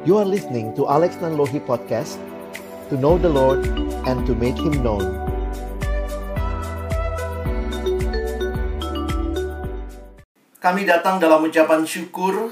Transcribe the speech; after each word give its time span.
You 0.00 0.16
are 0.16 0.24
listening 0.24 0.72
to 0.80 0.88
Alex 0.88 1.20
Nanlohi 1.20 1.60
Podcast 1.60 2.16
To 2.88 2.96
know 2.96 3.20
the 3.20 3.28
Lord 3.28 3.68
and 4.08 4.24
to 4.24 4.32
make 4.32 4.56
Him 4.56 4.80
known 4.80 5.04
Kami 10.56 10.88
datang 10.88 11.20
dalam 11.20 11.44
ucapan 11.44 11.84
syukur 11.84 12.48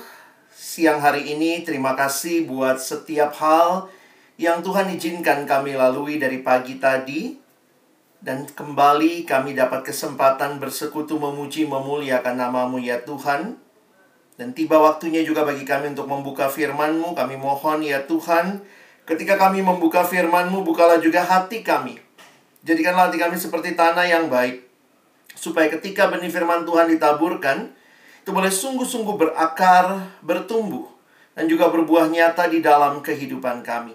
siang 0.52 1.00
hari 1.00 1.32
ini. 1.32 1.64
Terima 1.64 1.96
kasih 1.96 2.44
buat 2.44 2.84
setiap 2.84 3.32
hal 3.40 3.88
yang 4.36 4.60
Tuhan 4.60 4.92
izinkan 4.92 5.48
kami 5.48 5.72
lalui 5.72 6.20
dari 6.20 6.44
pagi 6.44 6.76
tadi. 6.76 7.32
Dan 8.20 8.44
kembali 8.44 9.24
kami 9.24 9.56
dapat 9.56 9.88
kesempatan 9.88 10.60
bersekutu 10.60 11.16
memuji 11.16 11.64
memuliakan 11.64 12.36
namamu 12.44 12.76
ya 12.76 13.00
Tuhan. 13.00 13.67
Dan 14.38 14.54
tiba 14.54 14.78
waktunya 14.78 15.26
juga 15.26 15.42
bagi 15.42 15.66
kami 15.66 15.98
untuk 15.98 16.06
membuka 16.06 16.46
firman-Mu. 16.46 17.18
Kami 17.18 17.34
mohon 17.34 17.82
ya 17.82 18.06
Tuhan, 18.06 18.62
ketika 19.02 19.34
kami 19.34 19.66
membuka 19.66 20.06
firman-Mu, 20.06 20.62
bukalah 20.62 21.02
juga 21.02 21.26
hati 21.26 21.66
kami. 21.66 21.98
Jadikanlah 22.62 23.10
hati 23.10 23.18
kami 23.18 23.34
seperti 23.34 23.74
tanah 23.74 24.06
yang 24.06 24.30
baik. 24.30 24.62
Supaya 25.34 25.66
ketika 25.74 26.06
benih 26.06 26.30
firman 26.30 26.62
Tuhan 26.62 26.86
ditaburkan, 26.86 27.74
itu 28.22 28.30
boleh 28.30 28.50
sungguh-sungguh 28.50 29.18
berakar, 29.18 30.06
bertumbuh, 30.22 30.86
dan 31.34 31.50
juga 31.50 31.66
berbuah 31.74 32.06
nyata 32.06 32.46
di 32.46 32.62
dalam 32.62 33.02
kehidupan 33.02 33.66
kami. 33.66 33.94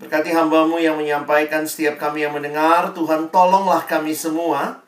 Berkati 0.00 0.32
hambamu 0.32 0.80
yang 0.80 0.96
menyampaikan 0.96 1.64
setiap 1.68 1.96
kami 2.00 2.24
yang 2.24 2.36
mendengar, 2.36 2.92
Tuhan 2.92 3.32
tolonglah 3.32 3.84
kami 3.84 4.12
semua, 4.12 4.80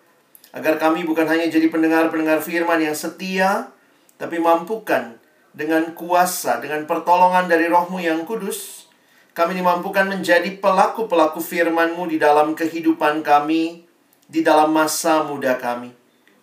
agar 0.53 0.77
kami 0.77 1.05
bukan 1.05 1.25
hanya 1.29 1.49
jadi 1.49 1.69
pendengar-pendengar 1.69 2.41
firman 2.41 2.81
yang 2.81 2.97
setia, 2.97 3.73
tapi 4.23 4.39
mampukan 4.39 5.19
dengan 5.51 5.99
kuasa, 5.99 6.62
dengan 6.62 6.87
pertolongan 6.87 7.51
dari 7.51 7.67
rohmu 7.67 7.98
yang 7.98 8.23
kudus, 8.23 8.87
kami 9.34 9.59
dimampukan 9.59 10.06
menjadi 10.06 10.62
pelaku-pelaku 10.62 11.42
firman-Mu 11.42 12.06
di 12.06 12.23
dalam 12.23 12.55
kehidupan 12.55 13.27
kami, 13.27 13.83
di 14.31 14.47
dalam 14.47 14.70
masa 14.70 15.27
muda 15.27 15.59
kami. 15.59 15.91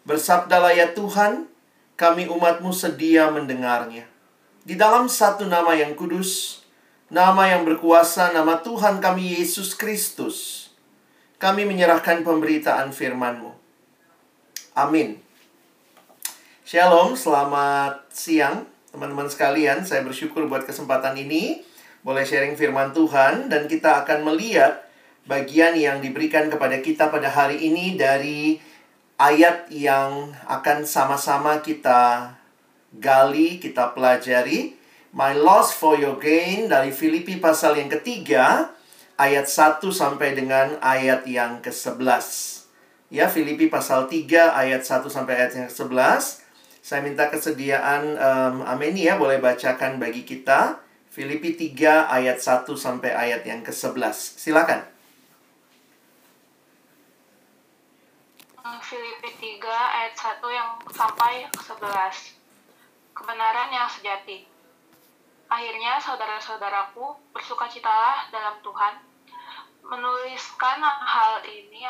Bersabdalah 0.03 0.75
ya 0.75 0.91
Tuhan, 0.91 1.47
kami 1.95 2.27
umat-Mu 2.27 2.75
sedia 2.75 3.31
mendengarnya. 3.31 4.03
Di 4.67 4.75
dalam 4.75 5.07
satu 5.07 5.47
nama 5.47 5.71
yang 5.71 5.95
kudus, 5.95 6.59
nama 7.07 7.47
yang 7.47 7.63
berkuasa, 7.63 8.35
nama 8.35 8.59
Tuhan 8.59 8.99
kami 8.99 9.39
Yesus 9.39 9.71
Kristus, 9.71 10.67
kami 11.39 11.63
menyerahkan 11.63 12.27
pemberitaan 12.27 12.91
firman-Mu. 12.91 13.55
Amin. 14.75 15.28
Shalom, 16.69 17.17
selamat 17.17 18.13
siang 18.13 18.61
teman-teman 18.93 19.25
sekalian. 19.25 19.81
Saya 19.81 20.05
bersyukur 20.05 20.45
buat 20.45 20.69
kesempatan 20.69 21.17
ini. 21.17 21.65
Boleh 22.05 22.21
sharing 22.21 22.53
firman 22.53 22.93
Tuhan 22.93 23.49
dan 23.49 23.65
kita 23.65 24.05
akan 24.05 24.29
melihat 24.29 24.85
bagian 25.25 25.73
yang 25.73 25.97
diberikan 25.97 26.45
kepada 26.45 26.77
kita 26.77 27.09
pada 27.09 27.25
hari 27.25 27.57
ini 27.57 27.97
dari 27.97 28.61
ayat 29.17 29.73
yang 29.73 30.29
akan 30.45 30.85
sama-sama 30.85 31.57
kita 31.65 32.37
gali, 33.01 33.57
kita 33.57 33.89
pelajari. 33.97 34.77
My 35.09 35.33
loss 35.33 35.73
for 35.73 35.97
your 35.97 36.21
gain 36.21 36.69
dari 36.69 36.93
Filipi 36.93 37.41
pasal 37.41 37.81
yang 37.81 37.89
ketiga 37.89 38.69
ayat 39.17 39.49
1 39.49 39.81
sampai 39.89 40.37
dengan 40.37 40.77
ayat 40.85 41.25
yang 41.25 41.65
ke-11. 41.65 42.61
Ya, 43.09 43.25
Filipi 43.25 43.73
pasal 43.73 44.05
3 44.05 44.53
ayat 44.53 44.85
1 44.85 45.09
sampai 45.09 45.33
ayat 45.33 45.51
yang 45.57 45.65
ke-11. 45.65 46.38
Saya 46.89 47.05
minta 47.05 47.29
kesediaan 47.29 48.17
um, 48.17 48.65
amin 48.65 48.97
ya 48.97 49.13
boleh 49.13 49.37
bacakan 49.37 50.01
bagi 50.01 50.25
kita 50.25 50.81
Filipi 51.13 51.53
3 51.53 52.09
ayat 52.09 52.41
1 52.41 52.65
sampai 52.65 53.13
ayat 53.13 53.45
yang 53.45 53.61
ke-11. 53.61 54.09
Silakan. 54.17 54.81
Filipi 58.81 59.29
3 59.61 59.69
ayat 59.69 60.17
1 60.17 60.41
yang 60.49 60.81
sampai 60.89 61.45
ke 61.53 61.61
11. 61.61 61.77
Kebenaran 63.13 63.69
yang 63.69 63.85
sejati. 63.85 64.49
Akhirnya 65.45 66.01
saudara-saudaraku, 66.01 67.05
bersukacitalah 67.37 68.33
dalam 68.33 68.57
Tuhan. 68.65 68.97
Menuliskan 69.85 70.81
hal 70.81 71.45
ini 71.45 71.85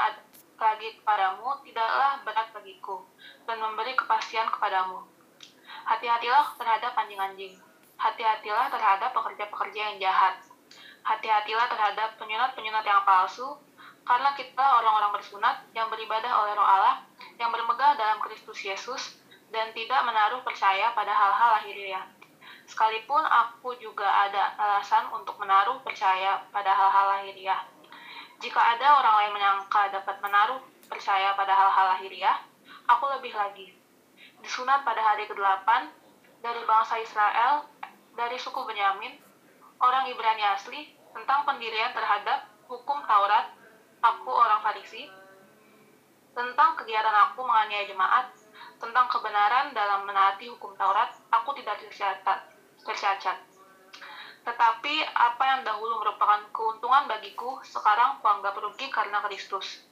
lagi 0.60 1.00
kepadamu 1.00 1.64
tidaklah 1.64 2.20
berat 2.28 2.52
bagiku 2.52 3.08
dan 3.48 3.58
memberi 3.64 3.96
kepastian 3.96 4.52
kepadamu. 4.52 5.08
Hati-hatilah 5.88 6.54
terhadap 6.60 6.94
anjing-anjing. 6.94 7.56
Hati-hatilah 7.98 8.68
terhadap 8.72 9.12
pekerja-pekerja 9.16 9.82
yang 9.96 9.98
jahat. 10.04 10.40
Hati-hatilah 11.04 11.68
terhadap 11.72 12.20
penyunat-penyunat 12.20 12.84
yang 12.84 13.02
palsu, 13.08 13.58
karena 14.04 14.36
kita 14.36 14.62
orang-orang 14.62 15.16
bersunat 15.16 15.64
yang 15.72 15.88
beribadah 15.88 16.30
oleh 16.44 16.54
roh 16.54 16.68
Allah, 16.68 17.02
yang 17.40 17.50
bermegah 17.50 17.96
dalam 17.96 18.20
Kristus 18.22 18.60
Yesus, 18.62 19.18
dan 19.50 19.74
tidak 19.74 20.02
menaruh 20.06 20.46
percaya 20.46 20.94
pada 20.94 21.10
hal-hal 21.10 21.50
lahiriah. 21.58 22.06
Sekalipun 22.70 23.26
aku 23.26 23.74
juga 23.82 24.06
ada 24.06 24.54
alasan 24.58 25.10
untuk 25.10 25.42
menaruh 25.42 25.82
percaya 25.82 26.46
pada 26.54 26.70
hal-hal 26.70 27.06
lahiriah. 27.18 27.66
Jika 28.40 28.56
ada 28.56 29.04
orang 29.04 29.16
lain 29.20 29.32
menyangka 29.36 29.92
dapat 29.92 30.16
menaruh 30.24 30.64
percaya 30.88 31.36
pada 31.36 31.52
hal-hal 31.52 31.86
lahiriah, 31.96 32.40
aku 32.88 33.04
lebih 33.20 33.36
lagi. 33.36 33.76
Disunat 34.40 34.88
pada 34.88 35.04
hari 35.04 35.28
ke-8 35.28 35.68
dari 36.40 36.62
bangsa 36.64 36.96
Israel, 37.04 37.68
dari 38.16 38.40
suku 38.40 38.64
Benyamin, 38.64 39.20
orang 39.84 40.08
Ibrani 40.08 40.44
asli, 40.56 40.88
tentang 41.12 41.44
pendirian 41.44 41.92
terhadap 41.92 42.48
hukum 42.72 43.04
Taurat, 43.04 43.52
aku 44.00 44.32
orang 44.32 44.64
Farisi, 44.64 45.12
tentang 46.32 46.80
kegiatan 46.80 47.12
aku 47.12 47.44
menganiaya 47.44 47.92
jemaat, 47.92 48.32
tentang 48.80 49.12
kebenaran 49.12 49.76
dalam 49.76 50.08
menaati 50.08 50.48
hukum 50.48 50.72
Taurat, 50.80 51.12
aku 51.28 51.52
tidak 51.60 51.76
tercatat. 51.84 52.56
tercatat. 52.88 53.49
Tetapi 54.44 54.96
apa 55.16 55.44
yang 55.44 55.62
dahulu 55.68 56.00
merupakan 56.04 56.42
keuntungan 56.56 57.06
bagiku, 57.08 57.60
sekarang 57.64 58.20
kuanggap 58.24 58.56
rugi 58.58 58.88
karena 58.90 59.20
Kristus. 59.28 59.84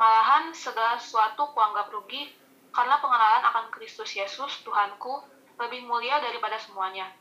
Malahan 0.00 0.50
segala 0.56 0.96
sesuatu 0.96 1.52
kuanggap 1.52 1.92
rugi 1.92 2.32
karena 2.72 2.96
pengenalan 2.98 3.44
akan 3.52 3.64
Kristus 3.68 4.16
Yesus, 4.16 4.64
Tuhanku, 4.64 5.20
lebih 5.60 5.84
mulia 5.84 6.18
daripada 6.18 6.56
semuanya. 6.56 7.12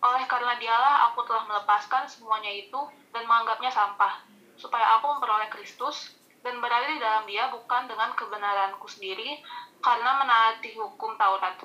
Oleh 0.00 0.24
karena 0.30 0.56
dialah 0.56 1.12
aku 1.12 1.26
telah 1.28 1.44
melepaskan 1.44 2.08
semuanya 2.08 2.48
itu 2.48 2.80
dan 3.12 3.26
menganggapnya 3.28 3.68
sampah, 3.68 4.24
supaya 4.56 4.98
aku 4.98 5.18
memperoleh 5.18 5.50
Kristus 5.52 6.14
dan 6.40 6.62
berada 6.62 6.86
di 6.86 7.02
dalam 7.02 7.26
dia 7.26 7.50
bukan 7.50 7.90
dengan 7.90 8.14
kebenaranku 8.14 8.86
sendiri 8.86 9.42
karena 9.82 10.22
menaati 10.22 10.74
hukum 10.78 11.18
Taurat, 11.18 11.58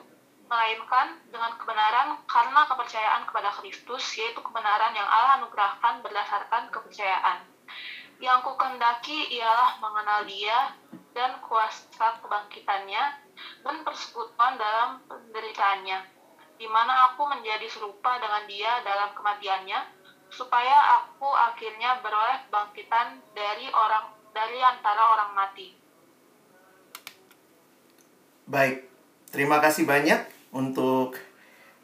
melainkan 0.53 1.18
dengan 1.34 1.58
kebenaran 1.58 2.22
karena 2.30 2.62
kepercayaan 2.69 3.25
kepada 3.25 3.50
Kristus, 3.58 4.06
yaitu 4.14 4.38
kebenaran 4.38 4.94
yang 4.94 5.09
Allah 5.09 5.41
anugerahkan 5.41 6.06
berdasarkan 6.06 6.69
kepercayaan. 6.69 7.41
Yang 8.22 8.40
kukendaki 8.46 9.34
ialah 9.34 9.81
mengenal 9.81 10.30
dia 10.30 10.78
dan 11.18 11.42
kuasa 11.42 12.22
kebangkitannya 12.22 13.03
dan 13.66 13.75
persekutuan 13.81 14.53
dalam 14.62 15.02
penderitaannya, 15.09 16.06
di 16.62 16.69
mana 16.69 17.09
aku 17.09 17.25
menjadi 17.25 17.66
serupa 17.66 18.22
dengan 18.22 18.46
dia 18.46 18.78
dalam 18.86 19.09
kematiannya, 19.18 19.80
supaya 20.30 21.02
aku 21.02 21.34
akhirnya 21.34 21.97
beroleh 22.06 22.46
kebangkitan 22.46 23.25
dari 23.34 23.74
orang 23.74 24.06
dari 24.30 24.62
antara 24.62 25.18
orang 25.18 25.34
mati. 25.34 25.74
Baik, 28.46 28.86
terima 29.34 29.58
kasih 29.58 29.90
banyak 29.90 30.32
untuk 30.54 31.18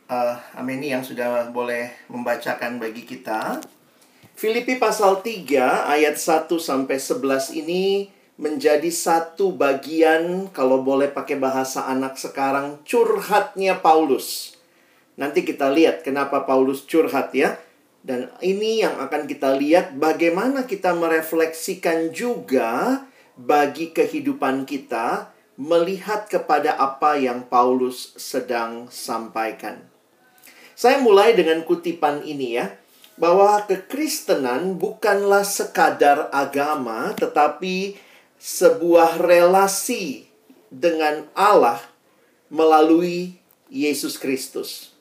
uh, 0.08 0.36
Ameni 0.56 0.94
yang 0.94 1.02
sudah 1.02 1.50
boleh 1.50 1.90
membacakan 2.08 2.78
bagi 2.78 3.04
kita. 3.04 3.60
Filipi 4.40 4.80
pasal 4.80 5.20
3 5.20 5.92
ayat 5.92 6.16
1 6.16 6.48
sampai 6.48 6.96
11 6.96 7.60
ini 7.60 8.08
menjadi 8.40 8.88
satu 8.88 9.52
bagian 9.52 10.48
kalau 10.56 10.80
boleh 10.80 11.12
pakai 11.12 11.36
bahasa 11.36 11.92
anak 11.92 12.16
sekarang 12.16 12.80
curhatnya 12.88 13.84
Paulus. 13.84 14.56
Nanti 15.20 15.44
kita 15.44 15.68
lihat 15.68 16.08
kenapa 16.08 16.48
Paulus 16.48 16.88
curhat 16.88 17.36
ya. 17.36 17.60
Dan 18.00 18.32
ini 18.40 18.80
yang 18.80 18.96
akan 18.96 19.28
kita 19.28 19.60
lihat 19.60 20.00
bagaimana 20.00 20.64
kita 20.64 20.96
merefleksikan 20.96 22.16
juga 22.16 23.04
bagi 23.36 23.92
kehidupan 23.92 24.64
kita 24.64 25.36
melihat 25.60 26.32
kepada 26.32 26.80
apa 26.80 27.20
yang 27.20 27.44
Paulus 27.44 28.16
sedang 28.16 28.88
sampaikan. 28.88 29.84
Saya 30.72 31.04
mulai 31.04 31.36
dengan 31.36 31.68
kutipan 31.68 32.24
ini 32.24 32.56
ya, 32.56 32.80
bahwa 33.20 33.68
kekristenan 33.68 34.80
bukanlah 34.80 35.44
sekadar 35.44 36.32
agama, 36.32 37.12
tetapi 37.20 38.00
sebuah 38.40 39.20
relasi 39.20 40.32
dengan 40.72 41.28
Allah 41.36 41.84
melalui 42.48 43.36
Yesus 43.68 44.16
Kristus. 44.16 44.96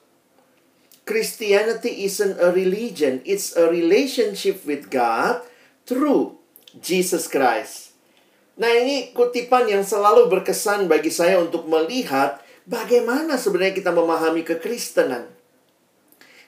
Christianity 1.07 2.03
isn't 2.05 2.37
a 2.43 2.51
religion, 2.51 3.23
it's 3.23 3.55
a 3.55 3.71
relationship 3.71 4.67
with 4.67 4.91
God 4.91 5.41
through 5.87 6.37
Jesus 6.83 7.31
Christ. 7.31 7.88
Nah, 8.59 8.71
ini 8.75 9.15
kutipan 9.15 9.71
yang 9.71 9.87
selalu 9.87 10.27
berkesan 10.27 10.91
bagi 10.91 11.15
saya 11.15 11.39
untuk 11.39 11.71
melihat 11.71 12.43
bagaimana 12.67 13.39
sebenarnya 13.39 13.75
kita 13.79 13.95
memahami 13.95 14.43
kekristenan. 14.43 15.31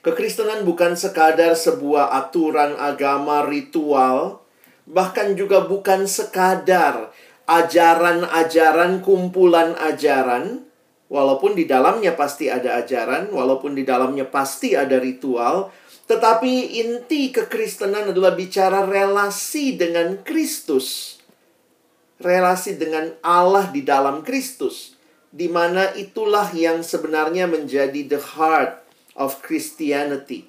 Kekristenan 0.03 0.67
bukan 0.67 0.99
sekadar 0.99 1.55
sebuah 1.55 2.11
aturan 2.11 2.75
agama 2.75 3.47
ritual, 3.47 4.43
bahkan 4.83 5.39
juga 5.39 5.63
bukan 5.63 6.03
sekadar 6.03 7.15
ajaran-ajaran 7.47 8.99
kumpulan 8.99 9.77
ajaran, 9.79 10.67
Walaupun 11.11 11.59
di 11.59 11.67
dalamnya 11.67 12.15
pasti 12.15 12.47
ada 12.47 12.79
ajaran, 12.79 13.35
walaupun 13.35 13.75
di 13.75 13.83
dalamnya 13.83 14.23
pasti 14.31 14.79
ada 14.79 14.95
ritual, 14.95 15.67
tetapi 16.07 16.79
inti 16.79 17.35
kekristenan 17.35 18.15
adalah 18.15 18.31
bicara 18.31 18.87
relasi 18.87 19.75
dengan 19.75 20.23
Kristus. 20.23 21.19
Relasi 22.21 22.77
dengan 22.77 23.17
Allah 23.25 23.69
di 23.73 23.81
dalam 23.81 24.21
Kristus. 24.21 24.95
Di 25.33 25.49
mana 25.49 25.91
itulah 25.97 26.53
yang 26.53 26.85
sebenarnya 26.85 27.49
menjadi 27.49 28.05
the 28.05 28.21
heart 28.21 28.79
of 29.17 29.41
Christianity. 29.41 30.47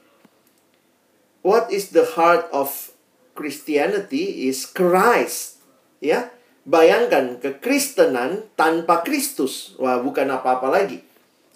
What 1.42 1.72
is 1.74 1.90
the 1.90 2.06
heart 2.14 2.46
of 2.54 2.92
Christianity 3.32 4.46
is 4.46 4.68
Christ. 4.68 5.64
Ya, 6.02 6.30
Bayangkan 6.62 7.42
kekristenan 7.42 8.46
tanpa 8.54 9.02
Kristus. 9.02 9.74
Wah, 9.82 9.98
bukan 9.98 10.30
apa-apa 10.30 10.70
lagi. 10.70 11.02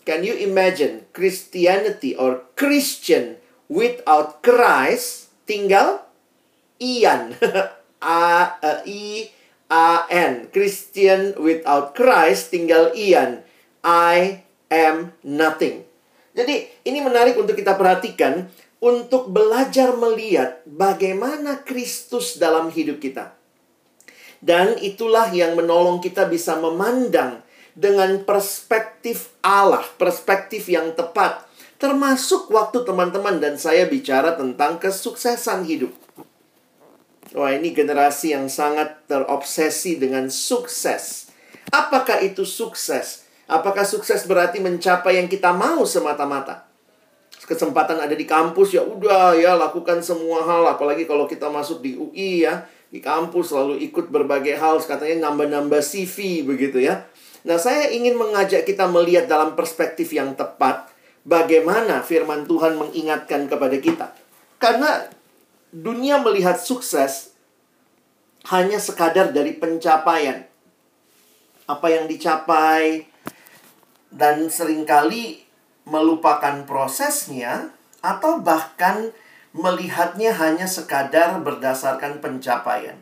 Can 0.03 0.27
you 0.27 0.35
imagine 0.35 1.07
Christianity 1.15 2.19
or 2.19 2.43
Christian 2.59 3.39
without 3.71 4.43
Christ 4.43 5.31
tinggal 5.47 6.03
Ian. 6.83 7.39
A, 8.03 8.59
A 8.59 8.73
I 8.87 9.31
A 9.67 10.07
N. 10.07 10.47
Christian 10.55 11.35
without 11.39 11.99
Christ 11.99 12.55
tinggal 12.55 12.95
Ian. 12.95 13.43
I 13.83 14.43
am 14.71 15.15
nothing. 15.23 15.87
Jadi, 16.37 16.69
ini 16.85 17.01
menarik 17.01 17.39
untuk 17.39 17.57
kita 17.57 17.75
perhatikan 17.75 18.47
untuk 18.77 19.33
belajar 19.33 19.97
melihat 19.97 20.61
bagaimana 20.69 21.65
Kristus 21.65 22.37
dalam 22.37 22.69
hidup 22.69 23.01
kita. 23.01 23.33
Dan 24.45 24.77
itulah 24.79 25.33
yang 25.33 25.57
menolong 25.57 25.99
kita 25.99 26.29
bisa 26.29 26.61
memandang 26.61 27.41
dengan 27.73 28.23
perspektif 28.23 29.33
Allah, 29.41 29.83
perspektif 29.97 30.69
yang 30.69 30.93
tepat. 30.93 31.49
Termasuk 31.81 32.53
waktu 32.53 32.85
teman-teman 32.85 33.41
dan 33.41 33.57
saya 33.61 33.89
bicara 33.89 34.37
tentang 34.37 34.81
kesuksesan 34.81 35.65
hidup. 35.69 35.93
Wah, 37.37 37.53
ini 37.53 37.77
generasi 37.77 38.33
yang 38.33 38.49
sangat 38.49 39.05
terobsesi 39.05 40.01
dengan 40.01 40.33
sukses. 40.33 41.29
Apakah 41.69 42.25
itu 42.25 42.49
sukses? 42.49 43.29
Apakah 43.45 43.85
sukses 43.85 44.25
berarti 44.25 44.57
mencapai 44.57 45.21
yang 45.21 45.29
kita 45.29 45.53
mau 45.53 45.85
semata-mata? 45.85 46.65
Kesempatan 47.45 48.01
ada 48.01 48.17
di 48.17 48.25
kampus 48.25 48.73
ya 48.73 48.83
udah 48.83 49.37
ya 49.37 49.53
lakukan 49.53 50.01
semua 50.01 50.49
hal 50.49 50.65
apalagi 50.65 51.05
kalau 51.05 51.29
kita 51.29 51.53
masuk 51.53 51.85
di 51.85 51.95
UI 51.95 52.49
ya 52.49 52.65
di 52.89 52.99
kampus 53.05 53.53
selalu 53.53 53.85
ikut 53.85 54.09
berbagai 54.09 54.57
hal 54.57 54.81
katanya 54.81 55.29
nambah-nambah 55.29 55.85
CV 55.85 56.41
begitu 56.43 56.81
ya. 56.81 57.05
Nah, 57.45 57.61
saya 57.61 57.93
ingin 57.93 58.17
mengajak 58.17 58.65
kita 58.65 58.89
melihat 58.89 59.29
dalam 59.29 59.53
perspektif 59.53 60.09
yang 60.11 60.33
tepat 60.35 60.89
bagaimana 61.29 62.01
firman 62.01 62.49
Tuhan 62.49 62.81
mengingatkan 62.81 63.47
kepada 63.47 63.77
kita. 63.77 64.07
Karena 64.57 65.05
dunia 65.75 66.23
melihat 66.23 66.59
sukses 66.59 67.35
hanya 68.47 68.79
sekadar 68.79 69.35
dari 69.35 69.59
pencapaian. 69.59 70.47
Apa 71.67 71.87
yang 71.91 72.07
dicapai 72.07 73.11
dan 74.15 74.47
sering 74.47 74.87
kali 74.87 75.43
melupakan 75.87 76.63
prosesnya 76.67 77.75
atau 78.03 78.39
bahkan 78.39 79.11
melihatnya 79.57 80.37
hanya 80.37 80.69
sekadar 80.69 81.41
berdasarkan 81.43 82.23
pencapaian. 82.23 82.99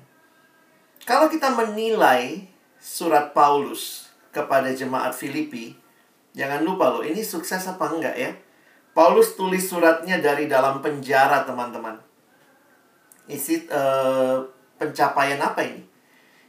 Kalau 1.05 1.29
kita 1.29 1.53
menilai 1.53 2.49
surat 2.81 3.37
Paulus 3.37 4.09
kepada 4.33 4.73
jemaat 4.73 5.13
Filipi, 5.13 5.77
jangan 6.33 6.65
lupa 6.65 6.89
loh, 6.89 7.05
ini 7.05 7.21
sukses 7.21 7.61
apa 7.69 7.85
enggak 7.93 8.17
ya? 8.17 8.33
Paulus 8.95 9.35
tulis 9.35 9.67
suratnya 9.67 10.23
dari 10.23 10.47
dalam 10.47 10.79
penjara, 10.79 11.43
teman-teman. 11.43 11.99
Isi 13.31 13.65
uh, 13.73 14.45
pencapaian 14.77 15.41
apa 15.41 15.65
ini? 15.65 15.83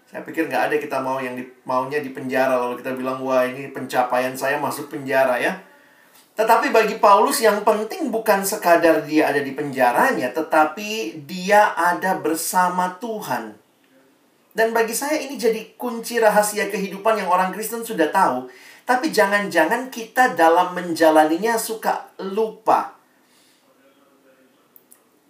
Saya 0.06 0.22
pikir 0.22 0.48
nggak 0.48 0.72
ada 0.72 0.76
kita 0.78 0.98
mau 1.02 1.18
yang 1.20 1.36
di, 1.36 1.44
maunya 1.66 2.00
di 2.00 2.14
penjara 2.14 2.56
lalu 2.56 2.80
kita 2.80 2.94
bilang 2.94 3.20
wah 3.26 3.44
ini 3.44 3.74
pencapaian 3.74 4.36
saya 4.38 4.60
masuk 4.60 4.92
penjara 4.92 5.40
ya. 5.40 5.56
Tetapi 6.36 6.76
bagi 6.76 7.00
Paulus 7.00 7.40
yang 7.40 7.64
penting 7.64 8.12
bukan 8.12 8.44
sekadar 8.44 9.08
dia 9.08 9.32
ada 9.32 9.40
di 9.40 9.56
penjaranya, 9.56 10.36
tetapi 10.36 11.24
dia 11.24 11.72
ada 11.80 12.20
bersama 12.20 13.00
Tuhan. 13.00 13.56
Dan 14.52 14.76
bagi 14.76 14.92
saya 14.92 15.16
ini 15.20 15.40
jadi 15.40 15.76
kunci 15.80 16.20
rahasia 16.20 16.68
kehidupan 16.68 17.20
yang 17.24 17.32
orang 17.32 17.56
Kristen 17.56 17.88
sudah 17.88 18.12
tahu. 18.12 18.52
Tapi 18.84 19.12
jangan-jangan 19.12 19.88
kita 19.88 20.36
dalam 20.36 20.76
menjalaninya 20.76 21.56
suka 21.56 22.12
lupa. 22.20 22.96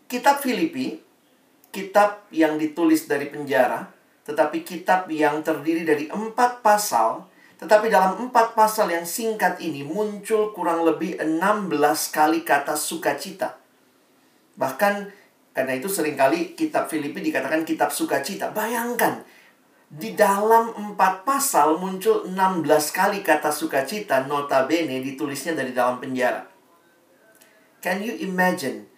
Kitab 0.05 0.41
Filipi, 0.41 1.04
kitab 1.75 2.23
yang 2.31 2.55
ditulis 2.55 3.03
dari 3.11 3.27
penjara, 3.27 3.91
tetapi 4.23 4.63
kitab 4.63 5.11
yang 5.11 5.43
terdiri 5.43 5.83
dari 5.83 6.07
empat 6.07 6.63
pasal, 6.63 7.27
tetapi 7.59 7.91
dalam 7.91 8.15
empat 8.27 8.55
pasal 8.55 8.87
yang 8.87 9.03
singkat 9.03 9.59
ini 9.59 9.83
muncul 9.83 10.55
kurang 10.55 10.87
lebih 10.87 11.19
16 11.19 11.67
kali 12.15 12.47
kata 12.47 12.79
sukacita. 12.79 13.59
Bahkan 14.55 15.11
karena 15.51 15.73
itu 15.75 15.91
sering 15.91 16.15
kali 16.15 16.55
kitab 16.55 16.87
Filipi 16.87 17.19
dikatakan 17.19 17.67
kitab 17.67 17.91
sukacita. 17.91 18.55
Bayangkan, 18.55 19.23
di 19.87 20.15
dalam 20.15 20.71
empat 20.75 21.23
pasal 21.23 21.79
muncul 21.79 22.27
16 22.27 22.35
kali 22.91 23.19
kata 23.23 23.51
sukacita 23.51 24.23
notabene 24.27 25.03
ditulisnya 25.03 25.55
dari 25.55 25.71
dalam 25.75 25.99
penjara. 25.99 26.43
Can 27.79 28.01
you 28.01 28.17
imagine 28.19 28.89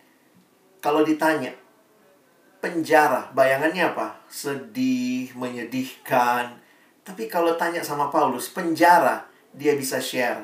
kalau 0.79 1.03
ditanya 1.03 1.51
penjara, 2.67 3.31
bayangannya 3.31 3.95
apa? 3.95 4.19
Sedih, 4.27 5.31
menyedihkan, 5.39 6.59
tapi 7.07 7.31
kalau 7.31 7.55
tanya 7.55 7.79
sama 7.79 8.11
Paulus, 8.11 8.51
penjara, 8.51 9.23
dia 9.55 9.79
bisa 9.79 10.03
share 10.03 10.43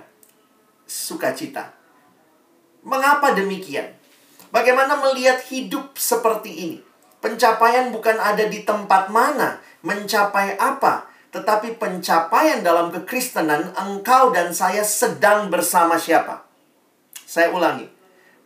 sukacita. 0.88 1.76
Mengapa 2.88 3.36
demikian? 3.36 3.92
Bagaimana 4.48 4.96
melihat 4.96 5.44
hidup 5.52 6.00
seperti 6.00 6.52
ini? 6.56 6.78
Pencapaian 7.20 7.92
bukan 7.92 8.16
ada 8.16 8.48
di 8.48 8.64
tempat 8.64 9.12
mana, 9.12 9.60
mencapai 9.84 10.56
apa, 10.56 11.12
tetapi 11.36 11.76
pencapaian 11.76 12.64
dalam 12.64 12.96
kekristenan 12.96 13.76
engkau 13.76 14.32
dan 14.32 14.56
saya 14.56 14.88
sedang 14.88 15.52
bersama 15.52 16.00
siapa? 16.00 16.48
Saya 17.28 17.52
ulangi. 17.52 17.92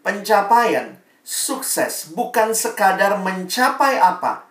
Pencapaian, 0.01 0.96
sukses 1.27 2.15
bukan 2.15 2.55
sekadar 2.55 3.19
mencapai 3.19 3.99
apa, 3.99 4.47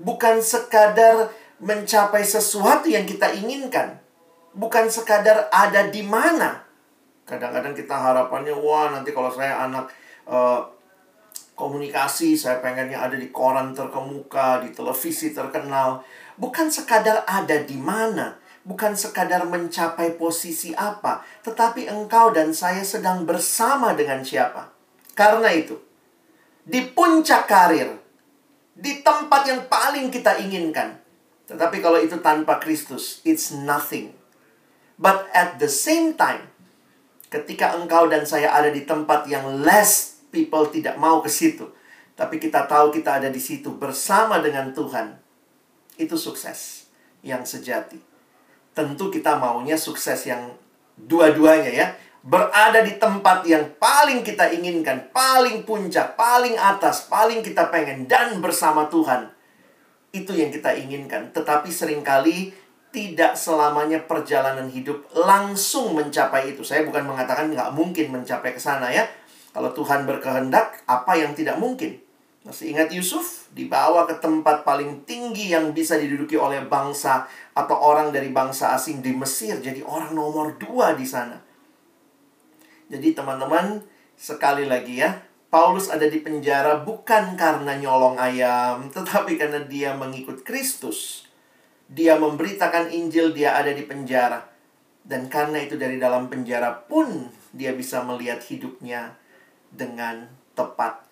bukan 0.00 0.40
sekadar 0.40 1.28
mencapai 1.60 2.24
sesuatu 2.24 2.88
yang 2.88 3.04
kita 3.04 3.36
inginkan. 3.36 4.00
Bukan 4.56 4.88
sekadar 4.88 5.52
ada 5.52 5.92
di 5.92 6.00
mana. 6.00 6.64
Kadang-kadang 7.28 7.76
kita 7.76 7.92
harapannya, 7.92 8.56
wah 8.56 8.88
nanti 8.88 9.12
kalau 9.12 9.28
saya 9.28 9.68
anak 9.68 9.92
uh, 10.24 10.64
komunikasi, 11.52 12.32
saya 12.32 12.64
pengennya 12.64 12.96
ada 12.96 13.20
di 13.20 13.28
koran 13.28 13.76
terkemuka, 13.76 14.64
di 14.64 14.72
televisi 14.72 15.36
terkenal. 15.36 16.00
Bukan 16.40 16.72
sekadar 16.72 17.28
ada 17.28 17.60
di 17.60 17.76
mana. 17.76 18.40
Bukan 18.64 18.96
sekadar 18.96 19.44
mencapai 19.44 20.16
posisi 20.16 20.72
apa. 20.72 21.20
Tetapi 21.44 21.92
engkau 21.92 22.32
dan 22.32 22.56
saya 22.56 22.80
sedang 22.80 23.28
bersama 23.28 23.92
dengan 23.92 24.24
siapa. 24.24 24.72
Karena 25.12 25.52
itu, 25.52 25.85
di 26.66 26.82
puncak 26.90 27.46
karir, 27.46 27.94
di 28.74 29.00
tempat 29.06 29.46
yang 29.46 29.70
paling 29.70 30.10
kita 30.10 30.42
inginkan, 30.42 30.98
tetapi 31.46 31.78
kalau 31.78 32.02
itu 32.02 32.18
tanpa 32.18 32.58
Kristus, 32.58 33.22
it's 33.22 33.54
nothing. 33.54 34.10
But 34.98 35.30
at 35.30 35.62
the 35.62 35.70
same 35.70 36.18
time, 36.18 36.50
ketika 37.30 37.78
engkau 37.78 38.10
dan 38.10 38.26
saya 38.26 38.50
ada 38.50 38.74
di 38.74 38.82
tempat 38.82 39.30
yang 39.30 39.62
less 39.62 40.18
people 40.34 40.66
tidak 40.66 40.98
mau 40.98 41.22
ke 41.22 41.30
situ, 41.30 41.70
tapi 42.18 42.42
kita 42.42 42.66
tahu 42.66 42.90
kita 42.90 43.22
ada 43.22 43.30
di 43.30 43.38
situ 43.38 43.70
bersama 43.78 44.42
dengan 44.42 44.74
Tuhan, 44.74 45.14
itu 46.02 46.18
sukses 46.18 46.90
yang 47.22 47.46
sejati. 47.46 48.02
Tentu 48.74 49.08
kita 49.08 49.38
maunya 49.38 49.78
sukses 49.78 50.26
yang 50.26 50.50
dua-duanya 50.98 51.70
ya, 51.70 51.86
berada 52.26 52.82
di 52.82 52.98
tempat 52.98 53.46
yang 53.46 53.78
paling 53.78 54.26
kita 54.26 54.50
inginkan, 54.50 55.14
paling 55.14 55.62
puncak, 55.62 56.18
paling 56.18 56.58
atas, 56.58 57.06
paling 57.06 57.38
kita 57.38 57.70
pengen, 57.70 58.10
dan 58.10 58.42
bersama 58.42 58.90
Tuhan. 58.90 59.30
Itu 60.10 60.34
yang 60.34 60.50
kita 60.50 60.74
inginkan. 60.74 61.30
Tetapi 61.30 61.70
sering 61.70 62.02
kali 62.02 62.50
tidak 62.90 63.38
selamanya 63.38 64.02
perjalanan 64.02 64.66
hidup 64.66 65.06
langsung 65.14 65.94
mencapai 65.94 66.50
itu. 66.50 66.66
Saya 66.66 66.82
bukan 66.82 67.06
mengatakan 67.06 67.46
nggak 67.54 67.70
mungkin 67.70 68.10
mencapai 68.10 68.58
ke 68.58 68.60
sana 68.60 68.90
ya. 68.90 69.06
Kalau 69.54 69.70
Tuhan 69.70 70.02
berkehendak, 70.02 70.82
apa 70.84 71.12
yang 71.14 71.30
tidak 71.32 71.62
mungkin? 71.62 72.02
Masih 72.42 72.74
ingat 72.74 72.90
Yusuf? 72.90 73.46
Dibawa 73.54 74.06
ke 74.06 74.18
tempat 74.18 74.66
paling 74.66 75.06
tinggi 75.06 75.54
yang 75.54 75.70
bisa 75.70 75.94
diduduki 75.94 76.34
oleh 76.34 76.66
bangsa 76.66 77.26
atau 77.54 77.76
orang 77.78 78.10
dari 78.10 78.34
bangsa 78.34 78.74
asing 78.74 78.98
di 78.98 79.14
Mesir. 79.14 79.62
Jadi 79.62 79.82
orang 79.86 80.10
nomor 80.10 80.58
dua 80.58 80.94
di 80.98 81.06
sana. 81.06 81.55
Jadi 82.86 83.16
teman-teman, 83.16 83.82
sekali 84.14 84.66
lagi 84.68 85.02
ya. 85.02 85.22
Paulus 85.46 85.88
ada 85.88 86.04
di 86.10 86.20
penjara 86.20 86.82
bukan 86.82 87.38
karena 87.38 87.78
nyolong 87.78 88.18
ayam, 88.18 88.86
tetapi 88.94 89.38
karena 89.38 89.62
dia 89.64 89.94
mengikut 89.94 90.42
Kristus. 90.42 91.26
Dia 91.86 92.18
memberitakan 92.18 92.90
Injil, 92.90 93.30
dia 93.30 93.54
ada 93.54 93.70
di 93.70 93.86
penjara. 93.86 94.42
Dan 95.06 95.30
karena 95.30 95.62
itu 95.62 95.78
dari 95.78 96.02
dalam 96.02 96.26
penjara 96.26 96.74
pun 96.74 97.30
dia 97.54 97.70
bisa 97.70 98.02
melihat 98.02 98.42
hidupnya 98.42 99.14
dengan 99.70 100.26
tepat 100.58 101.06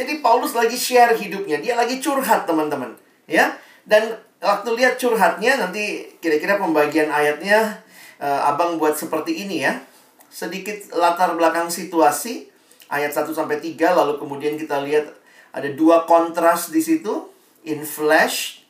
jadi 0.00 0.22
Paulus 0.22 0.54
lagi 0.54 0.78
share 0.78 1.18
hidupnya, 1.18 1.58
dia 1.58 1.74
lagi 1.74 1.98
curhat 1.98 2.46
teman-teman, 2.46 2.94
ya. 3.26 3.58
Dan 3.82 4.14
waktu 4.38 4.70
lihat 4.78 4.96
curhatnya 4.96 5.58
nanti 5.58 6.14
kira-kira 6.22 6.56
pembagian 6.56 7.10
ayatnya 7.10 7.82
uh, 8.22 8.48
Abang 8.48 8.78
buat 8.78 8.94
seperti 8.94 9.44
ini 9.44 9.66
ya. 9.66 9.82
Sedikit 10.30 10.94
latar 10.94 11.34
belakang 11.34 11.68
situasi 11.68 12.48
ayat 12.86 13.10
1 13.10 13.34
sampai 13.34 13.58
3 13.58 13.76
lalu 13.98 14.16
kemudian 14.16 14.54
kita 14.54 14.80
lihat 14.86 15.10
ada 15.50 15.66
dua 15.74 16.06
kontras 16.06 16.70
di 16.70 16.78
situ, 16.78 17.26
in 17.66 17.82
flesh 17.82 18.62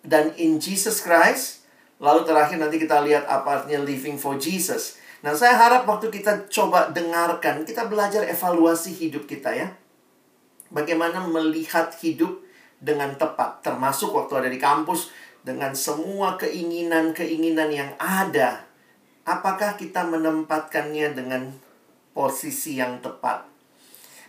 dan 0.00 0.32
in 0.40 0.56
Jesus 0.56 1.04
Christ. 1.04 1.68
Lalu 2.00 2.24
terakhir 2.24 2.56
nanti 2.58 2.80
kita 2.80 3.04
lihat 3.04 3.28
apa 3.28 3.62
artinya 3.62 3.84
living 3.84 4.16
for 4.16 4.40
Jesus. 4.40 4.98
Nah, 5.22 5.38
saya 5.38 5.54
harap 5.54 5.86
waktu 5.86 6.10
kita 6.10 6.50
coba 6.50 6.90
dengarkan, 6.90 7.62
kita 7.62 7.86
belajar 7.86 8.26
evaluasi 8.26 8.90
hidup 8.90 9.30
kita 9.30 9.54
ya 9.54 9.70
bagaimana 10.72 11.22
melihat 11.28 11.92
hidup 12.00 12.40
dengan 12.82 13.14
tepat, 13.14 13.62
termasuk 13.62 14.10
waktu 14.10 14.42
ada 14.42 14.48
di 14.50 14.58
kampus 14.58 15.12
dengan 15.46 15.76
semua 15.76 16.34
keinginan-keinginan 16.40 17.70
yang 17.70 17.90
ada. 18.00 18.66
Apakah 19.22 19.78
kita 19.78 20.02
menempatkannya 20.02 21.14
dengan 21.14 21.54
posisi 22.10 22.82
yang 22.82 22.98
tepat? 22.98 23.46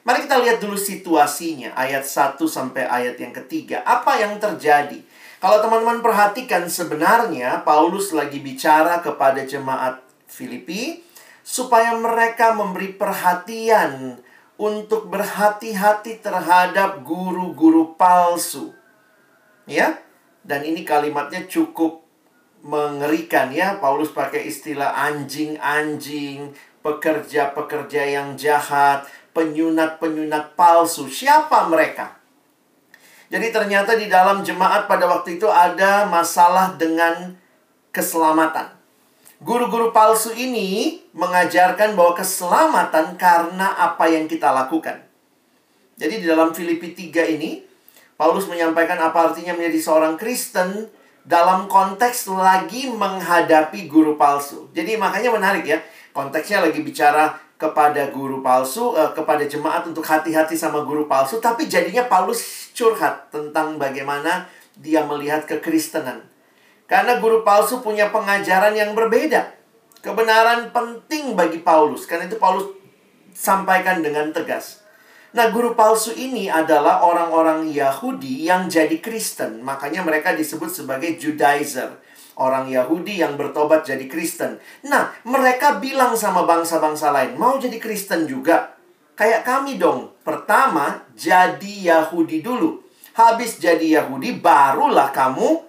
Mari 0.05 0.27
kita 0.27 0.37
lihat 0.37 0.61
dulu 0.61 0.77
situasinya, 0.77 1.73
ayat 1.73 2.05
1 2.05 2.37
sampai 2.45 2.85
ayat 2.85 3.17
yang 3.17 3.33
ketiga. 3.33 3.81
Apa 3.87 4.21
yang 4.21 4.37
terjadi? 4.37 5.01
Kalau 5.41 5.57
teman-teman 5.65 6.03
perhatikan 6.03 6.69
sebenarnya 6.69 7.65
Paulus 7.65 8.13
lagi 8.13 8.37
bicara 8.37 9.01
kepada 9.01 9.41
jemaat 9.43 10.03
Filipi 10.29 11.01
supaya 11.41 11.97
mereka 11.97 12.53
memberi 12.53 12.93
perhatian 12.93 14.21
untuk 14.61 15.09
berhati-hati 15.09 16.21
terhadap 16.21 17.01
guru-guru 17.01 17.97
palsu. 17.97 18.71
Ya. 19.65 19.99
Dan 20.43 20.67
ini 20.67 20.83
kalimatnya 20.83 21.47
cukup 21.47 22.02
mengerikan 22.63 23.51
ya. 23.51 23.77
Paulus 23.77 24.09
pakai 24.15 24.47
istilah 24.47 24.95
anjing-anjing, 24.95 26.55
pekerja-pekerja 26.81 28.01
yang 28.07 28.39
jahat, 28.39 29.05
penyunat-penyunat 29.35 30.55
palsu. 30.55 31.11
Siapa 31.11 31.67
mereka? 31.67 32.17
Jadi 33.27 33.49
ternyata 33.49 33.97
di 33.97 34.07
dalam 34.07 34.41
jemaat 34.45 34.85
pada 34.85 35.09
waktu 35.09 35.41
itu 35.41 35.49
ada 35.49 36.05
masalah 36.07 36.77
dengan 36.79 37.35
keselamatan. 37.89 38.69
Guru-guru 39.43 39.91
palsu 39.91 40.31
ini 40.31 41.03
mengajarkan 41.11 41.99
bahwa 41.99 42.15
keselamatan 42.15 43.19
karena 43.19 43.75
apa 43.75 44.07
yang 44.07 44.29
kita 44.29 44.53
lakukan. 44.55 45.03
Jadi 45.99 46.23
di 46.23 46.25
dalam 46.29 46.55
Filipi 46.55 46.95
3 46.95 47.35
ini, 47.35 47.59
Paulus 48.15 48.47
menyampaikan 48.47 48.95
apa 49.01 49.33
artinya 49.33 49.51
menjadi 49.57 49.79
seorang 49.83 50.15
Kristen 50.15 50.87
dalam 51.23 51.71
konteks 51.71 52.27
lagi 52.31 52.91
menghadapi 52.91 53.87
guru 53.87 54.19
palsu. 54.19 54.67
Jadi 54.75 54.99
makanya 54.99 55.31
menarik 55.31 55.63
ya, 55.63 55.79
konteksnya 56.11 56.59
lagi 56.59 56.83
bicara 56.83 57.39
kepada 57.55 58.11
guru 58.11 58.43
palsu, 58.43 58.91
eh, 58.99 59.11
kepada 59.15 59.47
jemaat 59.47 59.87
untuk 59.87 60.03
hati-hati 60.03 60.59
sama 60.59 60.83
guru 60.83 61.07
palsu, 61.07 61.39
tapi 61.39 61.71
jadinya 61.71 62.03
Paulus 62.11 62.69
curhat 62.75 63.31
tentang 63.31 63.79
bagaimana 63.79 64.51
dia 64.75 65.07
melihat 65.07 65.47
kekristenan. 65.47 66.27
Karena 66.83 67.23
guru 67.23 67.41
palsu 67.47 67.79
punya 67.79 68.11
pengajaran 68.11 68.75
yang 68.75 68.91
berbeda. 68.91 69.55
Kebenaran 70.03 70.75
penting 70.75 71.31
bagi 71.31 71.63
Paulus. 71.63 72.03
Karena 72.03 72.27
itu 72.27 72.35
Paulus 72.35 72.75
sampaikan 73.31 74.03
dengan 74.03 74.35
tegas. 74.35 74.82
Nah, 75.33 75.49
guru 75.49 75.73
palsu 75.73 76.13
ini 76.13 76.45
adalah 76.45 77.01
orang-orang 77.01 77.65
Yahudi 77.73 78.45
yang 78.45 78.69
jadi 78.69 79.01
Kristen. 79.01 79.65
Makanya 79.65 80.05
mereka 80.05 80.37
disebut 80.37 80.69
sebagai 80.69 81.17
Judaizer. 81.17 81.89
Orang 82.37 82.69
Yahudi 82.69 83.17
yang 83.17 83.33
bertobat 83.33 83.81
jadi 83.81 84.05
Kristen. 84.05 84.61
Nah, 84.85 85.09
mereka 85.25 85.81
bilang 85.81 86.13
sama 86.13 86.45
bangsa-bangsa 86.45 87.09
lain, 87.09 87.33
mau 87.33 87.57
jadi 87.57 87.81
Kristen 87.81 88.29
juga. 88.29 88.77
Kayak 89.17 89.41
kami 89.41 89.81
dong. 89.81 90.13
Pertama, 90.21 91.01
jadi 91.17 91.89
Yahudi 91.89 92.45
dulu. 92.45 92.85
Habis 93.17 93.57
jadi 93.57 94.01
Yahudi, 94.01 94.37
barulah 94.37 95.09
kamu 95.09 95.65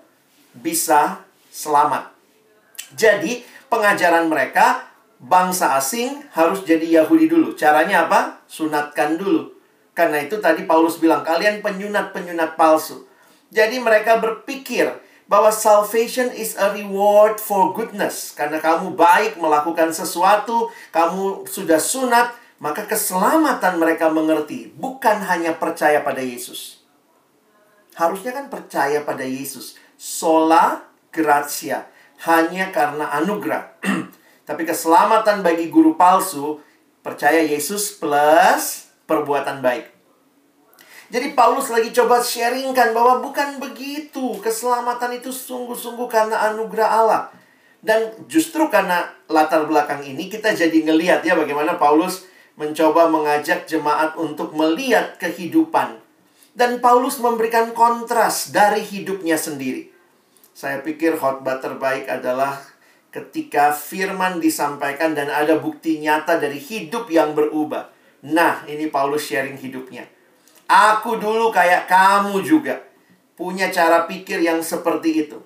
bisa 0.61 1.25
selamat. 1.49 2.12
Jadi, 2.92 3.40
pengajaran 3.73 4.28
mereka 4.28 4.92
bangsa 5.25 5.80
asing 5.80 6.21
harus 6.37 6.68
jadi 6.68 7.00
Yahudi 7.00 7.33
dulu. 7.33 7.56
Caranya 7.56 8.04
apa? 8.04 8.44
Sunatkan 8.44 9.16
dulu. 9.16 9.53
Karena 9.94 10.20
itu 10.20 10.42
tadi 10.42 10.66
Paulus 10.66 10.98
bilang, 10.98 11.22
kalian 11.22 11.62
penyunat-penyunat 11.62 12.58
palsu. 12.58 13.06
Jadi 13.54 13.78
mereka 13.78 14.18
berpikir 14.18 14.90
bahwa 15.30 15.48
salvation 15.54 16.28
is 16.34 16.58
a 16.58 16.74
reward 16.74 17.38
for 17.38 17.70
goodness. 17.70 18.34
Karena 18.34 18.58
kamu 18.58 18.98
baik 18.98 19.38
melakukan 19.38 19.94
sesuatu, 19.94 20.68
kamu 20.90 21.46
sudah 21.46 21.78
sunat, 21.78 22.34
maka 22.58 22.84
keselamatan 22.90 23.78
mereka 23.78 24.10
mengerti. 24.10 24.74
Bukan 24.74 25.22
hanya 25.30 25.54
percaya 25.54 26.02
pada 26.02 26.20
Yesus. 26.20 26.82
Harusnya 27.94 28.34
kan 28.34 28.50
percaya 28.50 29.06
pada 29.06 29.22
Yesus 29.22 29.78
sola 29.94 30.82
gratia, 31.14 31.86
hanya 32.26 32.74
karena 32.74 33.14
anugerah. 33.22 33.78
Tapi 34.48 34.62
keselamatan 34.66 35.40
bagi 35.40 35.70
guru 35.70 35.94
palsu 35.94 36.60
percaya 37.00 37.40
Yesus 37.40 37.94
plus 37.96 38.83
perbuatan 39.04 39.64
baik. 39.64 39.94
Jadi 41.12 41.37
Paulus 41.37 41.70
lagi 41.70 41.94
coba 41.94 42.18
sharingkan 42.18 42.90
bahwa 42.90 43.23
bukan 43.23 43.62
begitu. 43.62 44.40
Keselamatan 44.42 45.20
itu 45.20 45.30
sungguh-sungguh 45.30 46.08
karena 46.11 46.50
anugerah 46.50 46.88
Allah. 46.90 47.23
Dan 47.84 48.26
justru 48.26 48.66
karena 48.73 49.12
latar 49.28 49.68
belakang 49.68 50.00
ini 50.02 50.32
kita 50.32 50.56
jadi 50.56 50.75
ngeliat 50.75 51.20
ya 51.20 51.37
bagaimana 51.37 51.76
Paulus 51.76 52.25
mencoba 52.56 53.12
mengajak 53.12 53.68
jemaat 53.68 54.16
untuk 54.16 54.56
melihat 54.56 55.20
kehidupan. 55.20 56.00
Dan 56.56 56.82
Paulus 56.82 57.23
memberikan 57.23 57.76
kontras 57.76 58.50
dari 58.50 58.82
hidupnya 58.82 59.38
sendiri. 59.38 59.92
Saya 60.54 60.82
pikir 60.82 61.14
khotbah 61.18 61.62
terbaik 61.62 62.11
adalah 62.11 62.58
ketika 63.14 63.70
firman 63.70 64.42
disampaikan 64.42 65.14
dan 65.14 65.30
ada 65.30 65.62
bukti 65.62 66.02
nyata 66.02 66.42
dari 66.42 66.58
hidup 66.58 67.06
yang 67.06 67.38
berubah. 67.38 67.93
Nah, 68.25 68.64
ini 68.64 68.88
Paulus 68.88 69.28
sharing 69.28 69.61
hidupnya. 69.61 70.09
Aku 70.64 71.21
dulu 71.21 71.52
kayak 71.52 71.85
kamu 71.85 72.40
juga. 72.40 72.81
Punya 73.37 73.69
cara 73.69 74.09
pikir 74.09 74.40
yang 74.40 74.64
seperti 74.64 75.28
itu. 75.28 75.38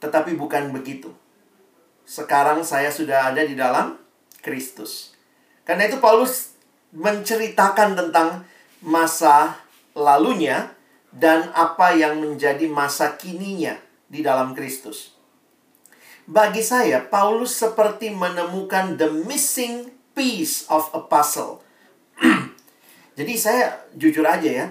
Tetapi 0.00 0.32
bukan 0.32 0.72
begitu. 0.72 1.12
Sekarang 2.08 2.64
saya 2.64 2.88
sudah 2.88 3.28
ada 3.28 3.44
di 3.44 3.52
dalam 3.52 4.00
Kristus. 4.40 5.12
Karena 5.68 5.92
itu 5.92 6.00
Paulus 6.00 6.56
menceritakan 6.96 7.94
tentang 7.94 8.48
masa 8.80 9.60
lalunya 9.92 10.72
dan 11.12 11.52
apa 11.52 11.92
yang 11.92 12.22
menjadi 12.22 12.64
masa 12.70 13.20
kininya 13.20 13.76
di 14.08 14.24
dalam 14.24 14.56
Kristus. 14.56 15.12
Bagi 16.24 16.62
saya, 16.62 17.02
Paulus 17.02 17.58
seperti 17.58 18.08
menemukan 18.14 18.96
the 18.96 19.10
missing 19.10 19.90
piece 20.14 20.64
of 20.70 20.88
a 20.96 21.02
puzzle. 21.02 21.60
Jadi 23.20 23.34
saya 23.36 23.76
jujur 23.96 24.24
aja 24.24 24.48
ya, 24.48 24.66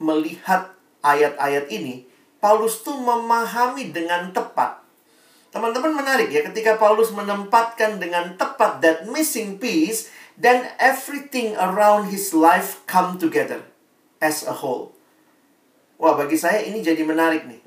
melihat 0.00 0.72
ayat-ayat 1.04 1.68
ini, 1.68 2.08
Paulus 2.40 2.80
tuh 2.80 2.96
memahami 2.96 3.92
dengan 3.92 4.32
tepat. 4.32 4.80
Teman-teman 5.52 5.92
menarik 5.92 6.28
ya, 6.28 6.44
ketika 6.44 6.76
Paulus 6.76 7.12
menempatkan 7.12 7.96
dengan 7.96 8.36
tepat 8.36 8.80
that 8.84 8.98
missing 9.08 9.56
piece, 9.56 10.12
then 10.36 10.68
everything 10.76 11.56
around 11.56 12.12
his 12.12 12.36
life 12.36 12.84
come 12.84 13.16
together 13.16 13.64
as 14.20 14.44
a 14.44 14.52
whole. 14.52 14.92
Wah, 15.96 16.12
bagi 16.12 16.36
saya 16.36 16.60
ini 16.60 16.84
jadi 16.84 17.00
menarik 17.08 17.48
nih. 17.48 17.60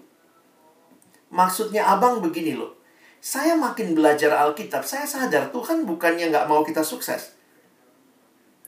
Maksudnya 1.33 1.89
abang 1.89 2.21
begini 2.21 2.53
loh. 2.53 2.77
Saya 3.19 3.57
makin 3.57 3.97
belajar 3.97 4.31
Alkitab, 4.31 4.85
saya 4.85 5.03
sadar 5.03 5.49
Tuhan 5.49 5.83
bukannya 5.83 6.29
nggak 6.29 6.47
mau 6.47 6.61
kita 6.61 6.85
sukses. 6.85 7.35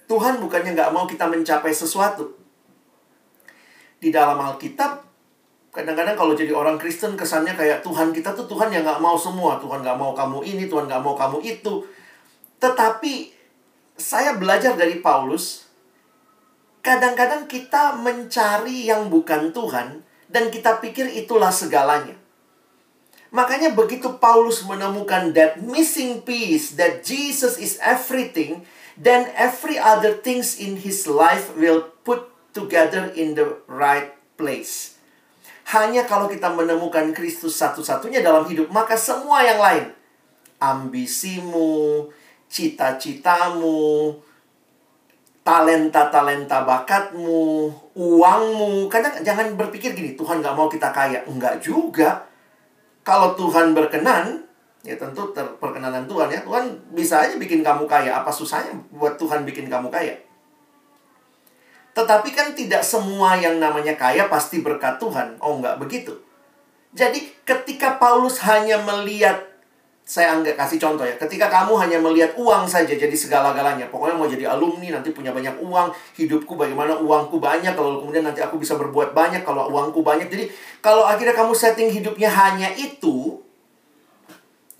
Tuhan 0.06 0.40
bukannya 0.42 0.78
nggak 0.78 0.94
mau 0.94 1.10
kita 1.10 1.28
mencapai 1.28 1.74
sesuatu. 1.74 2.38
Di 4.02 4.10
dalam 4.10 4.38
Alkitab, 4.42 5.12
Kadang-kadang 5.72 6.20
kalau 6.20 6.36
jadi 6.36 6.52
orang 6.52 6.76
Kristen 6.76 7.16
kesannya 7.16 7.56
kayak 7.56 7.80
Tuhan 7.80 8.12
kita 8.12 8.36
tuh 8.36 8.44
Tuhan 8.44 8.68
yang 8.76 8.84
gak 8.84 9.00
mau 9.00 9.16
semua. 9.16 9.56
Tuhan 9.56 9.80
gak 9.80 9.96
mau 9.96 10.12
kamu 10.12 10.44
ini, 10.44 10.68
Tuhan 10.68 10.84
gak 10.84 11.00
mau 11.00 11.16
kamu 11.16 11.40
itu. 11.48 11.88
Tetapi 12.60 13.32
saya 13.96 14.36
belajar 14.36 14.76
dari 14.76 15.00
Paulus, 15.00 15.72
kadang-kadang 16.84 17.48
kita 17.48 17.96
mencari 18.04 18.92
yang 18.92 19.08
bukan 19.08 19.56
Tuhan 19.56 20.04
dan 20.28 20.52
kita 20.52 20.84
pikir 20.84 21.08
itulah 21.08 21.56
segalanya. 21.56 22.20
Makanya 23.32 23.72
begitu 23.72 24.20
Paulus 24.20 24.68
menemukan 24.68 25.32
that 25.32 25.56
missing 25.64 26.20
piece, 26.28 26.76
that 26.76 27.00
Jesus 27.08 27.56
is 27.56 27.80
everything, 27.80 28.68
then 28.98 29.30
every 29.36 29.80
other 29.80 30.18
things 30.20 30.58
in 30.60 30.80
his 30.82 31.08
life 31.08 31.54
will 31.56 31.88
put 32.04 32.32
together 32.52 33.12
in 33.16 33.36
the 33.36 33.60
right 33.68 34.16
place. 34.36 35.00
Hanya 35.72 36.04
kalau 36.04 36.28
kita 36.28 36.52
menemukan 36.52 37.16
Kristus 37.16 37.56
satu-satunya 37.56 38.20
dalam 38.20 38.44
hidup, 38.50 38.68
maka 38.74 39.00
semua 39.00 39.40
yang 39.46 39.62
lain, 39.62 39.86
ambisimu, 40.60 42.12
cita-citamu, 42.52 44.20
talenta-talenta 45.48 46.68
bakatmu, 46.68 47.72
uangmu. 47.96 48.92
Kadang 48.92 49.24
jangan 49.24 49.56
berpikir 49.56 49.96
gini, 49.96 50.20
Tuhan 50.20 50.44
gak 50.44 50.56
mau 50.60 50.68
kita 50.68 50.92
kaya. 50.92 51.24
Enggak 51.24 51.64
juga. 51.64 52.28
Kalau 53.02 53.34
Tuhan 53.34 53.74
berkenan, 53.74 54.46
ya 54.82 54.98
tentu 54.98 55.34
perkenanan 55.34 56.10
Tuhan 56.10 56.30
ya. 56.30 56.42
Tuhan 56.42 56.94
bisa 56.94 57.22
aja 57.22 57.38
bikin 57.38 57.62
kamu 57.62 57.86
kaya. 57.86 58.22
Apa 58.22 58.34
susahnya 58.34 58.74
buat 58.94 59.18
Tuhan 59.18 59.46
bikin 59.46 59.70
kamu 59.70 59.94
kaya? 59.94 60.18
Tetapi 61.92 62.30
kan 62.32 62.56
tidak 62.56 62.82
semua 62.82 63.36
yang 63.36 63.60
namanya 63.60 63.94
kaya 64.00 64.32
pasti 64.32 64.64
berkat 64.64 64.98
Tuhan. 64.98 65.38
Oh, 65.44 65.60
enggak 65.60 65.78
begitu. 65.78 66.16
Jadi 66.92 67.24
ketika 67.44 68.00
Paulus 68.00 68.40
hanya 68.44 68.80
melihat 68.84 69.52
saya 70.02 70.36
anggap 70.36 70.60
kasih 70.60 70.76
contoh 70.76 71.08
ya. 71.08 71.16
Ketika 71.16 71.48
kamu 71.48 71.78
hanya 71.80 71.96
melihat 72.02 72.36
uang 72.36 72.68
saja 72.68 72.92
jadi 72.92 73.14
segala-galanya. 73.16 73.88
Pokoknya 73.88 74.16
mau 74.18 74.28
jadi 74.28 74.50
alumni, 74.50 75.00
nanti 75.00 75.16
punya 75.16 75.32
banyak 75.32 75.56
uang. 75.62 75.88
Hidupku 76.20 76.60
bagaimana 76.60 77.00
uangku 77.00 77.40
banyak. 77.40 77.72
Kalau 77.72 78.04
kemudian 78.04 78.28
nanti 78.28 78.44
aku 78.44 78.60
bisa 78.60 78.76
berbuat 78.76 79.16
banyak 79.16 79.46
kalau 79.48 79.72
uangku 79.72 80.04
banyak. 80.04 80.28
Jadi 80.28 80.52
kalau 80.84 81.08
akhirnya 81.08 81.32
kamu 81.32 81.56
setting 81.56 81.92
hidupnya 81.96 82.28
hanya 82.28 82.74
itu. 82.76 83.40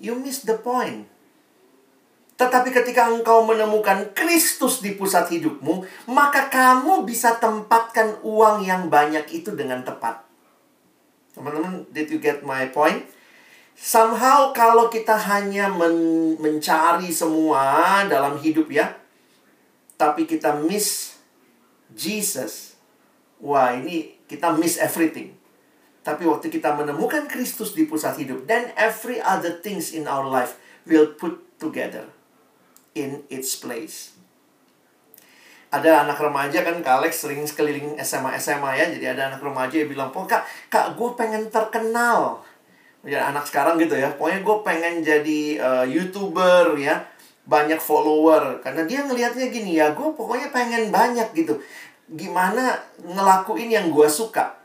You 0.02 0.18
miss 0.18 0.42
the 0.50 0.58
point. 0.58 1.06
Tetapi 2.42 2.74
ketika 2.74 3.06
engkau 3.06 3.46
menemukan 3.46 4.18
Kristus 4.18 4.82
di 4.82 4.98
pusat 4.98 5.30
hidupmu, 5.30 5.86
maka 6.10 6.50
kamu 6.50 7.06
bisa 7.06 7.38
tempatkan 7.38 8.18
uang 8.26 8.66
yang 8.66 8.90
banyak 8.90 9.30
itu 9.30 9.54
dengan 9.54 9.86
tepat. 9.86 10.26
Teman-teman, 11.38 11.86
did 11.94 12.10
you 12.10 12.18
get 12.18 12.42
my 12.42 12.66
point? 12.74 13.06
Somehow 13.78 14.50
kalau 14.58 14.90
kita 14.90 15.14
hanya 15.14 15.70
men 15.70 16.34
mencari 16.42 17.14
semua 17.14 18.02
dalam 18.10 18.42
hidup 18.42 18.74
ya, 18.74 18.98
tapi 20.02 20.26
kita 20.26 20.58
miss 20.66 21.22
Jesus. 21.94 22.74
Wah, 23.38 23.78
ini 23.78 24.18
kita 24.26 24.50
miss 24.58 24.82
everything. 24.82 25.38
Tapi 26.02 26.26
waktu 26.26 26.50
kita 26.50 26.74
menemukan 26.74 27.30
Kristus 27.30 27.78
di 27.78 27.86
pusat 27.86 28.18
hidup, 28.18 28.50
then 28.50 28.74
every 28.74 29.22
other 29.22 29.62
things 29.62 29.94
in 29.94 30.10
our 30.10 30.26
life 30.26 30.58
will 30.90 31.14
put 31.14 31.38
together 31.62 32.10
in 32.98 33.22
its 33.30 33.54
place. 33.54 34.18
Ada 35.72 36.04
anak 36.04 36.20
remaja 36.20 36.68
kan 36.68 36.84
Kak 36.84 37.00
Alex 37.00 37.24
sering 37.24 37.48
sekeliling 37.48 37.96
SMA 38.04 38.36
SMA 38.42 38.76
ya. 38.76 38.86
Jadi 38.92 39.06
ada 39.08 39.32
anak 39.32 39.40
remaja 39.40 39.72
yang 39.78 39.88
bilang, 39.88 40.10
"Pokok 40.12 40.28
Kak, 40.28 40.44
Kak 40.68 40.86
gue 41.00 41.10
pengen 41.16 41.48
terkenal." 41.48 42.44
Ya 43.08 43.32
anak 43.32 43.48
sekarang 43.48 43.80
gitu 43.80 43.96
ya. 43.96 44.12
Pokoknya 44.14 44.44
gue 44.44 44.58
pengen 44.68 44.94
jadi 45.00 45.42
uh, 45.64 45.86
YouTuber 45.88 46.76
ya. 46.76 47.08
Banyak 47.48 47.80
follower 47.80 48.60
karena 48.62 48.84
dia 48.86 49.02
ngelihatnya 49.08 49.48
gini 49.50 49.80
ya, 49.80 49.96
gue 49.96 50.14
pokoknya 50.14 50.54
pengen 50.54 50.92
banyak 50.92 51.34
gitu. 51.34 51.58
Gimana 52.12 52.78
ngelakuin 53.02 53.72
yang 53.72 53.88
gue 53.90 54.06
suka. 54.12 54.61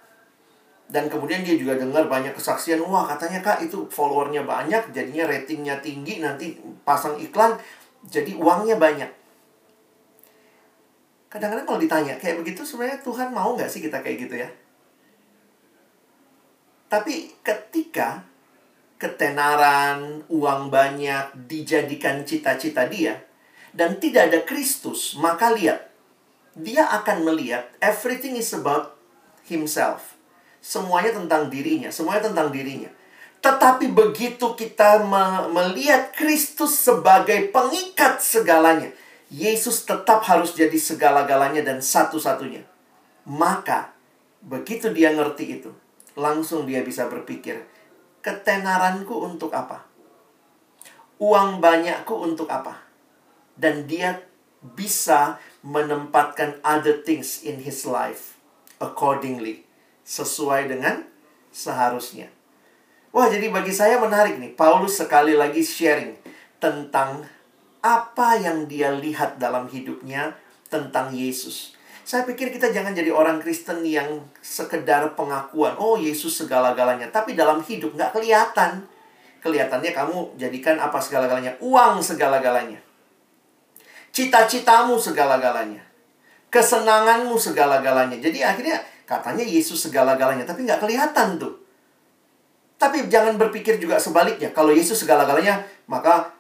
Dan 0.87 1.11
kemudian 1.11 1.43
dia 1.43 1.59
juga 1.59 1.75
dengar 1.75 2.07
banyak 2.07 2.31
kesaksian, 2.39 2.79
wah 2.87 3.03
katanya 3.11 3.43
kak 3.43 3.59
itu 3.67 3.91
followernya 3.91 4.47
banyak, 4.47 4.95
jadinya 4.95 5.27
ratingnya 5.27 5.83
tinggi, 5.83 6.23
nanti 6.23 6.55
pasang 6.87 7.19
iklan, 7.19 7.59
jadi 8.07 8.39
uangnya 8.39 8.79
banyak. 8.79 9.11
Kadang-kadang 11.27 11.67
kalau 11.67 11.81
ditanya, 11.83 12.15
kayak 12.23 12.39
begitu 12.39 12.63
sebenarnya 12.63 13.03
Tuhan 13.03 13.35
mau 13.35 13.59
nggak 13.59 13.67
sih 13.67 13.83
kita 13.83 13.99
kayak 13.99 14.19
gitu 14.31 14.35
ya? 14.39 14.49
Tapi 16.87 17.35
ketika 17.43 18.23
ketenaran, 18.97 20.25
uang 20.31 20.71
banyak 20.71 21.51
dijadikan 21.51 22.23
cita-cita 22.23 22.87
dia, 22.87 23.27
dan 23.77 24.01
tidak 24.01 24.33
ada 24.33 24.41
Kristus, 24.47 25.19
maka 25.21 25.53
lihat, 25.53 25.93
dia 26.57 26.89
akan 26.89 27.29
melihat 27.29 27.69
everything 27.85 28.39
is 28.41 28.49
about 28.57 28.97
himself. 29.45 30.16
Semuanya 30.67 31.15
tentang 31.15 31.47
dirinya, 31.47 31.95
semuanya 31.95 32.27
tentang 32.27 32.51
dirinya. 32.51 32.91
Tetapi 33.39 33.95
begitu 33.95 34.59
kita 34.59 35.07
melihat 35.55 36.11
Kristus 36.11 36.75
sebagai 36.75 37.55
pengikat 37.55 38.19
segalanya, 38.19 38.91
Yesus 39.31 39.87
tetap 39.87 40.27
harus 40.27 40.59
jadi 40.59 40.75
segala-galanya 40.75 41.63
dan 41.63 41.79
satu-satunya. 41.79 42.67
Maka, 43.31 43.95
begitu 44.43 44.91
dia 44.91 45.15
ngerti 45.15 45.63
itu, 45.63 45.71
langsung 46.19 46.67
dia 46.67 46.83
bisa 46.83 47.07
berpikir, 47.07 47.63
ketenaranku 48.27 49.15
untuk 49.23 49.55
apa? 49.55 49.87
Uang 51.23 51.63
banyakku 51.63 52.15
untuk 52.27 52.51
apa? 52.51 52.83
Dan 53.55 53.87
dia 53.87 54.19
bisa 54.63 55.39
menempatkan 55.63 56.59
other 56.67 57.07
things 57.07 57.47
in 57.47 57.63
his 57.63 57.87
life 57.87 58.35
accordingly, 58.83 59.66
sesuai 60.07 60.71
dengan 60.71 61.03
seharusnya. 61.51 62.31
Wah, 63.11 63.27
jadi 63.27 63.51
bagi 63.51 63.75
saya 63.75 63.99
menarik 63.99 64.39
nih. 64.39 64.55
Paulus 64.55 65.03
sekali 65.03 65.35
lagi 65.35 65.67
sharing 65.67 66.15
tentang 66.63 67.27
apa 67.83 68.39
yang 68.39 68.71
dia 68.71 68.95
lihat 68.95 69.43
dalam 69.43 69.67
hidupnya 69.67 70.39
tentang 70.71 71.11
Yesus. 71.11 71.75
Saya 72.07 72.23
pikir 72.23 72.55
kita 72.55 72.71
jangan 72.71 72.95
jadi 72.95 73.11
orang 73.11 73.43
Kristen 73.43 73.83
yang 73.83 74.23
sekedar 74.39 75.19
pengakuan, 75.19 75.75
oh 75.75 75.99
Yesus 75.99 76.39
segala-galanya. 76.39 77.11
Tapi 77.11 77.35
dalam 77.35 77.59
hidup 77.67 77.99
nggak 77.99 78.15
kelihatan. 78.15 78.87
Kelihatannya 79.43 79.91
kamu 79.91 80.39
jadikan 80.39 80.79
apa 80.79 81.03
segala-galanya? 81.03 81.59
Uang 81.59 81.99
segala-galanya. 82.03 82.79
Cita-citamu 84.15 84.99
segala-galanya. 84.99 85.83
Kesenanganmu 86.51 87.35
segala-galanya. 87.39 88.19
Jadi 88.23 88.43
akhirnya 88.43 88.79
katanya 89.07 89.47
Yesus 89.47 89.79
segala-galanya. 89.87 90.45
Tapi 90.45 90.67
nggak 90.67 90.83
kelihatan 90.83 91.39
tuh. 91.39 91.55
Tapi 92.77 93.09
jangan 93.09 93.41
berpikir 93.41 93.81
juga 93.81 93.97
sebaliknya. 93.97 94.53
Kalau 94.53 94.69
Yesus 94.75 95.01
segala-galanya, 95.01 95.65
maka 95.89 96.37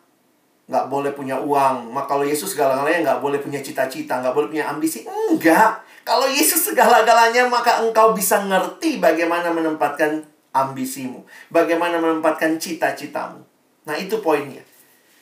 nggak 0.68 0.87
boleh 0.92 1.14
punya 1.16 1.40
uang. 1.40 1.94
Maka 1.94 2.18
kalau 2.18 2.24
Yesus 2.26 2.52
segala-galanya 2.52 3.00
nggak 3.07 3.20
boleh 3.22 3.38
punya 3.40 3.62
cita-cita, 3.64 4.20
nggak 4.20 4.35
boleh 4.37 4.52
punya 4.52 4.68
ambisi. 4.68 5.07
Enggak. 5.07 5.81
Kalau 6.05 6.29
Yesus 6.29 6.61
segala-galanya, 6.70 7.48
maka 7.48 7.81
engkau 7.83 8.12
bisa 8.12 8.44
ngerti 8.44 9.00
bagaimana 9.00 9.50
menempatkan 9.50 10.22
ambisimu. 10.52 11.24
Bagaimana 11.48 11.98
menempatkan 11.98 12.61
cita-citamu. 12.61 13.42
Nah, 13.87 13.94
itu 13.96 14.18
poinnya. 14.20 14.62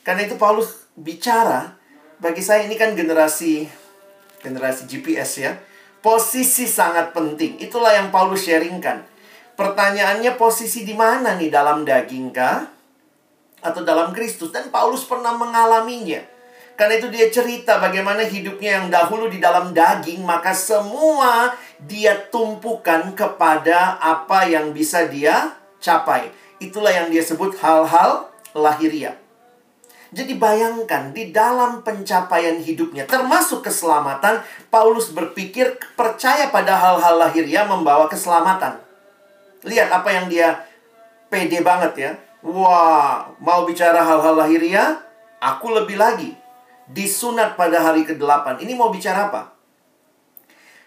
Karena 0.04 0.28
itu 0.28 0.37
Paulus 0.37 0.88
bicara, 0.96 1.76
bagi 2.20 2.44
saya 2.44 2.68
ini 2.68 2.76
kan 2.76 2.92
generasi 2.92 3.64
generasi 4.44 4.85
GPS 4.85 5.30
ya. 5.40 5.52
Posisi 6.04 6.68
sangat 6.68 7.16
penting. 7.16 7.56
Itulah 7.64 7.96
yang 7.96 8.12
Paulus 8.12 8.44
sharingkan 8.44 9.14
Pertanyaannya 9.54 10.34
posisi 10.34 10.82
di 10.82 10.98
mana 10.98 11.38
nih 11.38 11.46
dalam 11.46 11.86
daging 11.86 12.34
kah? 12.34 12.66
Atau 13.62 13.86
dalam 13.86 14.10
Kristus? 14.10 14.50
Dan 14.50 14.68
Paulus 14.74 15.06
pernah 15.06 15.30
mengalaminya. 15.30 16.18
Karena 16.74 16.98
itu 16.98 17.06
dia 17.06 17.30
cerita 17.30 17.78
bagaimana 17.78 18.26
hidupnya 18.26 18.82
yang 18.82 18.86
dahulu 18.90 19.30
di 19.30 19.38
dalam 19.38 19.70
daging, 19.70 20.26
maka 20.26 20.50
semua 20.50 21.54
dia 21.78 22.18
tumpukan 22.34 23.14
kepada 23.14 23.94
apa 24.02 24.50
yang 24.50 24.74
bisa 24.74 25.06
dia 25.06 25.54
capai. 25.78 26.34
Itulah 26.58 26.90
yang 26.90 27.14
dia 27.14 27.22
sebut 27.22 27.54
hal-hal 27.62 28.26
lahiriah. 28.58 29.14
Jadi 30.14 30.38
bayangkan 30.38 31.11
di 31.11 31.35
dalam 31.35 31.83
pencapaian 31.83 32.62
hidupnya 32.62 33.03
termasuk 33.03 33.66
keselamatan 33.66 34.46
Paulus 34.70 35.11
berpikir 35.11 35.74
percaya 35.98 36.55
pada 36.55 36.79
hal-hal 36.79 37.18
lahiriah 37.18 37.66
membawa 37.66 38.07
keselamatan. 38.07 38.79
Lihat 39.66 39.90
apa 39.90 40.09
yang 40.14 40.31
dia 40.31 40.62
pede 41.27 41.59
banget 41.66 41.92
ya. 41.98 42.12
Wah, 42.46 43.27
mau 43.42 43.66
bicara 43.66 44.07
hal-hal 44.07 44.38
lahiriah, 44.38 45.03
aku 45.42 45.74
lebih 45.74 45.98
lagi. 45.98 46.31
Disunat 46.87 47.59
pada 47.59 47.83
hari 47.83 48.07
ke-8. 48.07 48.62
Ini 48.62 48.77
mau 48.79 48.94
bicara 48.94 49.33
apa? 49.33 49.57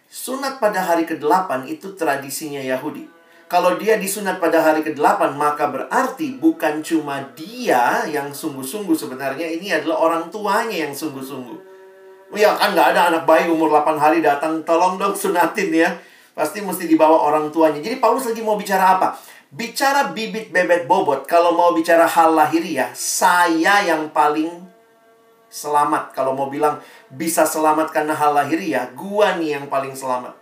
Sunat 0.07 0.63
pada 0.63 0.79
hari 0.87 1.03
ke-8 1.03 1.67
itu 1.67 1.97
tradisinya 1.99 2.63
Yahudi. 2.63 3.16
Kalau 3.47 3.79
dia 3.79 3.95
disunat 3.95 4.43
pada 4.43 4.59
hari 4.59 4.83
ke-8, 4.83 5.39
maka 5.39 5.71
berarti 5.71 6.35
bukan 6.35 6.83
cuma 6.83 7.31
dia 7.31 8.03
yang 8.11 8.35
sungguh-sungguh 8.35 8.91
sebenarnya 8.91 9.47
ini 9.47 9.71
adalah 9.71 10.03
orang 10.03 10.23
tuanya 10.27 10.83
yang 10.83 10.91
sungguh-sungguh. 10.91 11.55
Ya 12.35 12.59
kan 12.59 12.75
nggak 12.75 12.91
ada 12.91 13.01
anak 13.07 13.23
bayi 13.23 13.47
umur 13.47 13.71
8 13.71 13.95
hari 13.95 14.19
datang, 14.19 14.67
tolong 14.67 14.99
dong 14.99 15.15
sunatin 15.15 15.71
ya. 15.71 15.95
Pasti 16.35 16.59
mesti 16.59 16.91
dibawa 16.91 17.23
orang 17.23 17.47
tuanya. 17.47 17.79
Jadi 17.79 18.03
Paulus 18.03 18.27
lagi 18.27 18.43
mau 18.43 18.59
bicara 18.59 18.99
apa? 18.99 19.15
Bicara 19.47 20.11
bibit 20.11 20.51
bebek 20.51 20.83
bobot, 20.83 21.23
kalau 21.23 21.55
mau 21.55 21.71
bicara 21.71 22.03
hal 22.03 22.35
lahiriah, 22.35 22.91
saya 22.91 23.79
yang 23.87 24.11
paling 24.11 24.59
selamat. 25.47 26.11
Kalau 26.11 26.35
mau 26.35 26.51
bilang 26.51 26.83
bisa 27.07 27.47
selamat 27.47 27.95
karena 27.95 28.11
hal 28.11 28.35
lahiriah, 28.35 28.91
gua 28.91 29.39
nih 29.39 29.55
yang 29.55 29.71
paling 29.71 29.95
selamat 29.95 30.36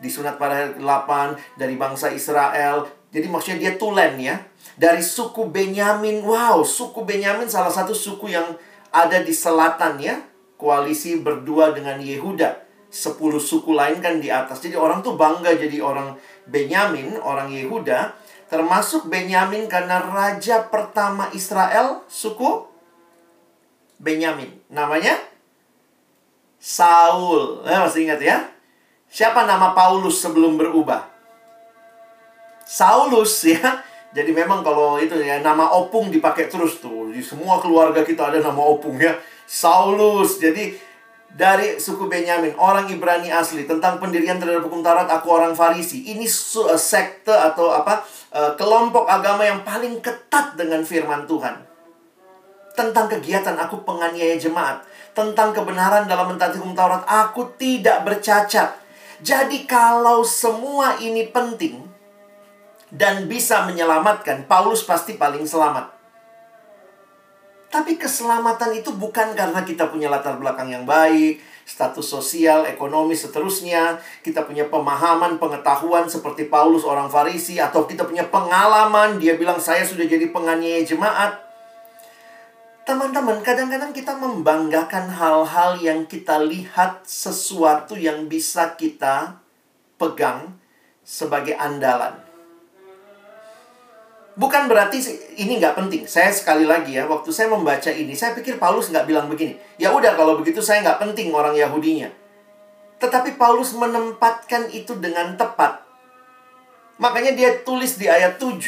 disunat 0.00 0.40
pada 0.40 0.56
hari 0.56 0.70
ke-8 0.80 1.10
dari 1.60 1.74
bangsa 1.76 2.08
Israel. 2.10 2.88
Jadi 3.12 3.26
maksudnya 3.28 3.58
dia 3.60 3.72
tulen 3.76 4.16
ya. 4.16 4.40
Dari 4.80 5.04
suku 5.04 5.46
Benyamin. 5.46 6.24
Wow, 6.24 6.64
suku 6.64 7.04
Benyamin 7.04 7.46
salah 7.46 7.70
satu 7.70 7.92
suku 7.92 8.32
yang 8.32 8.56
ada 8.90 9.20
di 9.20 9.30
selatan 9.30 10.00
ya. 10.00 10.18
Koalisi 10.56 11.20
berdua 11.20 11.76
dengan 11.76 12.00
Yehuda. 12.00 12.66
Sepuluh 12.90 13.38
suku 13.38 13.76
lain 13.76 14.02
kan 14.02 14.18
di 14.18 14.32
atas. 14.32 14.58
Jadi 14.64 14.74
orang 14.74 15.04
tuh 15.04 15.14
bangga 15.14 15.54
jadi 15.54 15.78
orang 15.78 16.16
Benyamin, 16.48 17.20
orang 17.20 17.52
Yehuda. 17.52 18.16
Termasuk 18.50 19.06
Benyamin 19.06 19.70
karena 19.70 20.02
raja 20.02 20.66
pertama 20.66 21.30
Israel, 21.30 22.02
suku 22.10 22.66
Benyamin. 24.02 24.50
Namanya 24.72 25.14
Saul. 26.60 27.62
Eh, 27.62 27.78
masih 27.78 28.10
ingat 28.10 28.20
ya? 28.20 28.59
Siapa 29.10 29.42
nama 29.42 29.74
Paulus 29.74 30.22
sebelum 30.22 30.54
berubah? 30.54 31.10
Saulus 32.62 33.42
ya. 33.50 33.82
Jadi 34.10 34.34
memang 34.34 34.62
kalau 34.62 34.98
itu 34.98 35.14
ya 35.18 35.38
nama 35.42 35.70
opung 35.74 36.10
dipakai 36.14 36.46
terus 36.46 36.78
tuh. 36.78 37.10
Di 37.10 37.22
semua 37.22 37.58
keluarga 37.58 38.06
kita 38.06 38.30
ada 38.30 38.38
nama 38.38 38.62
opung 38.62 38.98
ya. 39.02 39.18
Saulus. 39.46 40.38
Jadi 40.38 40.78
dari 41.30 41.78
suku 41.78 42.10
Benyamin, 42.10 42.58
orang 42.58 42.90
Ibrani 42.90 43.30
asli 43.30 43.62
tentang 43.62 44.02
pendirian 44.02 44.42
terhadap 44.42 44.66
hukum 44.66 44.82
Taurat 44.82 45.06
aku 45.06 45.30
orang 45.30 45.54
Farisi. 45.54 46.02
Ini 46.10 46.26
eh, 46.26 46.78
sekte 46.78 47.34
atau 47.34 47.70
apa? 47.70 48.02
Eh, 48.30 48.52
kelompok 48.58 49.06
agama 49.06 49.46
yang 49.46 49.62
paling 49.62 50.02
ketat 50.02 50.58
dengan 50.58 50.82
firman 50.82 51.26
Tuhan. 51.30 51.66
Tentang 52.74 53.06
kegiatan 53.10 53.58
aku 53.58 53.82
penganiaya 53.82 54.38
jemaat, 54.38 54.86
tentang 55.14 55.50
kebenaran 55.50 56.06
dalam 56.06 56.34
mentaati 56.34 56.58
hukum 56.58 56.74
Taurat, 56.74 57.02
aku 57.06 57.54
tidak 57.58 58.06
bercacat. 58.06 58.78
Jadi 59.20 59.68
kalau 59.68 60.24
semua 60.24 60.96
ini 60.96 61.28
penting 61.28 61.84
dan 62.88 63.28
bisa 63.28 63.68
menyelamatkan, 63.68 64.48
Paulus 64.48 64.80
pasti 64.80 65.20
paling 65.20 65.44
selamat. 65.44 65.92
Tapi 67.70 67.94
keselamatan 67.94 68.82
itu 68.82 68.90
bukan 68.96 69.36
karena 69.38 69.62
kita 69.62 69.86
punya 69.92 70.10
latar 70.10 70.40
belakang 70.40 70.74
yang 70.74 70.82
baik, 70.82 71.38
status 71.62 72.02
sosial, 72.02 72.66
ekonomi, 72.66 73.14
seterusnya. 73.14 74.02
Kita 74.26 74.42
punya 74.42 74.66
pemahaman, 74.66 75.38
pengetahuan 75.38 76.10
seperti 76.10 76.50
Paulus 76.50 76.82
orang 76.82 77.06
Farisi, 77.06 77.62
atau 77.62 77.86
kita 77.86 78.02
punya 78.08 78.26
pengalaman, 78.26 79.22
dia 79.22 79.38
bilang 79.38 79.62
saya 79.62 79.86
sudah 79.86 80.02
jadi 80.02 80.34
penganiaya 80.34 80.82
jemaat. 80.82 81.49
Teman-teman, 82.90 83.38
kadang-kadang 83.38 83.94
kita 83.94 84.18
membanggakan 84.18 85.14
hal-hal 85.14 85.78
yang 85.78 86.10
kita 86.10 86.42
lihat 86.42 87.06
sesuatu 87.06 87.94
yang 87.94 88.26
bisa 88.26 88.74
kita 88.74 89.38
pegang 89.94 90.58
sebagai 91.06 91.54
andalan. 91.54 92.18
Bukan 94.34 94.66
berarti 94.66 94.98
ini 95.38 95.62
nggak 95.62 95.78
penting. 95.78 96.02
Saya 96.10 96.34
sekali 96.34 96.66
lagi 96.66 96.98
ya, 96.98 97.06
waktu 97.06 97.30
saya 97.30 97.54
membaca 97.54 97.94
ini, 97.94 98.10
saya 98.18 98.34
pikir 98.34 98.58
Paulus 98.58 98.90
nggak 98.90 99.06
bilang 99.06 99.30
begini. 99.30 99.54
Ya 99.78 99.94
udah 99.94 100.18
kalau 100.18 100.34
begitu 100.42 100.58
saya 100.58 100.82
nggak 100.82 100.98
penting 100.98 101.30
orang 101.30 101.54
Yahudinya. 101.54 102.10
Tetapi 102.98 103.38
Paulus 103.38 103.70
menempatkan 103.70 104.66
itu 104.74 104.98
dengan 104.98 105.38
tepat. 105.38 105.86
Makanya 106.98 107.38
dia 107.38 107.54
tulis 107.62 107.94
di 107.94 108.10
ayat 108.10 108.42
7, 108.42 108.58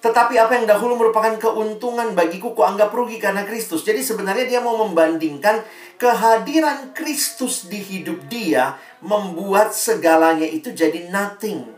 tetapi 0.00 0.40
apa 0.40 0.56
yang 0.56 0.64
dahulu 0.64 0.96
merupakan 0.96 1.36
keuntungan 1.36 2.16
bagiku 2.16 2.56
kuanggap 2.56 2.88
rugi 2.88 3.20
karena 3.20 3.44
Kristus. 3.44 3.84
Jadi 3.84 4.00
sebenarnya 4.00 4.48
dia 4.48 4.60
mau 4.64 4.80
membandingkan 4.80 5.60
kehadiran 6.00 6.96
Kristus 6.96 7.68
di 7.68 7.76
hidup 7.84 8.24
dia 8.32 8.80
membuat 9.04 9.76
segalanya 9.76 10.48
itu 10.48 10.72
jadi 10.72 11.12
nothing. 11.12 11.68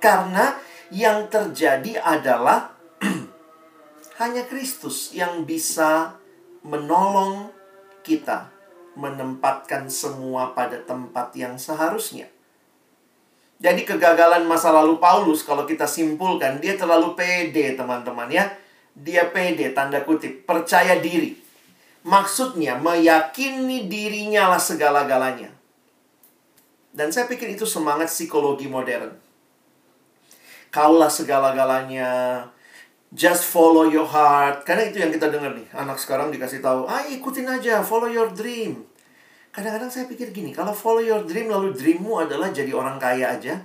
Karena 0.00 0.56
yang 0.88 1.28
terjadi 1.28 2.00
adalah 2.00 2.72
hanya 4.24 4.48
Kristus 4.48 5.12
yang 5.12 5.44
bisa 5.44 6.16
menolong 6.64 7.52
kita 8.00 8.48
menempatkan 8.96 9.92
semua 9.92 10.56
pada 10.56 10.80
tempat 10.80 11.36
yang 11.36 11.60
seharusnya. 11.60 12.32
Jadi 13.60 13.84
kegagalan 13.84 14.48
masa 14.48 14.72
lalu 14.72 14.96
Paulus 14.96 15.44
kalau 15.44 15.68
kita 15.68 15.84
simpulkan 15.84 16.56
dia 16.64 16.80
terlalu 16.80 17.12
pede 17.12 17.76
teman-teman 17.76 18.32
ya. 18.32 18.48
Dia 18.96 19.28
pede 19.28 19.76
tanda 19.76 20.00
kutip, 20.00 20.48
percaya 20.48 20.96
diri. 20.96 21.36
Maksudnya 22.00 22.80
meyakini 22.80 23.84
dirinya 23.84 24.48
lah 24.48 24.60
segala-galanya. 24.60 25.52
Dan 26.90 27.12
saya 27.12 27.28
pikir 27.28 27.52
itu 27.52 27.68
semangat 27.68 28.08
psikologi 28.08 28.64
modern. 28.66 29.12
Kaulah 30.72 31.12
segala-galanya. 31.12 32.42
Just 33.12 33.44
follow 33.46 33.86
your 33.86 34.08
heart. 34.08 34.64
Karena 34.64 34.88
itu 34.88 35.04
yang 35.04 35.12
kita 35.12 35.28
dengar 35.28 35.52
nih. 35.52 35.68
Anak 35.76 36.00
sekarang 36.00 36.32
dikasih 36.32 36.64
tahu, 36.64 36.88
"Ah, 36.88 37.04
ikutin 37.06 37.46
aja, 37.46 37.84
follow 37.84 38.08
your 38.08 38.32
dream." 38.32 38.89
Kadang-kadang 39.60 39.92
saya 39.92 40.08
pikir 40.08 40.32
gini, 40.32 40.56
kalau 40.56 40.72
follow 40.72 41.04
your 41.04 41.20
dream 41.28 41.52
lalu 41.52 41.76
dreammu 41.76 42.24
adalah 42.24 42.48
jadi 42.48 42.72
orang 42.72 42.96
kaya 42.96 43.28
aja. 43.28 43.60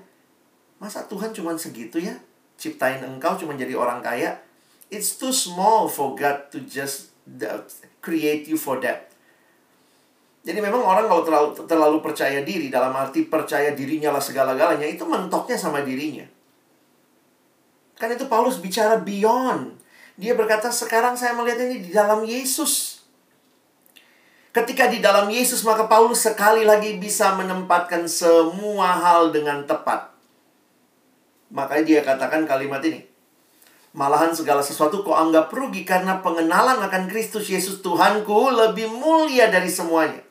Masa 0.76 1.08
Tuhan 1.08 1.32
cuma 1.32 1.56
segitu 1.56 2.04
ya? 2.04 2.20
Ciptain 2.60 3.00
engkau 3.00 3.40
cuma 3.40 3.56
jadi 3.56 3.72
orang 3.80 4.04
kaya? 4.04 4.36
It's 4.92 5.16
too 5.16 5.32
small 5.32 5.88
for 5.88 6.12
God 6.12 6.52
to 6.52 6.60
just 6.68 7.16
create 8.04 8.44
you 8.44 8.60
for 8.60 8.84
that. 8.84 9.08
Jadi 10.44 10.60
memang 10.60 10.84
orang 10.84 11.08
kalau 11.08 11.24
terlalu, 11.24 11.50
terlalu 11.64 11.98
percaya 12.04 12.44
diri 12.44 12.68
dalam 12.68 12.92
arti 12.92 13.24
percaya 13.24 13.72
dirinya 13.72 14.12
lah 14.12 14.20
segala-galanya 14.20 14.92
itu 14.92 15.08
mentoknya 15.08 15.56
sama 15.56 15.80
dirinya. 15.80 16.28
Kan 17.96 18.12
itu 18.12 18.28
Paulus 18.28 18.60
bicara 18.60 19.00
beyond. 19.00 19.80
Dia 20.20 20.36
berkata 20.36 20.76
sekarang 20.76 21.16
saya 21.16 21.32
melihat 21.40 21.64
ini 21.72 21.88
di 21.88 21.96
dalam 21.96 22.28
Yesus. 22.28 22.95
Ketika 24.56 24.88
di 24.88 25.04
dalam 25.04 25.28
Yesus, 25.28 25.68
maka 25.68 25.84
Paulus 25.84 26.24
sekali 26.24 26.64
lagi 26.64 26.96
bisa 26.96 27.36
menempatkan 27.36 28.08
semua 28.08 28.96
hal 29.04 29.36
dengan 29.36 29.68
tepat. 29.68 30.16
Makanya 31.52 31.84
dia 31.84 32.00
katakan 32.08 32.48
kalimat 32.48 32.80
ini. 32.88 33.04
Malahan 33.92 34.32
segala 34.32 34.64
sesuatu 34.64 35.04
kau 35.04 35.12
anggap 35.12 35.52
rugi 35.52 35.84
karena 35.84 36.24
pengenalan 36.24 36.80
akan 36.88 37.04
Kristus 37.12 37.52
Yesus 37.52 37.84
Tuhanku 37.84 38.48
lebih 38.56 38.88
mulia 38.96 39.52
dari 39.52 39.68
semuanya. 39.68 40.24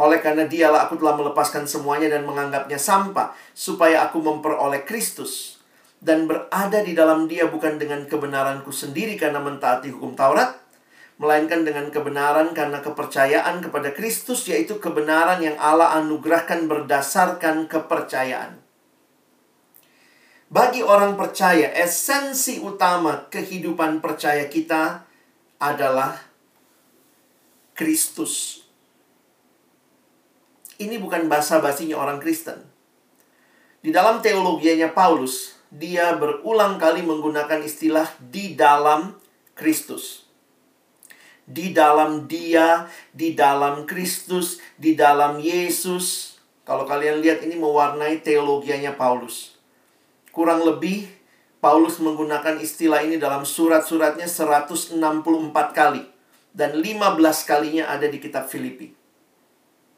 Oleh 0.00 0.24
karena 0.24 0.48
dialah 0.48 0.88
aku 0.88 0.96
telah 0.96 1.20
melepaskan 1.20 1.68
semuanya 1.68 2.08
dan 2.08 2.24
menganggapnya 2.24 2.80
sampah. 2.80 3.36
Supaya 3.52 4.08
aku 4.08 4.16
memperoleh 4.24 4.88
Kristus. 4.88 5.60
Dan 6.00 6.24
berada 6.24 6.80
di 6.80 6.96
dalam 6.96 7.28
dia 7.28 7.52
bukan 7.52 7.76
dengan 7.76 8.08
kebenaranku 8.08 8.72
sendiri 8.72 9.20
karena 9.20 9.44
mentaati 9.44 9.92
hukum 9.92 10.16
Taurat 10.16 10.65
melainkan 11.16 11.64
dengan 11.64 11.88
kebenaran 11.88 12.52
karena 12.52 12.84
kepercayaan 12.84 13.64
kepada 13.64 13.96
Kristus, 13.96 14.44
yaitu 14.48 14.76
kebenaran 14.76 15.40
yang 15.40 15.56
Allah 15.56 15.96
anugerahkan 15.96 16.68
berdasarkan 16.68 17.68
kepercayaan. 17.68 18.60
Bagi 20.46 20.84
orang 20.84 21.18
percaya, 21.18 21.72
esensi 21.74 22.62
utama 22.62 23.26
kehidupan 23.32 23.98
percaya 23.98 24.46
kita 24.46 25.02
adalah 25.58 26.20
Kristus. 27.74 28.62
Ini 30.76 31.00
bukan 31.00 31.26
basa-basinya 31.32 31.96
orang 31.96 32.20
Kristen. 32.20 32.60
Di 33.80 33.88
dalam 33.88 34.20
teologianya 34.20 34.92
Paulus, 34.92 35.56
dia 35.72 36.14
berulang 36.14 36.76
kali 36.76 37.00
menggunakan 37.02 37.64
istilah 37.64 38.06
di 38.20 38.54
dalam 38.54 39.16
Kristus. 39.56 40.25
Di 41.46 41.70
dalam 41.70 42.26
dia, 42.26 42.90
di 43.14 43.38
dalam 43.38 43.86
Kristus, 43.86 44.58
di 44.74 44.98
dalam 44.98 45.38
Yesus. 45.38 46.36
Kalau 46.66 46.82
kalian 46.82 47.22
lihat 47.22 47.46
ini 47.46 47.54
mewarnai 47.54 48.18
teologianya 48.20 48.98
Paulus. 48.98 49.54
Kurang 50.34 50.66
lebih 50.66 51.06
Paulus 51.62 52.02
menggunakan 52.02 52.58
istilah 52.60 53.02
ini 53.06 53.16
dalam 53.16 53.46
surat-suratnya 53.46 54.26
164 54.26 54.98
kali. 55.72 56.04
Dan 56.56 56.80
15 56.80 57.20
kalinya 57.46 57.90
ada 57.92 58.08
di 58.08 58.18
kitab 58.18 58.48
Filipi. 58.48 58.90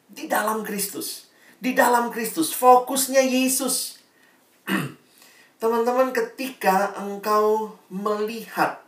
Di 0.09 0.25
dalam 0.27 0.65
Kristus. 0.65 1.29
Di 1.61 1.75
dalam 1.75 2.09
Kristus. 2.09 2.51
Fokusnya 2.57 3.23
Yesus. 3.23 4.01
Teman-teman, 5.63 6.15
ketika 6.15 6.95
engkau 7.03 7.75
melihat 7.91 8.79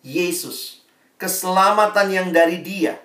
Yesus, 0.00 0.79
keselamatan 1.20 2.08
yang 2.08 2.28
dari 2.32 2.64
Dia, 2.64 2.96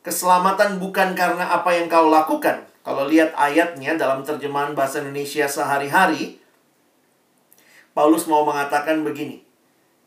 keselamatan 0.00 0.80
bukan 0.80 1.12
karena 1.12 1.52
apa 1.52 1.76
yang 1.76 1.92
kau 1.92 2.08
lakukan. 2.08 2.64
Kalau 2.80 3.04
lihat 3.04 3.36
ayatnya 3.36 4.00
dalam 4.00 4.24
terjemahan 4.24 4.72
bahasa 4.72 5.04
Indonesia 5.04 5.44
sehari-hari, 5.44 6.40
Paulus 7.92 8.24
mau 8.24 8.48
mengatakan 8.48 9.04
begini: 9.04 9.44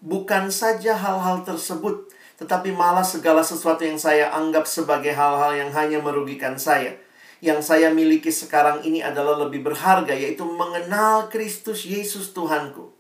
"Bukan 0.02 0.50
saja 0.50 0.98
hal-hal 0.98 1.46
tersebut, 1.46 2.10
tetapi 2.42 2.74
malah 2.74 3.06
segala 3.06 3.46
sesuatu 3.46 3.86
yang 3.86 4.02
saya 4.02 4.34
anggap 4.34 4.66
sebagai 4.66 5.14
hal-hal 5.14 5.54
yang 5.54 5.70
hanya 5.72 6.02
merugikan 6.02 6.58
saya." 6.58 6.98
yang 7.44 7.60
saya 7.60 7.92
miliki 7.92 8.32
sekarang 8.32 8.88
ini 8.88 9.04
adalah 9.04 9.36
lebih 9.36 9.68
berharga, 9.68 10.16
yaitu 10.16 10.48
mengenal 10.48 11.28
Kristus 11.28 11.84
Yesus 11.84 12.32
Tuhanku. 12.32 12.96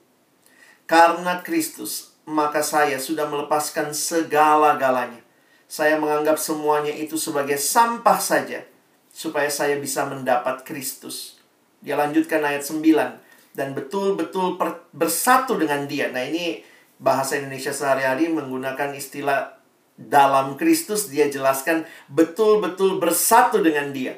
Karena 0.83 1.39
Kristus, 1.39 2.12
maka 2.23 2.63
saya 2.63 2.99
sudah 2.99 3.27
melepaskan 3.27 3.91
segala-galanya. 3.91 5.19
Saya 5.67 5.97
menganggap 5.97 6.37
semuanya 6.37 6.93
itu 6.93 7.17
sebagai 7.17 7.57
sampah 7.57 8.19
saja, 8.21 8.63
supaya 9.09 9.49
saya 9.49 9.75
bisa 9.81 10.05
mendapat 10.05 10.61
Kristus. 10.63 11.41
Dia 11.83 11.99
lanjutkan 11.99 12.45
ayat 12.45 12.63
9, 12.63 13.53
dan 13.53 13.77
betul-betul 13.77 14.57
bersatu 14.93 15.57
dengan 15.59 15.85
dia. 15.85 16.09
Nah 16.09 16.23
ini 16.25 16.61
bahasa 17.01 17.37
Indonesia 17.37 17.75
sehari-hari 17.75 18.31
menggunakan 18.31 18.95
istilah 18.95 19.59
dalam 19.93 20.57
Kristus, 20.57 21.09
dia 21.09 21.29
jelaskan 21.29 21.85
betul-betul 22.09 22.97
bersatu 22.97 23.61
dengan 23.61 23.93
dia. 23.93 24.17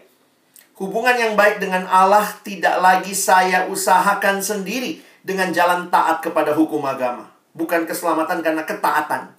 Hubungan 0.76 1.15
yang 1.15 1.34
baik 1.39 1.63
dengan 1.63 1.88
Allah 1.88 2.28
tidak 2.44 2.80
lagi 2.84 3.15
saya 3.15 3.68
usahakan 3.68 4.44
sendiri 4.44 5.00
dengan 5.24 5.52
jalan 5.56 5.88
taat 5.88 6.20
kepada 6.20 6.52
hukum 6.52 6.84
agama. 6.84 7.35
Bukan 7.56 7.88
keselamatan 7.88 8.44
karena 8.44 8.68
ketaatan. 8.68 9.32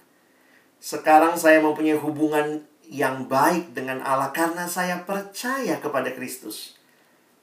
Sekarang 0.81 1.37
saya 1.37 1.61
mempunyai 1.61 1.97
hubungan 1.97 2.65
yang 2.89 3.29
baik 3.29 3.77
dengan 3.77 4.01
Allah 4.01 4.33
karena 4.33 4.65
saya 4.65 5.05
percaya 5.05 5.77
kepada 5.77 6.09
Kristus. 6.17 6.77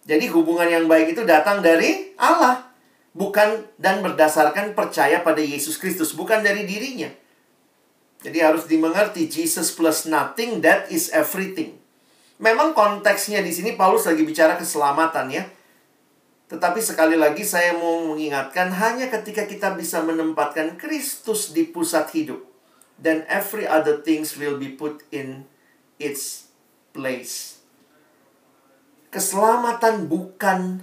Jadi 0.04 0.28
hubungan 0.28 0.68
yang 0.68 0.84
baik 0.90 1.16
itu 1.16 1.22
datang 1.24 1.64
dari 1.64 2.12
Allah. 2.20 2.74
Bukan 3.14 3.62
dan 3.78 4.02
berdasarkan 4.02 4.74
percaya 4.74 5.22
pada 5.22 5.38
Yesus 5.38 5.78
Kristus. 5.78 6.12
Bukan 6.18 6.42
dari 6.42 6.66
dirinya. 6.66 7.08
Jadi 8.24 8.38
harus 8.40 8.64
dimengerti 8.66 9.28
Jesus 9.28 9.70
plus 9.70 10.08
nothing, 10.08 10.64
that 10.64 10.88
is 10.90 11.12
everything. 11.14 11.76
Memang 12.40 12.74
konteksnya 12.74 13.44
di 13.44 13.52
sini 13.54 13.78
Paulus 13.78 14.08
lagi 14.08 14.26
bicara 14.26 14.58
keselamatan 14.58 15.30
ya. 15.30 15.44
Tetapi 16.54 16.78
sekali 16.78 17.18
lagi 17.18 17.42
saya 17.42 17.74
mau 17.74 18.14
mengingatkan 18.14 18.70
hanya 18.70 19.10
ketika 19.10 19.42
kita 19.50 19.74
bisa 19.74 19.98
menempatkan 20.06 20.78
Kristus 20.78 21.50
di 21.50 21.66
pusat 21.66 22.14
hidup 22.14 22.54
then 22.98 23.26
every 23.26 23.66
other 23.66 23.98
things 24.02 24.38
will 24.38 24.58
be 24.58 24.70
put 24.70 25.02
in 25.10 25.46
its 25.98 26.50
place. 26.94 27.62
Keselamatan 29.10 30.10
bukan 30.10 30.82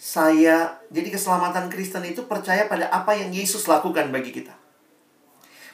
saya, 0.00 0.80
jadi 0.88 1.12
keselamatan 1.12 1.68
Kristen 1.68 2.04
itu 2.08 2.24
percaya 2.24 2.68
pada 2.68 2.88
apa 2.88 3.16
yang 3.16 3.32
Yesus 3.32 3.68
lakukan 3.68 4.08
bagi 4.08 4.32
kita. 4.32 4.52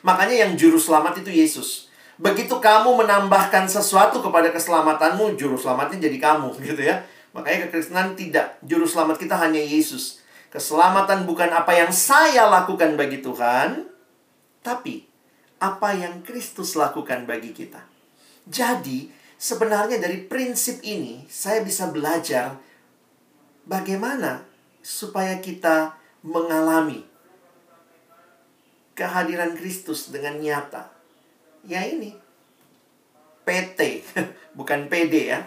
Makanya 0.02 0.46
yang 0.46 0.52
juru 0.58 0.78
selamat 0.78 1.22
itu 1.22 1.30
Yesus. 1.30 1.90
Begitu 2.20 2.52
kamu 2.52 3.00
menambahkan 3.00 3.70
sesuatu 3.70 4.20
kepada 4.20 4.50
keselamatanmu, 4.50 5.38
juru 5.38 5.56
selamatnya 5.56 6.10
jadi 6.10 6.18
kamu, 6.18 6.58
gitu 6.68 6.82
ya. 6.82 7.06
Makanya 7.36 7.68
kekristenan 7.68 8.18
tidak. 8.18 8.58
Juru 8.66 8.84
selamat 8.84 9.16
kita 9.20 9.38
hanya 9.38 9.60
Yesus. 9.60 10.22
Keselamatan 10.50 11.24
bukan 11.30 11.50
apa 11.54 11.70
yang 11.76 11.94
saya 11.94 12.50
lakukan 12.50 12.98
bagi 12.98 13.22
Tuhan, 13.22 13.86
tapi 14.66 15.06
apa 15.62 15.94
yang 15.94 16.26
Kristus 16.26 16.74
lakukan 16.74 17.22
bagi 17.22 17.54
kita. 17.54 17.86
Jadi, 18.50 19.06
sebenarnya 19.38 20.02
dari 20.02 20.26
prinsip 20.26 20.82
ini, 20.82 21.22
saya 21.30 21.62
bisa 21.62 21.86
belajar 21.94 22.58
bagaimana 23.62 24.42
supaya 24.82 25.38
kita 25.38 25.94
mengalami 26.26 27.06
kehadiran 28.98 29.56
Kristus 29.56 30.12
dengan 30.12 30.36
nyata 30.36 30.92
ya 31.64 31.84
ini 31.84 32.12
PT 33.44 34.04
bukan 34.58 34.88
PD 34.88 35.32
ya 35.32 35.40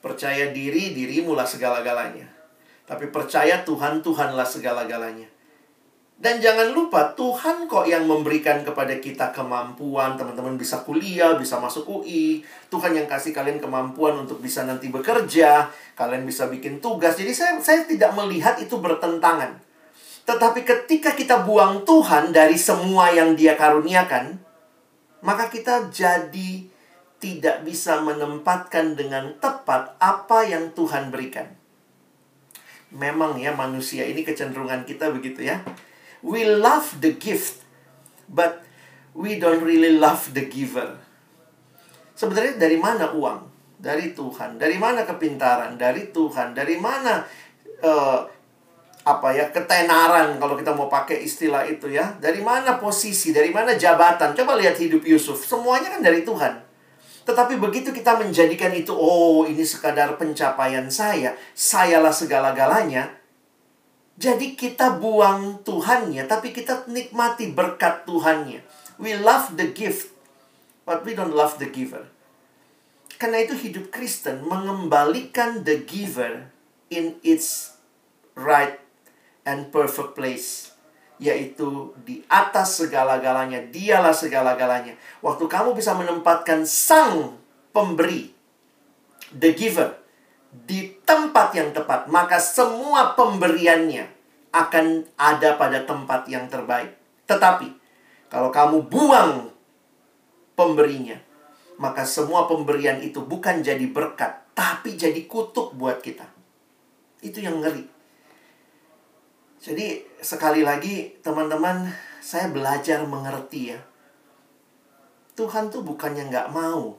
percaya 0.00 0.52
diri 0.52 0.96
dirimu 0.96 1.36
lah 1.36 1.44
segala-galanya. 1.46 2.26
Tapi 2.88 3.06
percaya 3.08 3.62
Tuhan 3.62 4.02
Tuhanlah 4.02 4.48
segala-galanya. 4.48 5.28
Dan 6.20 6.36
jangan 6.36 6.76
lupa 6.76 7.16
Tuhan 7.16 7.64
kok 7.64 7.88
yang 7.88 8.04
memberikan 8.04 8.60
kepada 8.60 8.92
kita 9.00 9.32
kemampuan. 9.32 10.20
Teman-teman 10.20 10.60
bisa 10.60 10.84
kuliah 10.84 11.32
bisa 11.32 11.56
masuk 11.56 11.88
UI 11.88 12.44
Tuhan 12.68 12.92
yang 12.92 13.08
kasih 13.08 13.32
kalian 13.32 13.56
kemampuan 13.56 14.20
untuk 14.20 14.36
bisa 14.44 14.68
nanti 14.68 14.92
bekerja. 14.92 15.72
Kalian 15.96 16.28
bisa 16.28 16.52
bikin 16.52 16.76
tugas. 16.84 17.16
Jadi 17.16 17.32
saya 17.32 17.56
saya 17.64 17.88
tidak 17.88 18.12
melihat 18.12 18.60
itu 18.60 18.76
bertentangan. 18.76 19.64
Tetapi 20.28 20.60
ketika 20.60 21.16
kita 21.16 21.40
buang 21.48 21.88
Tuhan 21.88 22.36
dari 22.36 22.60
semua 22.60 23.08
yang 23.08 23.32
Dia 23.32 23.56
karuniakan 23.56 24.50
maka 25.20 25.52
kita 25.52 25.92
jadi 25.92 26.68
tidak 27.20 27.62
bisa 27.68 28.00
menempatkan 28.00 28.96
dengan 28.96 29.36
tepat 29.36 29.94
apa 30.00 30.48
yang 30.48 30.72
Tuhan 30.72 31.12
berikan. 31.12 31.52
Memang 32.90 33.36
ya 33.38 33.52
manusia 33.52 34.08
ini 34.08 34.24
kecenderungan 34.24 34.88
kita 34.88 35.12
begitu 35.12 35.46
ya. 35.46 35.60
We 36.24 36.48
love 36.48 36.98
the 37.04 37.14
gift, 37.14 37.62
but 38.26 38.64
we 39.12 39.36
don't 39.36 39.62
really 39.62 40.00
love 40.00 40.32
the 40.32 40.48
giver. 40.48 40.96
Sebenarnya 42.16 42.56
dari 42.56 42.80
mana 42.80 43.12
uang? 43.12 43.46
Dari 43.80 44.12
Tuhan. 44.12 44.60
Dari 44.60 44.76
mana 44.76 45.04
kepintaran? 45.08 45.76
Dari 45.80 46.12
Tuhan. 46.12 46.52
Dari 46.52 46.76
mana 46.76 47.24
uh, 47.84 48.20
apa 49.00 49.32
ya 49.32 49.48
ketenaran 49.48 50.36
kalau 50.36 50.60
kita 50.60 50.76
mau 50.76 50.92
pakai 50.92 51.24
istilah 51.24 51.64
itu 51.64 51.88
ya 51.88 52.20
dari 52.20 52.44
mana 52.44 52.76
posisi 52.76 53.32
dari 53.32 53.48
mana 53.48 53.72
jabatan 53.72 54.36
coba 54.36 54.60
lihat 54.60 54.76
hidup 54.76 55.00
Yusuf 55.08 55.40
semuanya 55.40 55.88
kan 55.88 56.04
dari 56.04 56.20
Tuhan 56.20 56.69
tetapi 57.24 57.60
begitu 57.60 57.92
kita 57.92 58.16
menjadikan 58.16 58.72
itu 58.72 58.90
oh 58.90 59.44
ini 59.44 59.62
sekadar 59.62 60.16
pencapaian 60.16 60.88
saya 60.88 61.36
sayalah 61.52 62.12
segala-galanya 62.14 63.20
jadi 64.20 64.52
kita 64.52 65.00
buang 65.00 65.64
Tuhannya 65.64 66.28
tapi 66.28 66.52
kita 66.52 66.84
nikmati 66.84 67.56
berkat 67.56 68.04
Tuhannya. 68.04 68.60
We 69.00 69.16
love 69.16 69.56
the 69.56 69.72
gift 69.72 70.12
but 70.84 71.08
we 71.08 71.16
don't 71.16 71.32
love 71.32 71.56
the 71.56 71.64
giver. 71.64 72.04
Karena 73.16 73.48
itu 73.48 73.56
hidup 73.56 73.88
Kristen 73.88 74.44
mengembalikan 74.44 75.64
the 75.64 75.80
giver 75.80 76.52
in 76.92 77.16
its 77.24 77.80
right 78.36 78.76
and 79.48 79.72
perfect 79.72 80.12
place 80.12 80.69
yaitu 81.20 81.92
di 82.00 82.24
atas 82.32 82.80
segala-galanya 82.80 83.68
dialah 83.68 84.16
segala-galanya. 84.16 84.96
Waktu 85.20 85.44
kamu 85.44 85.76
bisa 85.76 85.92
menempatkan 85.92 86.64
sang 86.64 87.36
pemberi 87.76 88.32
the 89.36 89.52
giver 89.52 90.00
di 90.50 90.96
tempat 91.04 91.54
yang 91.54 91.70
tepat 91.76 92.08
maka 92.08 92.40
semua 92.40 93.14
pemberiannya 93.14 94.08
akan 94.50 95.06
ada 95.20 95.60
pada 95.60 95.84
tempat 95.84 96.24
yang 96.26 96.48
terbaik. 96.48 96.96
Tetapi 97.28 97.68
kalau 98.32 98.48
kamu 98.48 98.88
buang 98.88 99.52
pemberinya 100.56 101.20
maka 101.76 102.08
semua 102.08 102.48
pemberian 102.48 102.98
itu 103.04 103.20
bukan 103.20 103.60
jadi 103.60 103.84
berkat 103.92 104.56
tapi 104.56 104.96
jadi 104.96 105.20
kutuk 105.28 105.76
buat 105.76 106.00
kita. 106.00 106.24
Itu 107.20 107.44
yang 107.44 107.60
ngeri 107.60 107.99
jadi 109.60 110.00
sekali 110.24 110.64
lagi 110.64 111.20
teman-teman 111.20 111.92
saya 112.24 112.48
belajar 112.48 113.04
mengerti 113.04 113.76
ya. 113.76 113.80
Tuhan 115.36 115.68
tuh 115.68 115.84
bukannya 115.84 116.32
nggak 116.32 116.48
mau 116.48 116.96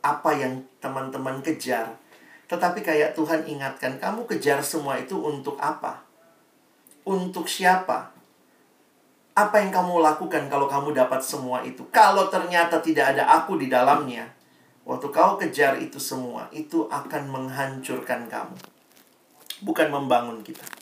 apa 0.00 0.30
yang 0.32 0.64
teman-teman 0.80 1.44
kejar. 1.44 1.92
Tetapi 2.48 2.80
kayak 2.80 3.12
Tuhan 3.12 3.44
ingatkan, 3.44 4.00
kamu 4.00 4.24
kejar 4.24 4.64
semua 4.64 4.96
itu 4.96 5.20
untuk 5.20 5.60
apa? 5.60 6.00
Untuk 7.04 7.44
siapa? 7.44 8.16
Apa 9.36 9.60
yang 9.60 9.68
kamu 9.68 10.00
lakukan 10.00 10.48
kalau 10.48 10.64
kamu 10.64 10.96
dapat 10.96 11.20
semua 11.20 11.60
itu? 11.60 11.84
Kalau 11.92 12.32
ternyata 12.32 12.80
tidak 12.80 13.12
ada 13.12 13.28
aku 13.28 13.60
di 13.60 13.68
dalamnya, 13.68 14.24
waktu 14.88 15.12
kau 15.12 15.36
kejar 15.36 15.76
itu 15.76 16.00
semua, 16.00 16.48
itu 16.48 16.88
akan 16.88 17.28
menghancurkan 17.28 18.24
kamu. 18.32 18.56
Bukan 19.60 19.92
membangun 19.92 20.40
kita. 20.40 20.77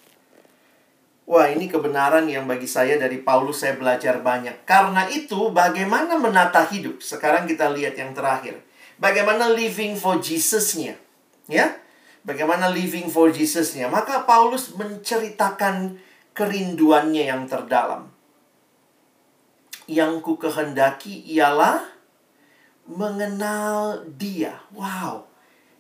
Wah, 1.27 1.51
ini 1.51 1.67
kebenaran 1.67 2.31
yang 2.31 2.47
bagi 2.47 2.71
saya 2.71 3.03
dari 3.03 3.19
Paulus 3.19 3.67
saya 3.67 3.75
belajar 3.75 4.23
banyak. 4.23 4.63
Karena 4.63 5.11
itu, 5.11 5.51
bagaimana 5.51 6.15
menata 6.15 6.63
hidup? 6.63 7.03
Sekarang 7.03 7.51
kita 7.51 7.67
lihat 7.75 7.99
yang 7.99 8.15
terakhir. 8.15 8.63
Bagaimana 9.03 9.51
living 9.51 9.99
for 9.99 10.23
Jesus-nya? 10.23 10.95
Ya? 11.51 11.83
Bagaimana 12.23 12.71
living 12.71 13.11
for 13.11 13.35
Jesus-nya? 13.35 13.91
Maka 13.91 14.23
Paulus 14.23 14.71
menceritakan 14.79 15.99
kerinduannya 16.31 17.27
yang 17.27 17.51
terdalam. 17.51 18.07
Yang 19.91 20.23
ku 20.23 20.39
kehendaki 20.39 21.27
ialah 21.27 21.83
mengenal 22.87 24.07
dia. 24.15 24.63
Wow. 24.71 25.27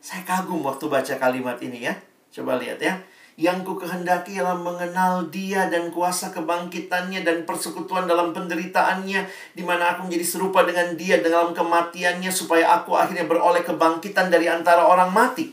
Saya 0.02 0.26
kagum 0.26 0.66
waktu 0.66 0.90
baca 0.90 1.14
kalimat 1.22 1.62
ini 1.62 1.86
ya. 1.86 1.94
Coba 2.34 2.58
lihat 2.58 2.82
ya 2.82 2.98
yang 3.36 3.68
ku 3.68 3.76
kehendaki 3.76 4.40
ialah 4.40 4.56
mengenal 4.56 5.28
dia 5.28 5.68
dan 5.68 5.92
kuasa 5.92 6.32
kebangkitannya 6.32 7.20
dan 7.20 7.44
persekutuan 7.44 8.08
dalam 8.08 8.32
penderitaannya 8.32 9.28
di 9.52 9.60
mana 9.60 9.92
aku 9.92 10.08
menjadi 10.08 10.24
serupa 10.24 10.64
dengan 10.64 10.96
dia 10.96 11.20
dalam 11.20 11.52
kematiannya 11.52 12.32
supaya 12.32 12.80
aku 12.80 12.96
akhirnya 12.96 13.28
beroleh 13.28 13.60
kebangkitan 13.60 14.32
dari 14.32 14.48
antara 14.48 14.88
orang 14.88 15.12
mati. 15.12 15.52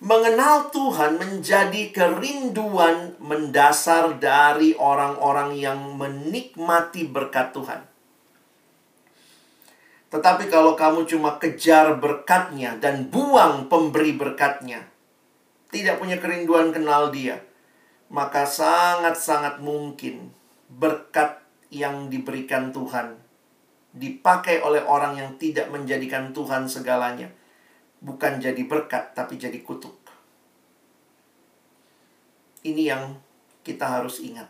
Mengenal 0.00 0.72
Tuhan 0.72 1.20
menjadi 1.20 1.92
kerinduan 1.92 3.20
mendasar 3.20 4.16
dari 4.16 4.72
orang-orang 4.80 5.60
yang 5.60 5.76
menikmati 6.00 7.04
berkat 7.04 7.52
Tuhan. 7.52 7.84
Tetapi 10.08 10.48
kalau 10.48 10.72
kamu 10.72 11.04
cuma 11.04 11.36
kejar 11.36 12.00
berkatnya 12.00 12.80
dan 12.80 13.12
buang 13.12 13.68
pemberi 13.68 14.16
berkatnya, 14.16 14.89
tidak 15.70 16.02
punya 16.02 16.18
kerinduan 16.18 16.74
kenal 16.74 17.14
Dia, 17.14 17.38
maka 18.10 18.46
sangat-sangat 18.46 19.62
mungkin 19.62 20.34
berkat 20.66 21.38
yang 21.70 22.10
diberikan 22.10 22.74
Tuhan 22.74 23.18
dipakai 23.90 24.62
oleh 24.62 24.82
orang 24.86 25.18
yang 25.18 25.30
tidak 25.38 25.70
menjadikan 25.70 26.30
Tuhan 26.30 26.66
segalanya. 26.70 27.30
Bukan 28.00 28.40
jadi 28.40 28.62
berkat, 28.64 29.12
tapi 29.12 29.36
jadi 29.36 29.60
kutuk. 29.60 29.98
Ini 32.64 32.82
yang 32.92 33.18
kita 33.64 33.84
harus 33.88 34.20
ingat. 34.24 34.48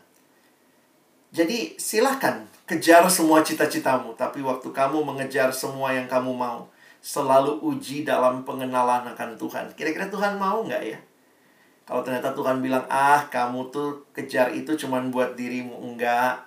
Jadi 1.31 1.79
silahkan 1.79 2.43
kejar 2.67 3.07
semua 3.07 3.39
cita-citamu, 3.43 4.15
tapi 4.19 4.43
waktu 4.43 4.67
kamu 4.67 5.03
mengejar 5.03 5.51
semua 5.55 5.95
yang 5.95 6.07
kamu 6.07 6.35
mau, 6.35 6.67
selalu 6.99 7.59
uji 7.63 8.03
dalam 8.03 8.43
pengenalan 8.43 9.07
akan 9.15 9.39
Tuhan. 9.39 9.65
Kira-kira 9.75 10.11
Tuhan 10.11 10.35
mau 10.35 10.63
nggak 10.63 10.83
ya? 10.83 10.99
Kalau 11.91 12.07
ternyata 12.07 12.31
Tuhan 12.31 12.63
bilang, 12.63 12.87
ah 12.87 13.27
kamu 13.27 13.67
tuh 13.67 14.07
kejar 14.15 14.55
itu 14.55 14.79
cuman 14.79 15.11
buat 15.11 15.35
dirimu. 15.35 15.75
Enggak, 15.75 16.39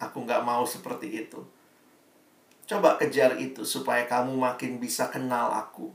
aku 0.00 0.24
nggak 0.24 0.40
mau 0.40 0.64
seperti 0.64 1.20
itu. 1.20 1.36
Coba 2.64 2.96
kejar 2.96 3.36
itu 3.36 3.60
supaya 3.60 4.08
kamu 4.08 4.32
makin 4.40 4.80
bisa 4.80 5.12
kenal 5.12 5.52
aku. 5.52 5.92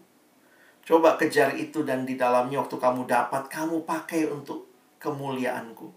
Coba 0.86 1.18
kejar 1.18 1.58
itu 1.58 1.82
dan 1.82 2.06
di 2.06 2.14
dalamnya 2.14 2.62
waktu 2.62 2.78
kamu 2.78 3.10
dapat, 3.10 3.50
kamu 3.50 3.90
pakai 3.90 4.30
untuk 4.30 4.70
kemuliaanku. 5.02 5.90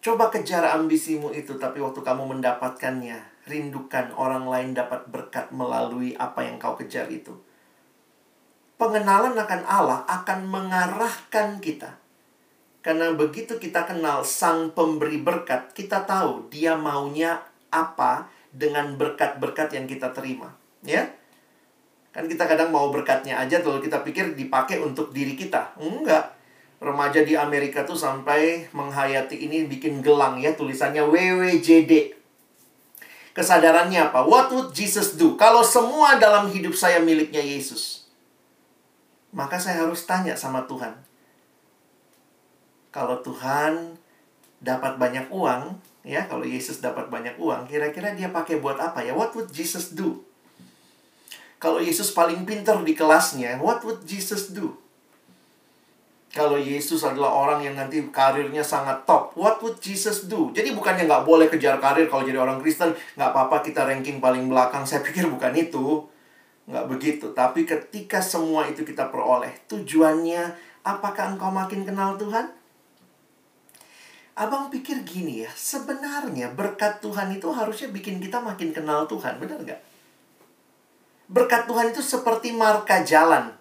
Coba 0.00 0.32
kejar 0.32 0.64
ambisimu 0.72 1.36
itu, 1.36 1.60
tapi 1.60 1.84
waktu 1.84 2.00
kamu 2.00 2.32
mendapatkannya, 2.32 3.44
rindukan 3.44 4.08
orang 4.16 4.48
lain 4.48 4.72
dapat 4.72 5.04
berkat 5.04 5.52
melalui 5.52 6.16
apa 6.16 6.48
yang 6.48 6.56
kau 6.56 6.80
kejar 6.80 7.12
itu. 7.12 7.36
Pengenalan 8.80 9.36
akan 9.36 9.62
Allah 9.68 10.00
akan 10.08 10.48
mengarahkan 10.48 11.60
kita 11.60 12.00
karena 12.82 13.14
begitu 13.14 13.62
kita 13.62 13.86
kenal 13.86 14.26
sang 14.26 14.74
pemberi 14.74 15.22
berkat, 15.22 15.70
kita 15.70 16.02
tahu 16.02 16.50
dia 16.50 16.74
maunya 16.74 17.38
apa 17.70 18.26
dengan 18.50 18.98
berkat-berkat 18.98 19.78
yang 19.78 19.86
kita 19.86 20.10
terima. 20.10 20.50
Ya? 20.82 21.06
Kan 22.10 22.26
kita 22.26 22.44
kadang 22.44 22.74
mau 22.74 22.90
berkatnya 22.90 23.38
aja 23.38 23.62
kalau 23.62 23.78
kita 23.78 24.02
pikir 24.02 24.34
dipakai 24.34 24.82
untuk 24.82 25.14
diri 25.14 25.38
kita. 25.38 25.78
Enggak. 25.78 26.34
Remaja 26.82 27.22
di 27.22 27.38
Amerika 27.38 27.86
tuh 27.86 27.94
sampai 27.94 28.66
menghayati 28.74 29.38
ini 29.38 29.70
bikin 29.70 30.02
gelang 30.02 30.42
ya 30.42 30.50
tulisannya 30.58 31.06
WWJD. 31.06 32.18
Kesadarannya 33.30 34.10
apa? 34.10 34.26
What 34.26 34.50
would 34.50 34.74
Jesus 34.74 35.14
do? 35.14 35.38
Kalau 35.38 35.62
semua 35.62 36.18
dalam 36.18 36.50
hidup 36.50 36.74
saya 36.74 36.98
miliknya 36.98 37.40
Yesus. 37.40 38.10
Maka 39.30 39.62
saya 39.62 39.86
harus 39.86 40.02
tanya 40.02 40.34
sama 40.34 40.66
Tuhan 40.66 41.11
kalau 42.92 43.18
Tuhan 43.24 43.96
dapat 44.60 45.00
banyak 45.00 45.32
uang, 45.32 45.80
ya, 46.04 46.28
kalau 46.28 46.44
Yesus 46.44 46.84
dapat 46.84 47.08
banyak 47.08 47.34
uang, 47.40 47.66
kira-kira 47.66 48.12
dia 48.12 48.28
pakai 48.28 48.60
buat 48.60 48.76
apa 48.76 49.00
ya? 49.02 49.16
What 49.16 49.32
would 49.32 49.50
Jesus 49.50 49.96
do? 49.96 50.20
Kalau 51.56 51.80
Yesus 51.80 52.12
paling 52.12 52.44
pintar 52.44 52.76
di 52.84 52.92
kelasnya, 52.92 53.56
what 53.58 53.80
would 53.82 54.04
Jesus 54.04 54.52
do? 54.52 54.76
Kalau 56.32 56.56
Yesus 56.56 57.04
adalah 57.04 57.28
orang 57.28 57.60
yang 57.60 57.76
nanti 57.76 58.00
karirnya 58.08 58.64
sangat 58.64 59.04
top, 59.04 59.36
what 59.36 59.60
would 59.60 59.76
Jesus 59.80 60.28
do? 60.28 60.48
Jadi 60.56 60.72
bukannya 60.72 61.04
nggak 61.04 61.24
boleh 61.28 61.46
kejar 61.48 61.76
karir 61.76 62.08
kalau 62.08 62.24
jadi 62.24 62.40
orang 62.40 62.56
Kristen, 62.60 62.96
nggak 63.16 63.30
apa-apa 63.36 63.60
kita 63.60 63.84
ranking 63.84 64.16
paling 64.16 64.48
belakang. 64.48 64.84
Saya 64.88 65.04
pikir 65.04 65.28
bukan 65.28 65.52
itu. 65.56 66.08
Nggak 66.66 66.86
begitu. 66.88 67.26
Tapi 67.36 67.68
ketika 67.68 68.24
semua 68.24 68.64
itu 68.64 68.80
kita 68.80 69.12
peroleh, 69.12 69.52
tujuannya 69.68 70.56
apakah 70.82 71.36
engkau 71.36 71.52
makin 71.52 71.84
kenal 71.84 72.16
Tuhan? 72.16 72.61
Abang 74.32 74.72
pikir 74.72 75.04
gini 75.04 75.44
ya, 75.44 75.50
sebenarnya 75.52 76.56
berkat 76.56 77.04
Tuhan 77.04 77.36
itu 77.36 77.52
harusnya 77.52 77.92
bikin 77.92 78.16
kita 78.16 78.40
makin 78.40 78.72
kenal 78.72 79.04
Tuhan, 79.04 79.36
benar 79.36 79.60
nggak? 79.60 79.80
Berkat 81.28 81.68
Tuhan 81.68 81.92
itu 81.92 82.00
seperti 82.00 82.56
marka 82.56 83.04
jalan. 83.04 83.52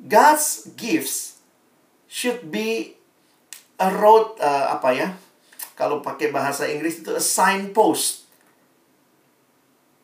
God's 0.00 0.72
gifts 0.80 1.44
should 2.08 2.48
be 2.48 2.96
a 3.76 3.92
road, 3.92 4.40
uh, 4.40 4.72
apa 4.72 4.96
ya? 4.96 5.08
Kalau 5.76 6.00
pakai 6.00 6.32
bahasa 6.32 6.64
Inggris 6.64 7.04
itu 7.04 7.12
a 7.12 7.20
signpost. 7.20 8.24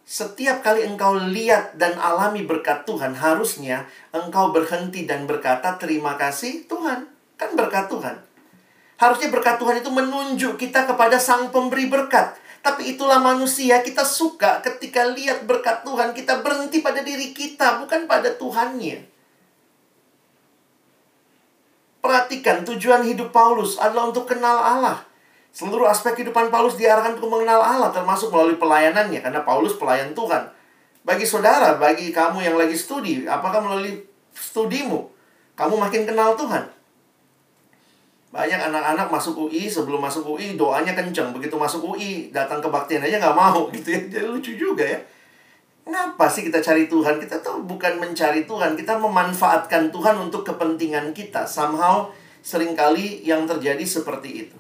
Setiap 0.05 0.61
kali 0.61 0.85
engkau 0.85 1.17
lihat 1.17 1.81
dan 1.81 1.97
alami 1.97 2.45
berkat 2.45 2.85
Tuhan, 2.85 3.17
harusnya 3.17 3.89
engkau 4.13 4.53
berhenti 4.53 5.09
dan 5.09 5.25
berkata, 5.25 5.81
terima 5.81 6.19
kasih 6.21 6.69
Tuhan. 6.69 7.09
Kan 7.41 7.57
berkat 7.57 7.89
Tuhan. 7.89 8.30
Harusnya 9.01 9.33
berkat 9.33 9.57
Tuhan 9.57 9.81
itu 9.81 9.89
menunjuk 9.89 10.61
kita 10.61 10.85
kepada 10.85 11.17
sang 11.17 11.49
pemberi 11.49 11.89
berkat. 11.89 12.37
Tapi 12.61 12.93
itulah 12.93 13.17
manusia, 13.17 13.81
kita 13.81 14.05
suka 14.05 14.61
ketika 14.61 15.09
lihat 15.09 15.49
berkat 15.49 15.81
Tuhan, 15.89 16.13
kita 16.13 16.45
berhenti 16.45 16.85
pada 16.85 17.01
diri 17.01 17.33
kita, 17.33 17.81
bukan 17.81 18.05
pada 18.05 18.37
Tuhannya. 18.37 19.09
Perhatikan, 22.05 22.61
tujuan 22.69 23.09
hidup 23.09 23.33
Paulus 23.33 23.81
adalah 23.81 24.13
untuk 24.13 24.29
kenal 24.29 24.61
Allah. 24.61 25.01
Seluruh 25.57 25.89
aspek 25.89 26.21
kehidupan 26.21 26.53
Paulus 26.53 26.77
diarahkan 26.77 27.17
untuk 27.17 27.33
mengenal 27.33 27.65
Allah, 27.65 27.89
termasuk 27.97 28.29
melalui 28.29 28.61
pelayanannya, 28.61 29.25
karena 29.25 29.41
Paulus 29.41 29.81
pelayan 29.81 30.13
Tuhan. 30.13 30.53
Bagi 31.01 31.25
saudara, 31.25 31.81
bagi 31.81 32.13
kamu 32.13 32.45
yang 32.45 32.61
lagi 32.61 32.77
studi, 32.77 33.25
apakah 33.25 33.65
melalui 33.65 34.05
studimu, 34.37 35.09
kamu 35.57 35.81
makin 35.81 36.05
kenal 36.05 36.37
Tuhan? 36.37 36.80
Banyak 38.31 38.63
anak-anak 38.71 39.11
masuk 39.11 39.51
UI, 39.51 39.67
sebelum 39.67 39.99
masuk 39.99 40.23
UI 40.23 40.55
doanya 40.55 40.95
kenceng. 40.95 41.35
Begitu 41.35 41.59
masuk 41.59 41.95
UI, 41.95 42.31
datang 42.31 42.63
kebaktian 42.63 43.03
aja 43.03 43.19
nggak 43.19 43.35
mau 43.35 43.67
gitu 43.75 43.91
ya. 43.91 44.01
Jadi 44.07 44.27
lucu 44.27 44.53
juga 44.55 44.87
ya. 44.87 45.03
Kenapa 45.83 46.31
sih 46.31 46.47
kita 46.47 46.63
cari 46.63 46.87
Tuhan? 46.87 47.19
Kita 47.19 47.43
tuh 47.43 47.67
bukan 47.67 47.99
mencari 47.99 48.47
Tuhan, 48.47 48.79
kita 48.79 48.95
memanfaatkan 49.03 49.91
Tuhan 49.91 50.15
untuk 50.23 50.47
kepentingan 50.47 51.11
kita. 51.11 51.43
Somehow 51.51 52.15
sering 52.47 52.79
kali 52.79 53.27
yang 53.27 53.51
terjadi 53.51 53.83
seperti 53.83 54.47
itu. 54.47 54.57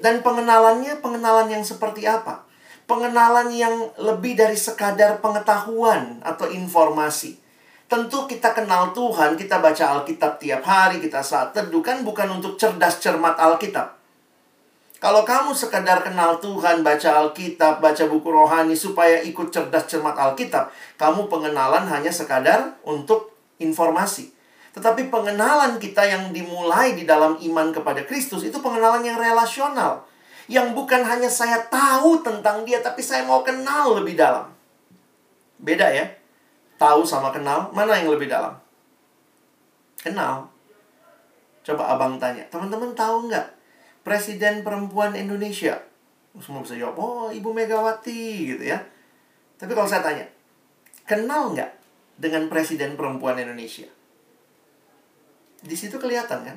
Dan 0.00 0.24
pengenalannya 0.24 0.98
pengenalan 0.98 1.52
yang 1.52 1.62
seperti 1.62 2.08
apa? 2.08 2.42
Pengenalan 2.88 3.52
yang 3.54 3.94
lebih 4.00 4.34
dari 4.34 4.58
sekadar 4.58 5.22
pengetahuan 5.22 6.18
atau 6.24 6.50
informasi. 6.50 7.38
Tentu 7.90 8.30
kita 8.30 8.54
kenal 8.54 8.94
Tuhan, 8.94 9.34
kita 9.34 9.58
baca 9.58 9.98
Alkitab 9.98 10.38
tiap 10.38 10.62
hari, 10.62 11.02
kita 11.02 11.18
saat 11.26 11.50
teduh 11.50 11.82
kan 11.82 12.06
bukan 12.06 12.38
untuk 12.38 12.54
cerdas 12.54 13.02
cermat 13.02 13.34
Alkitab. 13.34 13.98
Kalau 15.02 15.26
kamu 15.26 15.50
sekadar 15.50 15.98
kenal 16.06 16.38
Tuhan, 16.38 16.86
baca 16.86 17.10
Alkitab, 17.18 17.82
baca 17.82 18.04
buku 18.06 18.30
rohani 18.30 18.78
supaya 18.78 19.18
ikut 19.26 19.50
cerdas 19.50 19.90
cermat 19.90 20.14
Alkitab, 20.14 20.70
kamu 21.02 21.26
pengenalan 21.26 21.90
hanya 21.90 22.14
sekadar 22.14 22.78
untuk 22.86 23.34
informasi. 23.58 24.30
Tetapi 24.70 25.10
pengenalan 25.10 25.82
kita 25.82 26.06
yang 26.06 26.30
dimulai 26.30 26.94
di 26.94 27.02
dalam 27.02 27.42
iman 27.42 27.74
kepada 27.74 28.06
Kristus 28.06 28.46
itu 28.46 28.62
pengenalan 28.62 29.02
yang 29.02 29.18
relasional. 29.18 30.06
Yang 30.46 30.78
bukan 30.78 31.02
hanya 31.02 31.26
saya 31.26 31.58
tahu 31.66 32.22
tentang 32.22 32.62
dia, 32.62 32.78
tapi 32.78 33.02
saya 33.02 33.26
mau 33.26 33.42
kenal 33.42 33.98
lebih 33.98 34.14
dalam. 34.14 34.46
Beda 35.58 35.90
ya. 35.90 36.19
Tahu 36.80 37.04
sama 37.04 37.28
kenal, 37.28 37.68
mana 37.76 37.92
yang 37.92 38.08
lebih 38.08 38.24
dalam? 38.24 38.56
Kenal. 40.00 40.48
Coba 41.60 41.92
abang 41.92 42.16
tanya, 42.16 42.40
teman-teman 42.48 42.96
tahu 42.96 43.28
nggak 43.28 43.60
Presiden 44.00 44.64
perempuan 44.64 45.12
Indonesia? 45.12 45.76
Semua 46.40 46.64
bisa 46.64 46.80
jawab, 46.80 46.96
oh 46.96 47.28
Ibu 47.28 47.52
Megawati 47.52 48.56
gitu 48.56 48.64
ya. 48.64 48.80
Tapi 49.60 49.76
kalau 49.76 49.84
saya 49.84 50.00
tanya, 50.00 50.24
kenal 51.04 51.52
nggak 51.52 51.68
dengan 52.16 52.48
Presiden 52.48 52.96
perempuan 52.96 53.36
Indonesia? 53.36 53.84
Di 55.60 55.76
situ 55.76 56.00
kelihatan 56.00 56.48
kan? 56.48 56.56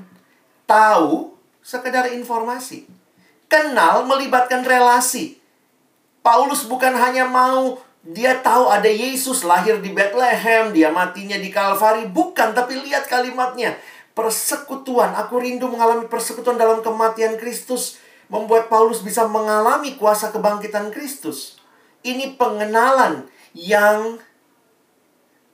Tahu 0.64 1.36
sekedar 1.60 2.08
informasi. 2.16 2.88
Kenal 3.52 4.08
melibatkan 4.08 4.64
relasi. 4.64 5.36
Paulus 6.24 6.64
bukan 6.64 6.96
hanya 6.96 7.28
mau 7.28 7.76
dia 8.04 8.44
tahu 8.44 8.68
ada 8.68 8.92
Yesus 8.92 9.48
lahir 9.48 9.80
di 9.80 9.96
Bethlehem, 9.96 10.76
dia 10.76 10.92
matinya 10.92 11.40
di 11.40 11.48
Kalvari, 11.48 12.12
bukan, 12.12 12.52
tapi 12.52 12.76
lihat 12.84 13.08
kalimatnya. 13.08 13.80
Persekutuan, 14.12 15.16
aku 15.16 15.40
rindu 15.40 15.72
mengalami 15.72 16.06
persekutuan 16.12 16.60
dalam 16.60 16.84
kematian 16.84 17.40
Kristus, 17.40 17.98
membuat 18.28 18.68
Paulus 18.68 19.00
bisa 19.00 19.24
mengalami 19.26 19.96
kuasa 19.96 20.36
kebangkitan 20.36 20.92
Kristus. 20.92 21.64
Ini 22.04 22.36
pengenalan 22.36 23.32
yang 23.56 24.20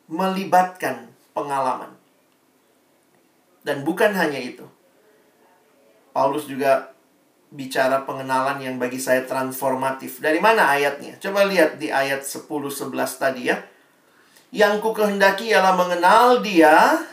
melibatkan 0.10 1.14
pengalaman. 1.38 1.94
Dan 3.62 3.86
bukan 3.86 4.10
hanya 4.18 4.42
itu. 4.42 4.66
Paulus 6.10 6.50
juga 6.50 6.98
bicara 7.50 8.06
pengenalan 8.06 8.62
yang 8.62 8.78
bagi 8.78 9.02
saya 9.02 9.26
transformatif. 9.26 10.22
Dari 10.22 10.38
mana 10.38 10.70
ayatnya? 10.70 11.18
Coba 11.18 11.50
lihat 11.50 11.82
di 11.82 11.90
ayat 11.90 12.22
10-11 12.22 12.94
tadi 13.18 13.50
ya. 13.50 13.58
Yang 14.50 14.82
ku 14.82 14.90
kehendaki 14.94 15.50
ialah 15.54 15.78
mengenal 15.78 16.42
dia 16.42 17.06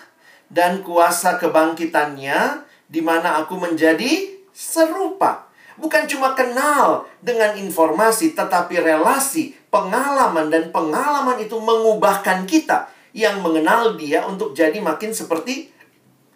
dan 0.49 0.81
kuasa 0.85 1.37
kebangkitannya 1.41 2.65
di 2.89 3.01
mana 3.01 3.41
aku 3.45 3.57
menjadi 3.61 4.37
serupa. 4.53 5.49
Bukan 5.77 6.09
cuma 6.09 6.33
kenal 6.33 7.05
dengan 7.21 7.53
informasi, 7.53 8.33
tetapi 8.33 8.81
relasi, 8.81 9.53
pengalaman, 9.69 10.49
dan 10.49 10.73
pengalaman 10.73 11.37
itu 11.37 11.61
mengubahkan 11.61 12.49
kita 12.49 12.89
yang 13.13 13.45
mengenal 13.45 13.93
dia 14.01 14.25
untuk 14.25 14.57
jadi 14.57 14.81
makin 14.81 15.13
seperti 15.13 15.69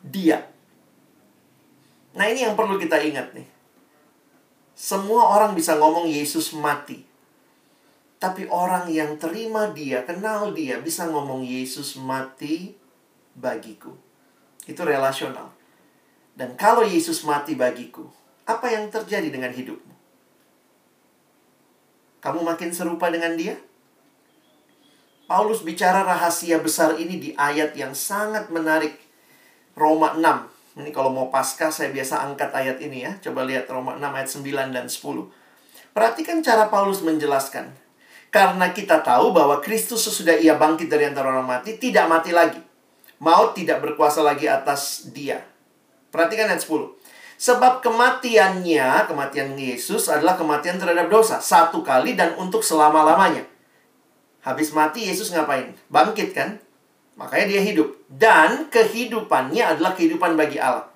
dia. 0.05 0.45
Nah 2.13 2.29
ini 2.29 2.45
yang 2.45 2.53
perlu 2.53 2.77
kita 2.77 3.01
ingat 3.01 3.33
nih. 3.33 3.60
Semua 4.81 5.37
orang 5.37 5.53
bisa 5.53 5.77
ngomong 5.77 6.09
Yesus 6.09 6.57
mati. 6.57 7.05
Tapi 8.17 8.49
orang 8.49 8.89
yang 8.89 9.21
terima 9.21 9.69
dia, 9.77 10.09
kenal 10.09 10.57
dia, 10.57 10.81
bisa 10.81 11.05
ngomong 11.05 11.45
Yesus 11.45 12.01
mati 12.01 12.73
bagiku. 13.37 13.93
Itu 14.65 14.81
relasional. 14.89 15.53
Dan 16.33 16.57
kalau 16.57 16.81
Yesus 16.81 17.29
mati 17.29 17.61
bagiku, 17.61 18.09
apa 18.49 18.73
yang 18.73 18.89
terjadi 18.89 19.29
dengan 19.29 19.53
hidupmu? 19.53 19.93
Kamu 22.25 22.41
makin 22.41 22.73
serupa 22.73 23.13
dengan 23.13 23.37
dia? 23.37 23.61
Paulus 25.29 25.61
bicara 25.61 26.09
rahasia 26.09 26.57
besar 26.57 26.97
ini 26.97 27.21
di 27.21 27.31
ayat 27.37 27.77
yang 27.77 27.93
sangat 27.93 28.49
menarik. 28.49 28.97
Roma 29.77 30.17
6 30.17 30.60
ini 30.79 30.95
kalau 30.95 31.11
mau 31.11 31.27
pasca 31.35 31.67
saya 31.75 31.91
biasa 31.91 32.23
angkat 32.31 32.55
ayat 32.55 32.79
ini 32.79 33.03
ya. 33.03 33.13
Coba 33.19 33.43
lihat 33.43 33.67
Roma 33.67 33.99
6 33.99 34.07
ayat 34.07 34.31
9 34.31 34.77
dan 34.77 34.87
10. 34.87 35.27
Perhatikan 35.91 36.39
cara 36.47 36.71
Paulus 36.71 37.03
menjelaskan. 37.03 37.75
Karena 38.31 38.71
kita 38.71 39.03
tahu 39.03 39.35
bahwa 39.35 39.59
Kristus 39.59 40.07
sesudah 40.07 40.39
ia 40.39 40.55
bangkit 40.55 40.87
dari 40.87 41.11
antara 41.11 41.35
orang 41.35 41.51
mati, 41.51 41.75
tidak 41.83 42.07
mati 42.07 42.31
lagi. 42.31 42.63
Maut 43.19 43.59
tidak 43.59 43.83
berkuasa 43.83 44.23
lagi 44.23 44.47
atas 44.47 45.11
dia. 45.11 45.43
Perhatikan 46.15 46.47
ayat 46.47 46.63
10. 46.63 46.95
Sebab 47.41 47.83
kematiannya, 47.83 49.11
kematian 49.11 49.59
Yesus 49.59 50.07
adalah 50.07 50.39
kematian 50.39 50.79
terhadap 50.79 51.11
dosa. 51.11 51.43
Satu 51.43 51.83
kali 51.83 52.15
dan 52.15 52.39
untuk 52.39 52.63
selama-lamanya. 52.63 53.43
Habis 54.47 54.71
mati 54.71 55.11
Yesus 55.11 55.35
ngapain? 55.35 55.75
Bangkit 55.91 56.31
kan? 56.33 56.63
Makanya 57.21 57.47
dia 57.53 57.61
hidup. 57.61 57.89
Dan 58.09 58.73
kehidupannya 58.73 59.77
adalah 59.77 59.93
kehidupan 59.93 60.41
bagi 60.41 60.57
Allah. 60.57 60.89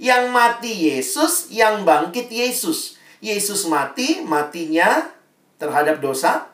Yang 0.00 0.24
mati 0.32 0.72
Yesus, 0.72 1.52
yang 1.52 1.84
bangkit 1.84 2.32
Yesus. 2.32 2.96
Yesus 3.20 3.68
mati, 3.68 4.24
matinya 4.24 5.12
terhadap 5.60 6.00
dosa. 6.00 6.48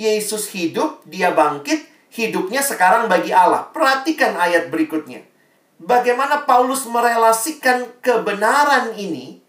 Yesus 0.00 0.48
hidup, 0.56 1.04
dia 1.04 1.36
bangkit, 1.36 1.84
hidupnya 2.08 2.64
sekarang 2.64 3.04
bagi 3.06 3.36
Allah. 3.36 3.68
Perhatikan 3.68 4.32
ayat 4.40 4.72
berikutnya. 4.72 5.20
Bagaimana 5.76 6.48
Paulus 6.48 6.88
merelasikan 6.88 7.84
kebenaran 8.00 8.96
ini, 8.96 9.44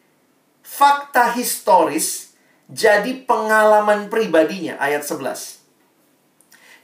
fakta 0.59 1.31
historis, 1.31 2.35
jadi 2.67 3.23
pengalaman 3.23 4.11
pribadinya. 4.11 4.75
Ayat 4.75 5.07
11 5.07 5.64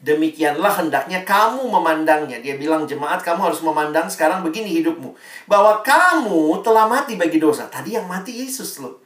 demikianlah 0.01 0.81
hendaknya 0.81 1.21
kamu 1.21 1.61
memandangnya. 1.69 2.41
Dia 2.41 2.57
bilang, 2.57 2.89
jemaat 2.89 3.21
kamu 3.21 3.53
harus 3.53 3.61
memandang 3.61 4.09
sekarang 4.09 4.41
begini 4.41 4.81
hidupmu. 4.81 5.13
Bahwa 5.45 5.85
kamu 5.85 6.65
telah 6.65 6.89
mati 6.89 7.15
bagi 7.15 7.37
dosa. 7.37 7.69
Tadi 7.69 7.95
yang 7.95 8.09
mati 8.09 8.33
Yesus 8.33 8.81
loh. 8.81 8.97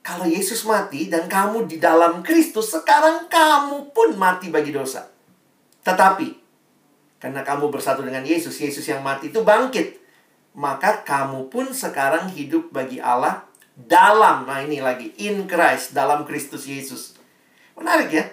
Kalau 0.00 0.24
Yesus 0.24 0.64
mati 0.64 1.12
dan 1.12 1.28
kamu 1.28 1.68
di 1.68 1.76
dalam 1.76 2.24
Kristus, 2.24 2.72
sekarang 2.72 3.28
kamu 3.28 3.92
pun 3.92 4.16
mati 4.16 4.48
bagi 4.48 4.72
dosa. 4.72 5.06
Tetapi, 5.84 6.28
karena 7.20 7.44
kamu 7.44 7.68
bersatu 7.68 8.00
dengan 8.00 8.24
Yesus, 8.24 8.56
Yesus 8.56 8.88
yang 8.88 9.04
mati 9.04 9.28
itu 9.28 9.44
bangkit. 9.44 10.00
Maka 10.56 11.04
kamu 11.04 11.52
pun 11.52 11.70
sekarang 11.70 12.32
hidup 12.32 12.72
bagi 12.72 12.98
Allah 12.98 13.44
dalam, 13.76 14.48
nah 14.48 14.64
ini 14.64 14.80
lagi, 14.80 15.12
in 15.20 15.44
Christ, 15.44 15.92
dalam 15.92 16.24
Kristus 16.24 16.64
Yesus. 16.64 17.14
Menarik 17.76 18.08
ya? 18.10 18.24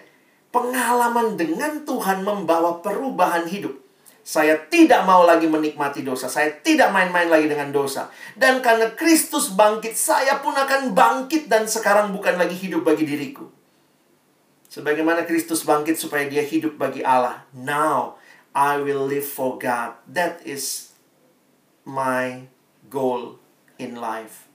Pengalaman 0.58 1.38
dengan 1.38 1.86
Tuhan 1.86 2.26
membawa 2.26 2.82
perubahan 2.82 3.46
hidup. 3.46 3.78
Saya 4.26 4.58
tidak 4.68 5.06
mau 5.06 5.24
lagi 5.24 5.46
menikmati 5.46 6.04
dosa. 6.04 6.28
Saya 6.28 6.52
tidak 6.60 6.92
main-main 6.92 7.30
lagi 7.30 7.48
dengan 7.48 7.70
dosa. 7.72 8.10
Dan 8.36 8.60
karena 8.60 8.92
Kristus 8.92 9.54
bangkit, 9.54 9.96
saya 9.96 10.42
pun 10.42 10.52
akan 10.52 10.92
bangkit 10.92 11.48
dan 11.48 11.64
sekarang 11.70 12.12
bukan 12.12 12.36
lagi 12.36 12.58
hidup 12.58 12.84
bagi 12.84 13.08
diriku. 13.08 13.48
Sebagaimana 14.68 15.24
Kristus 15.24 15.64
bangkit 15.64 15.96
supaya 15.96 16.28
dia 16.28 16.44
hidup 16.44 16.76
bagi 16.76 17.06
Allah. 17.06 17.48
Now, 17.56 18.20
I 18.52 18.82
will 18.82 19.08
live 19.08 19.24
for 19.24 19.56
God. 19.56 19.96
That 20.10 20.44
is 20.44 20.92
my 21.88 22.52
goal 22.92 23.40
in 23.80 23.96
life. 23.96 24.50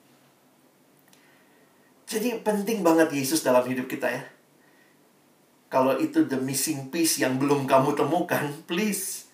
Jadi 2.12 2.44
penting 2.44 2.84
banget 2.84 3.09
Yesus 3.09 3.40
dalam 3.40 3.64
hidup 3.64 3.88
kita 3.88 4.12
ya. 4.12 4.32
Kalau 5.72 5.96
itu 5.96 6.28
the 6.28 6.36
missing 6.36 6.92
piece 6.92 7.16
yang 7.16 7.40
belum 7.40 7.64
kamu 7.64 7.96
temukan, 7.96 8.52
please 8.68 9.32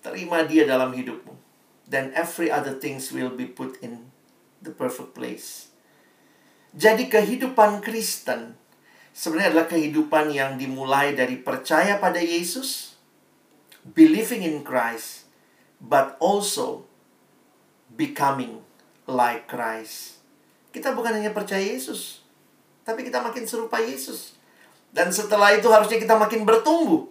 terima 0.00 0.40
dia 0.48 0.64
dalam 0.64 0.96
hidupmu. 0.96 1.36
Then 1.84 2.08
every 2.16 2.48
other 2.48 2.72
things 2.80 3.12
will 3.12 3.28
be 3.28 3.44
put 3.44 3.76
in 3.84 4.08
the 4.64 4.72
perfect 4.72 5.12
place. 5.12 5.68
Jadi 6.72 7.12
kehidupan 7.12 7.84
Kristen 7.84 8.56
sebenarnya 9.14 9.54
adalah 9.54 9.68
kehidupan 9.70 10.34
yang 10.34 10.56
dimulai 10.56 11.14
dari 11.14 11.38
percaya 11.38 12.00
pada 12.02 12.18
Yesus, 12.18 12.98
believing 13.84 14.42
in 14.42 14.66
Christ, 14.66 15.28
but 15.78 16.18
also 16.18 16.88
becoming 17.92 18.64
like 19.06 19.46
Christ. 19.46 20.18
Kita 20.74 20.90
bukan 20.96 21.22
hanya 21.22 21.30
percaya 21.30 21.62
Yesus, 21.62 22.26
tapi 22.82 23.06
kita 23.06 23.22
makin 23.22 23.46
serupa 23.46 23.78
Yesus. 23.78 24.33
Dan 24.94 25.10
setelah 25.10 25.50
itu 25.50 25.66
harusnya 25.66 25.98
kita 25.98 26.14
makin 26.14 26.46
bertumbuh. 26.46 27.10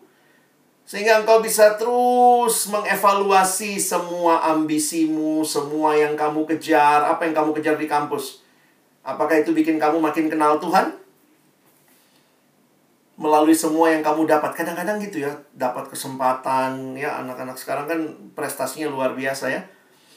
Sehingga 0.87 1.19
engkau 1.19 1.43
bisa 1.43 1.75
terus 1.75 2.67
mengevaluasi 2.71 3.75
semua 3.79 4.39
ambisimu, 4.55 5.43
semua 5.43 5.95
yang 5.95 6.15
kamu 6.15 6.47
kejar, 6.47 7.03
apa 7.07 7.27
yang 7.27 7.35
kamu 7.35 7.51
kejar 7.59 7.75
di 7.75 7.87
kampus. 7.87 8.43
Apakah 9.03 9.43
itu 9.43 9.51
bikin 9.51 9.75
kamu 9.75 9.99
makin 9.99 10.31
kenal 10.31 10.63
Tuhan? 10.63 10.95
Melalui 13.19 13.55
semua 13.55 13.91
yang 13.91 13.99
kamu 13.99 14.27
dapat. 14.27 14.55
Kadang-kadang 14.55 14.99
gitu 15.03 15.23
ya, 15.23 15.35
dapat 15.55 15.91
kesempatan. 15.91 16.95
Ya, 16.95 17.19
anak-anak 17.19 17.59
sekarang 17.59 17.85
kan 17.87 17.99
prestasinya 18.31 18.87
luar 18.87 19.11
biasa 19.11 19.51
ya. 19.51 19.63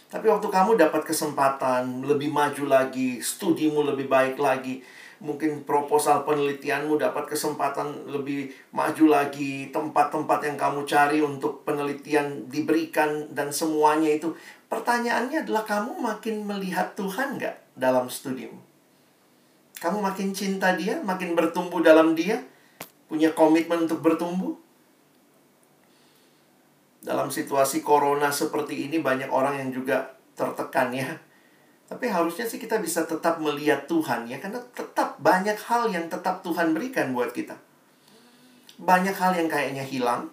Tapi 0.06 0.30
waktu 0.30 0.46
kamu 0.46 0.78
dapat 0.78 1.02
kesempatan, 1.02 2.06
lebih 2.06 2.30
maju 2.30 2.70
lagi, 2.70 3.18
studimu 3.18 3.82
lebih 3.90 4.06
baik 4.06 4.38
lagi, 4.38 4.86
mungkin 5.20 5.64
proposal 5.64 6.28
penelitianmu 6.28 7.00
dapat 7.00 7.32
kesempatan 7.32 8.08
lebih 8.10 8.52
maju 8.72 9.04
lagi, 9.08 9.72
tempat-tempat 9.72 10.44
yang 10.44 10.56
kamu 10.60 10.84
cari 10.84 11.18
untuk 11.24 11.64
penelitian 11.64 12.48
diberikan 12.52 13.32
dan 13.32 13.48
semuanya 13.48 14.12
itu. 14.12 14.36
Pertanyaannya 14.68 15.46
adalah 15.46 15.64
kamu 15.64 15.96
makin 15.96 16.44
melihat 16.44 16.92
Tuhan 16.98 17.40
nggak 17.40 17.78
dalam 17.78 18.12
studimu? 18.12 18.58
Kamu 19.76 20.00
makin 20.00 20.32
cinta 20.32 20.72
dia, 20.76 21.00
makin 21.04 21.36
bertumbuh 21.36 21.84
dalam 21.84 22.16
dia, 22.16 22.40
punya 23.08 23.32
komitmen 23.32 23.84
untuk 23.84 24.00
bertumbuh? 24.00 24.56
Dalam 27.04 27.30
situasi 27.30 27.86
corona 27.86 28.34
seperti 28.34 28.90
ini 28.90 28.98
banyak 28.98 29.30
orang 29.30 29.62
yang 29.62 29.70
juga 29.70 30.16
tertekan 30.34 30.90
ya. 30.90 31.08
Tapi 31.86 32.10
harusnya 32.10 32.42
sih 32.42 32.58
kita 32.58 32.82
bisa 32.82 33.06
tetap 33.06 33.38
melihat 33.38 33.86
Tuhan 33.86 34.26
ya 34.26 34.42
karena 34.42 34.58
tetap 34.74 35.14
banyak 35.22 35.54
hal 35.54 35.86
yang 35.86 36.10
tetap 36.10 36.42
Tuhan 36.42 36.74
berikan 36.74 37.14
buat 37.14 37.30
kita. 37.30 37.54
Banyak 38.82 39.14
hal 39.14 39.38
yang 39.38 39.46
kayaknya 39.46 39.86
hilang, 39.86 40.28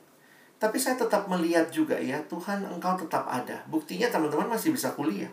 tapi 0.58 0.82
saya 0.82 0.98
tetap 0.98 1.30
melihat 1.30 1.70
juga 1.70 1.94
ya 1.96 2.18
Tuhan 2.26 2.66
engkau 2.66 2.98
tetap 2.98 3.30
ada. 3.30 3.62
Buktinya 3.70 4.10
teman-teman 4.10 4.58
masih 4.58 4.74
bisa 4.74 4.92
kuliah. 4.98 5.30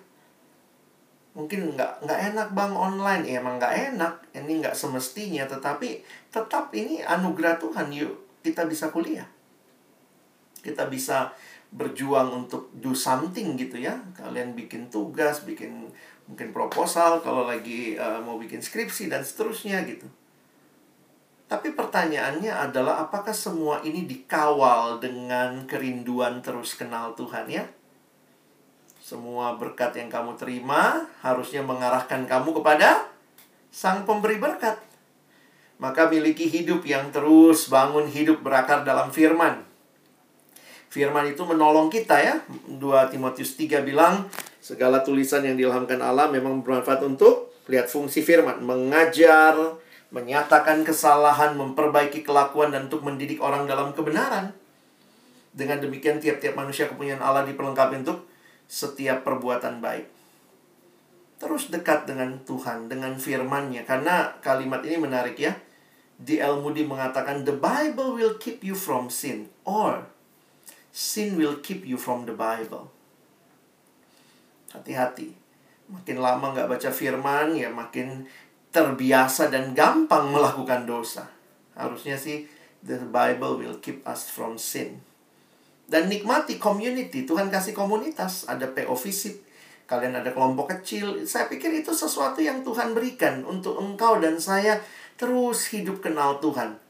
Mungkin 1.33 1.73
nggak 1.79 2.05
nggak 2.05 2.21
enak 2.35 2.49
bang 2.53 2.75
online 2.77 3.23
ya 3.25 3.41
emang 3.41 3.57
nggak 3.57 3.95
enak 3.95 4.15
ini 4.37 4.61
nggak 4.61 4.77
semestinya 4.77 5.47
tetapi 5.47 6.03
tetap 6.29 6.75
ini 6.77 7.01
anugerah 7.01 7.57
Tuhan 7.63 7.89
yuk 7.95 8.43
kita 8.43 8.67
bisa 8.67 8.91
kuliah 8.91 9.31
kita 10.61 10.91
bisa 10.91 11.33
berjuang 11.71 12.35
untuk 12.35 12.75
do 12.83 12.91
something 12.91 13.55
gitu 13.55 13.79
ya 13.79 13.95
kalian 14.19 14.59
bikin 14.59 14.91
tugas 14.91 15.47
bikin 15.47 15.87
mungkin 16.31 16.55
proposal 16.55 17.19
kalau 17.19 17.51
lagi 17.51 17.99
uh, 17.99 18.23
mau 18.23 18.39
bikin 18.39 18.63
skripsi 18.63 19.11
dan 19.11 19.27
seterusnya 19.27 19.83
gitu 19.83 20.07
tapi 21.51 21.75
pertanyaannya 21.75 22.55
adalah 22.55 23.03
apakah 23.03 23.35
semua 23.35 23.83
ini 23.83 24.07
dikawal 24.07 25.03
dengan 25.03 25.67
kerinduan 25.67 26.39
terus 26.39 26.79
kenal 26.79 27.11
Tuhan 27.19 27.51
ya? 27.51 27.67
Semua 29.03 29.59
berkat 29.59 29.99
yang 29.99 30.07
kamu 30.07 30.39
terima 30.39 31.11
harusnya 31.27 31.67
mengarahkan 31.67 32.23
kamu 32.31 32.63
kepada 32.63 33.11
Sang 33.75 34.07
Pemberi 34.07 34.39
berkat. 34.39 34.79
Maka 35.83 36.07
miliki 36.07 36.47
hidup 36.47 36.87
yang 36.87 37.11
terus 37.11 37.67
bangun 37.67 38.07
hidup 38.07 38.47
berakar 38.47 38.87
dalam 38.87 39.11
firman. 39.11 39.67
Firman 40.87 41.35
itu 41.35 41.43
menolong 41.43 41.91
kita 41.91 42.15
ya. 42.23 42.39
2 42.47 42.79
Timotius 43.11 43.59
3 43.59 43.83
bilang, 43.83 44.31
segala 44.61 45.01
tulisan 45.01 45.43
yang 45.43 45.57
diilhamkan 45.57 45.99
Allah 46.05 46.29
memang 46.29 46.61
bermanfaat 46.61 47.01
untuk 47.03 47.51
lihat 47.67 47.89
fungsi 47.89 48.21
firman, 48.21 48.61
mengajar, 48.61 49.57
menyatakan 50.13 50.83
kesalahan, 50.83 51.57
memperbaiki 51.57 52.27
kelakuan 52.27 52.75
dan 52.75 52.91
untuk 52.91 53.07
mendidik 53.07 53.41
orang 53.41 53.65
dalam 53.65 53.97
kebenaran. 53.97 54.53
Dengan 55.51 55.83
demikian 55.83 56.23
tiap-tiap 56.23 56.55
manusia 56.55 56.87
kepunyaan 56.87 57.23
Allah 57.23 57.43
diperlengkapi 57.47 58.07
untuk 58.07 58.27
setiap 58.71 59.27
perbuatan 59.27 59.83
baik. 59.83 60.07
Terus 61.41 61.73
dekat 61.73 62.05
dengan 62.05 62.39
Tuhan, 62.45 62.87
dengan 62.87 63.17
firman-Nya. 63.17 63.89
Karena 63.89 64.37
kalimat 64.45 64.85
ini 64.85 65.01
menarik 65.01 65.41
ya. 65.41 65.57
D.L. 66.21 66.61
Moody 66.61 66.85
mengatakan, 66.85 67.49
The 67.49 67.57
Bible 67.57 68.13
will 68.13 68.37
keep 68.37 68.61
you 68.61 68.77
from 68.77 69.09
sin. 69.09 69.49
Or, 69.65 70.05
sin 70.93 71.41
will 71.41 71.57
keep 71.65 71.89
you 71.89 71.97
from 71.97 72.29
the 72.29 72.37
Bible. 72.37 72.93
Hati-hati. 74.71 75.35
Makin 75.91 76.19
lama 76.23 76.55
nggak 76.55 76.71
baca 76.71 76.91
firman, 76.95 77.55
ya 77.59 77.71
makin 77.71 78.27
terbiasa 78.71 79.51
dan 79.51 79.75
gampang 79.75 80.31
melakukan 80.31 80.87
dosa. 80.87 81.27
Harusnya 81.75 82.15
sih, 82.15 82.47
the 82.87 82.99
Bible 83.11 83.59
will 83.59 83.79
keep 83.83 84.01
us 84.07 84.31
from 84.31 84.55
sin. 84.55 85.03
Dan 85.91 86.07
nikmati 86.07 86.63
community. 86.63 87.27
Tuhan 87.27 87.51
kasih 87.51 87.75
komunitas. 87.75 88.47
Ada 88.47 88.71
PO 88.71 88.95
visit. 88.95 89.43
Kalian 89.91 90.23
ada 90.23 90.31
kelompok 90.31 90.79
kecil. 90.79 91.27
Saya 91.27 91.51
pikir 91.51 91.75
itu 91.83 91.91
sesuatu 91.91 92.39
yang 92.39 92.63
Tuhan 92.63 92.95
berikan 92.95 93.43
untuk 93.43 93.75
engkau 93.75 94.23
dan 94.23 94.39
saya 94.39 94.79
terus 95.19 95.67
hidup 95.75 95.99
kenal 95.99 96.39
Tuhan 96.39 96.90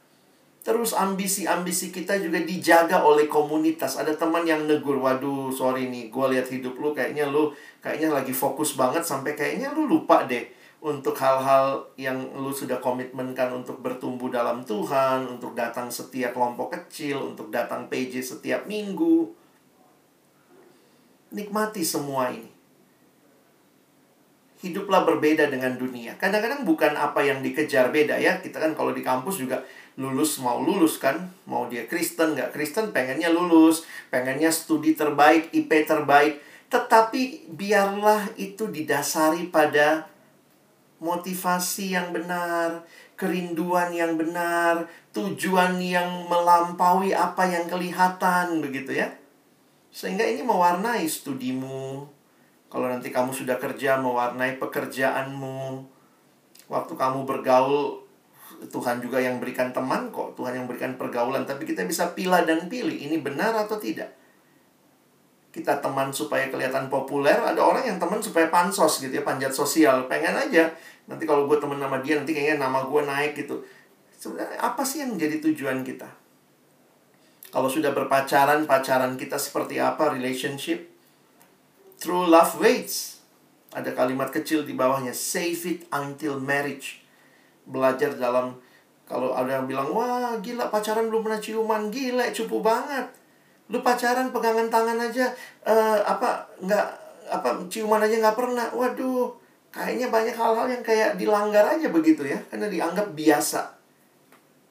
Terus 0.61 0.93
ambisi-ambisi 0.93 1.89
kita 1.89 2.21
juga 2.21 2.37
dijaga 2.37 3.01
oleh 3.01 3.25
komunitas. 3.25 3.97
Ada 3.97 4.13
teman 4.13 4.45
yang 4.45 4.69
negur, 4.69 5.01
waduh 5.01 5.49
sorry 5.49 5.89
nih, 5.89 6.13
gue 6.13 6.27
lihat 6.37 6.53
hidup 6.53 6.77
lu 6.77 6.93
kayaknya 6.93 7.25
lu 7.33 7.49
kayaknya 7.81 8.13
lagi 8.13 8.37
fokus 8.37 8.77
banget 8.77 9.01
sampai 9.01 9.33
kayaknya 9.33 9.73
lu 9.73 9.89
lupa 9.89 10.29
deh 10.29 10.45
untuk 10.81 11.13
hal-hal 11.17 11.85
yang 12.01 12.17
lu 12.33 12.53
sudah 12.53 12.81
komitmenkan 12.81 13.53
untuk 13.53 13.85
bertumbuh 13.85 14.33
dalam 14.33 14.65
Tuhan, 14.65 15.29
untuk 15.29 15.53
datang 15.53 15.93
setiap 15.93 16.33
kelompok 16.33 16.73
kecil, 16.73 17.21
untuk 17.33 17.53
datang 17.53 17.89
PJ 17.89 18.21
setiap 18.21 18.65
minggu. 18.65 19.29
Nikmati 21.37 21.85
semua 21.85 22.33
ini. 22.33 22.49
Hiduplah 24.61 25.09
berbeda 25.09 25.49
dengan 25.49 25.77
dunia. 25.77 26.17
Kadang-kadang 26.21 26.69
bukan 26.69 26.93
apa 26.93 27.25
yang 27.25 27.41
dikejar 27.41 27.93
beda 27.93 28.21
ya. 28.21 28.41
Kita 28.45 28.61
kan 28.61 28.77
kalau 28.77 28.93
di 28.93 29.01
kampus 29.01 29.41
juga 29.41 29.61
lulus 30.01 30.41
mau 30.41 30.65
lulus 30.65 30.97
kan? 30.97 31.29
Mau 31.45 31.69
dia 31.69 31.85
Kristen 31.85 32.33
nggak 32.33 32.57
Kristen 32.57 32.89
pengennya 32.97 33.29
lulus. 33.29 33.85
Pengennya 34.09 34.49
studi 34.49 34.97
terbaik 34.97 35.53
IP 35.53 35.85
terbaik. 35.85 36.41
Tetapi 36.73 37.53
biarlah 37.53 38.33
itu 38.41 38.73
didasari 38.73 39.53
pada 39.53 40.09
motivasi 41.05 41.93
yang 41.93 42.17
benar 42.17 42.85
kerinduan 43.21 43.93
yang 43.93 44.17
benar 44.17 44.89
tujuan 45.13 45.77
yang 45.77 46.25
melampaui 46.25 47.13
apa 47.13 47.45
yang 47.45 47.69
kelihatan 47.69 48.65
begitu 48.65 48.97
ya. 48.97 49.13
Sehingga 49.93 50.25
ini 50.25 50.41
mewarnai 50.41 51.05
studimu. 51.05 52.09
Kalau 52.73 52.87
nanti 52.89 53.13
kamu 53.13 53.37
sudah 53.37 53.61
kerja 53.61 54.01
mewarnai 54.01 54.57
pekerjaanmu. 54.57 55.85
Waktu 56.71 56.93
kamu 56.97 57.29
bergaul 57.29 58.00
Tuhan 58.69 59.01
juga 59.01 59.17
yang 59.17 59.41
berikan 59.41 59.73
teman 59.73 60.13
kok, 60.13 60.37
Tuhan 60.37 60.53
yang 60.53 60.67
berikan 60.69 61.01
pergaulan, 61.01 61.49
tapi 61.49 61.65
kita 61.65 61.89
bisa 61.89 62.13
pilih 62.13 62.45
dan 62.45 62.69
pilih 62.69 62.93
ini 62.93 63.17
benar 63.17 63.57
atau 63.57 63.81
tidak. 63.81 64.13
Kita 65.51 65.81
teman 65.81 66.13
supaya 66.13 66.53
kelihatan 66.53 66.93
populer, 66.93 67.41
ada 67.41 67.59
orang 67.59 67.89
yang 67.89 67.97
teman 67.97 68.21
supaya 68.21 68.53
pansos 68.53 69.01
gitu 69.01 69.11
ya, 69.11 69.25
panjat 69.25 69.51
sosial, 69.51 70.05
pengen 70.07 70.37
aja. 70.37 70.69
Nanti 71.09 71.25
kalau 71.25 71.49
gue 71.49 71.57
temen 71.57 71.81
sama 71.81 72.05
dia, 72.05 72.21
nanti 72.21 72.37
kayaknya 72.37 72.69
nama 72.69 72.85
gue 72.85 73.03
naik 73.03 73.33
gitu. 73.35 73.65
Sebenarnya 74.21 74.61
apa 74.61 74.85
sih 74.85 75.01
yang 75.01 75.17
jadi 75.17 75.41
tujuan 75.41 75.81
kita? 75.81 76.07
Kalau 77.51 77.67
sudah 77.67 77.91
berpacaran, 77.91 78.69
pacaran 78.69 79.17
kita 79.17 79.41
seperti 79.41 79.81
apa, 79.83 80.13
relationship? 80.13 80.87
True 81.99 82.29
love 82.29 82.61
waits. 82.61 83.19
Ada 83.75 83.97
kalimat 83.97 84.31
kecil 84.31 84.63
di 84.63 84.77
bawahnya, 84.77 85.17
save 85.17 85.63
it 85.67 85.81
until 85.91 86.39
marriage 86.39 87.00
belajar 87.69 88.15
dalam 88.17 88.57
kalau 89.11 89.35
ada 89.35 89.59
yang 89.59 89.67
bilang 89.67 89.91
wah 89.91 90.39
gila 90.39 90.71
pacaran 90.71 91.11
belum 91.11 91.27
pernah 91.27 91.43
ciuman. 91.43 91.91
Gila 91.91 92.31
cupu 92.31 92.63
banget. 92.63 93.11
Lu 93.67 93.83
pacaran 93.83 94.31
pegangan 94.31 94.71
tangan 94.71 94.99
aja 95.03 95.27
uh, 95.67 95.99
apa 96.07 96.47
nggak 96.63 96.87
apa 97.27 97.49
ciuman 97.67 98.07
aja 98.07 98.23
nggak 98.23 98.39
pernah. 98.39 98.71
Waduh 98.71 99.35
kayaknya 99.75 100.11
banyak 100.15 100.35
hal-hal 100.35 100.67
yang 100.71 100.83
kayak 100.87 101.19
dilanggar 101.19 101.67
aja 101.67 101.91
begitu 101.91 102.23
ya 102.23 102.39
karena 102.55 102.71
dianggap 102.71 103.11
biasa. 103.11 103.67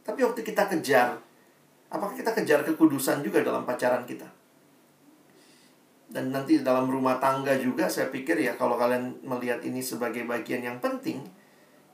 Tapi 0.07 0.19
waktu 0.23 0.41
kita 0.47 0.71
kejar 0.71 1.19
apakah 1.91 2.15
kita 2.15 2.31
kejar 2.31 2.63
kekudusan 2.63 3.19
juga 3.19 3.43
dalam 3.43 3.67
pacaran 3.67 4.07
kita? 4.07 4.27
Dan 6.09 6.33
nanti 6.33 6.63
dalam 6.63 6.89
rumah 6.89 7.21
tangga 7.21 7.53
juga 7.59 7.85
saya 7.85 8.09
pikir 8.09 8.39
ya 8.39 8.57
kalau 8.57 8.79
kalian 8.79 9.19
melihat 9.21 9.61
ini 9.61 9.83
sebagai 9.83 10.25
bagian 10.25 10.65
yang 10.65 10.79
penting 10.81 11.21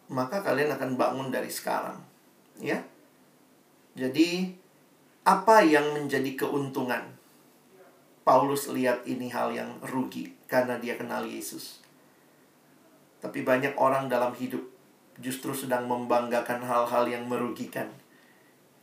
maka 0.09 0.45
kalian 0.45 0.73
akan 0.77 0.97
bangun 0.97 1.27
dari 1.33 1.49
sekarang. 1.49 1.97
Ya. 2.61 2.81
Jadi 3.97 4.53
apa 5.25 5.65
yang 5.65 5.95
menjadi 5.95 6.45
keuntungan? 6.45 7.15
Paulus 8.25 8.69
lihat 8.73 9.05
ini 9.05 9.29
hal 9.29 9.53
yang 9.53 9.77
rugi 9.85 10.33
karena 10.49 10.81
dia 10.81 10.97
kenal 10.97 11.25
Yesus. 11.25 11.81
Tapi 13.21 13.45
banyak 13.45 13.77
orang 13.77 14.09
dalam 14.09 14.33
hidup 14.33 14.61
justru 15.21 15.53
sedang 15.53 15.85
membanggakan 15.85 16.61
hal-hal 16.65 17.05
yang 17.05 17.25
merugikan. 17.29 17.89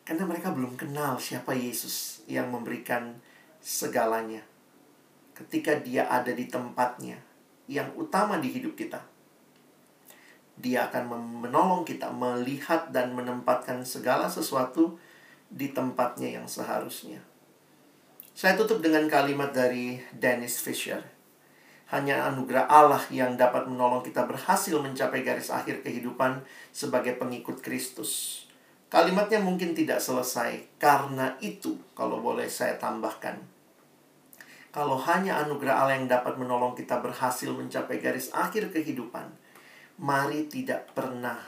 Karena 0.03 0.27
mereka 0.27 0.51
belum 0.51 0.75
kenal 0.75 1.18
siapa 1.18 1.55
Yesus 1.55 2.27
yang 2.27 2.51
memberikan 2.51 3.18
segalanya. 3.62 4.43
Ketika 5.35 5.79
dia 5.79 6.07
ada 6.11 6.31
di 6.35 6.47
tempatnya 6.47 7.18
yang 7.70 7.95
utama 7.95 8.39
di 8.43 8.51
hidup 8.51 8.75
kita 8.75 9.12
dia 10.61 10.88
akan 10.90 11.09
menolong 11.42 11.82
kita 11.82 12.12
melihat 12.12 12.92
dan 12.92 13.16
menempatkan 13.16 13.82
segala 13.82 14.28
sesuatu 14.28 15.00
di 15.53 15.72
tempatnya 15.72 16.40
yang 16.40 16.46
seharusnya. 16.48 17.20
Saya 18.32 18.57
tutup 18.57 18.80
dengan 18.80 19.05
kalimat 19.12 19.53
dari 19.53 20.00
Dennis 20.16 20.57
Fisher. 20.61 21.05
hanya 21.92 22.24
anugerah 22.32 22.72
Allah 22.72 23.05
yang 23.12 23.36
dapat 23.36 23.68
menolong 23.68 24.00
kita 24.00 24.24
berhasil 24.24 24.72
mencapai 24.80 25.20
garis 25.20 25.53
akhir 25.53 25.84
kehidupan 25.84 26.40
sebagai 26.72 27.20
pengikut 27.20 27.61
Kristus. 27.61 28.44
Kalimatnya 28.88 29.44
mungkin 29.44 29.76
tidak 29.76 30.00
selesai 30.00 30.80
karena 30.80 31.36
itu, 31.44 31.76
kalau 31.92 32.24
boleh 32.24 32.48
saya 32.48 32.80
tambahkan. 32.80 33.36
Kalau 34.72 34.96
hanya 35.05 35.44
anugerah 35.44 35.84
Allah 35.84 36.00
yang 36.00 36.09
dapat 36.09 36.40
menolong 36.40 36.72
kita 36.72 36.96
berhasil 37.05 37.53
mencapai 37.53 38.00
garis 38.00 38.32
akhir 38.32 38.72
kehidupan, 38.72 39.28
mari 40.03 40.50
tidak 40.50 40.90
pernah 40.98 41.38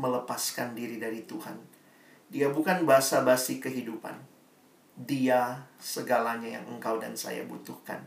melepaskan 0.00 0.72
diri 0.72 0.96
dari 0.96 1.28
Tuhan. 1.28 1.54
Dia 2.32 2.48
bukan 2.48 2.88
basa-basi 2.88 3.60
kehidupan. 3.60 4.16
Dia 4.96 5.60
segalanya 5.76 6.48
yang 6.48 6.64
engkau 6.64 6.96
dan 6.96 7.12
saya 7.12 7.44
butuhkan. 7.44 8.00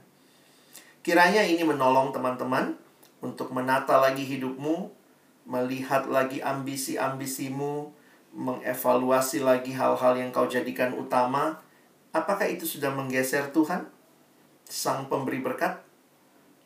Kiranya 1.06 1.46
ini 1.46 1.62
menolong 1.62 2.10
teman-teman 2.10 2.74
untuk 3.22 3.54
menata 3.54 4.02
lagi 4.02 4.26
hidupmu, 4.26 4.90
melihat 5.46 6.10
lagi 6.10 6.42
ambisi-ambisimu, 6.42 7.94
mengevaluasi 8.34 9.46
lagi 9.46 9.78
hal-hal 9.78 10.18
yang 10.18 10.34
kau 10.34 10.50
jadikan 10.50 10.98
utama. 10.98 11.62
Apakah 12.10 12.50
itu 12.50 12.66
sudah 12.66 12.90
menggeser 12.90 13.54
Tuhan, 13.54 13.86
Sang 14.66 15.06
Pemberi 15.06 15.46
berkat? 15.46 15.78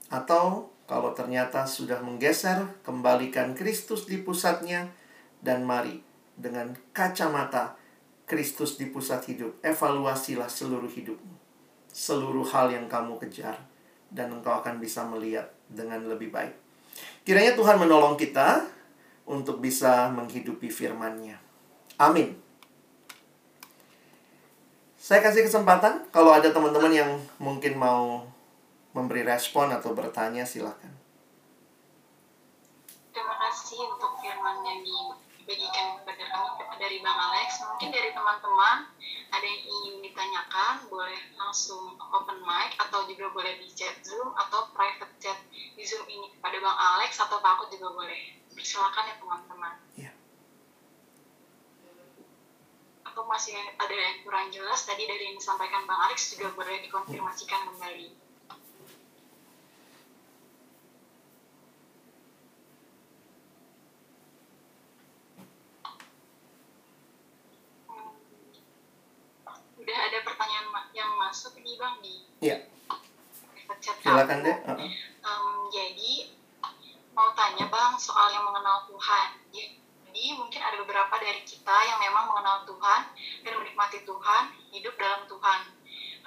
Atau 0.07 0.71
kalau 0.90 1.14
ternyata 1.14 1.70
sudah 1.70 2.02
menggeser, 2.02 2.66
kembalikan 2.82 3.54
Kristus 3.54 4.10
di 4.10 4.18
pusatnya, 4.26 4.90
dan 5.38 5.62
mari 5.62 6.02
dengan 6.34 6.74
kacamata 6.98 7.78
Kristus 8.26 8.82
di 8.82 8.90
pusat 8.90 9.22
hidup, 9.30 9.62
evaluasilah 9.62 10.50
seluruh 10.50 10.90
hidupmu, 10.90 11.36
seluruh 11.94 12.50
hal 12.50 12.74
yang 12.74 12.90
kamu 12.90 13.22
kejar 13.22 13.62
dan 14.10 14.34
engkau 14.34 14.58
akan 14.58 14.82
bisa 14.82 15.06
melihat 15.06 15.46
dengan 15.70 16.02
lebih 16.10 16.34
baik. 16.34 16.58
Kiranya 17.22 17.54
Tuhan 17.54 17.78
menolong 17.78 18.18
kita 18.18 18.66
untuk 19.30 19.62
bisa 19.62 20.10
menghidupi 20.10 20.74
firman-Nya. 20.74 21.38
Amin. 22.02 22.34
Saya 24.98 25.26
kasih 25.26 25.46
kesempatan 25.46 26.06
kalau 26.14 26.34
ada 26.34 26.50
teman-teman 26.54 26.94
yang 26.94 27.12
mungkin 27.42 27.78
mau 27.78 28.28
memberi 28.94 29.22
respon 29.22 29.70
atau 29.70 29.94
bertanya 29.94 30.46
silakan. 30.46 30.94
Terima 33.14 33.36
kasih 33.38 33.86
untuk 33.86 34.18
firman 34.18 34.66
yang 34.66 34.82
dibagikan 34.82 36.02
kepada 36.02 36.24
kami 36.26 36.50
dari 36.82 36.98
Bang 37.06 37.20
Alex. 37.20 37.62
Mungkin 37.62 37.90
dari 37.94 38.10
teman-teman 38.16 38.90
ada 39.30 39.46
yang 39.46 39.62
ingin 39.62 39.96
ditanyakan, 40.02 40.90
boleh 40.90 41.22
langsung 41.38 42.00
open 42.00 42.42
mic 42.42 42.74
atau 42.82 43.06
juga 43.06 43.30
boleh 43.30 43.62
di 43.62 43.70
chat 43.78 43.94
Zoom 44.02 44.34
atau 44.34 44.74
private 44.74 45.14
chat 45.22 45.38
di 45.52 45.84
Zoom 45.86 46.08
ini 46.10 46.34
kepada 46.34 46.58
Bang 46.58 46.78
Alex 46.78 47.22
atau 47.22 47.38
Pak 47.38 47.52
aku 47.62 47.66
juga 47.78 47.94
boleh. 47.94 48.42
Silakan 48.60 49.08
ya 49.08 49.16
teman-teman. 49.16 49.74
Iya. 49.96 50.12
Atau 53.08 53.24
masih 53.24 53.56
ada 53.56 53.96
yang 53.96 54.20
kurang 54.28 54.52
jelas 54.52 54.84
tadi 54.84 55.08
dari 55.08 55.32
yang 55.32 55.38
disampaikan 55.40 55.88
Bang 55.88 56.10
Alex 56.10 56.36
juga 56.36 56.52
boleh 56.58 56.84
dikonfirmasikan 56.84 57.72
kembali. 57.72 58.30
udah 69.90 70.06
ada 70.06 70.22
pertanyaan 70.22 70.70
yang 70.94 71.10
masuk 71.18 71.58
nih 71.66 71.74
bang 71.74 71.96
di 72.06 72.14
Iya. 72.46 72.58
chat 73.82 73.98
Silakan 74.06 74.46
deh. 74.46 74.58
Uh 74.62 74.78
-uh. 74.78 74.90
Um, 75.26 75.66
jadi 75.74 76.30
mau 77.18 77.34
tanya 77.34 77.66
bang 77.74 77.98
soal 77.98 78.30
yang 78.30 78.46
mengenal 78.46 78.86
Tuhan. 79.00 79.30
Jadi 79.56 80.36
mungkin 80.36 80.60
ada 80.60 80.76
beberapa 80.76 81.16
dari 81.16 81.39
kita 81.47 81.72
yang 81.88 82.04
memang 82.04 82.28
mengenal 82.28 82.68
Tuhan 82.68 83.02
dan 83.47 83.54
menikmati 83.56 84.04
Tuhan, 84.04 84.43
hidup 84.76 84.91
dalam 85.00 85.24
Tuhan. 85.24 85.62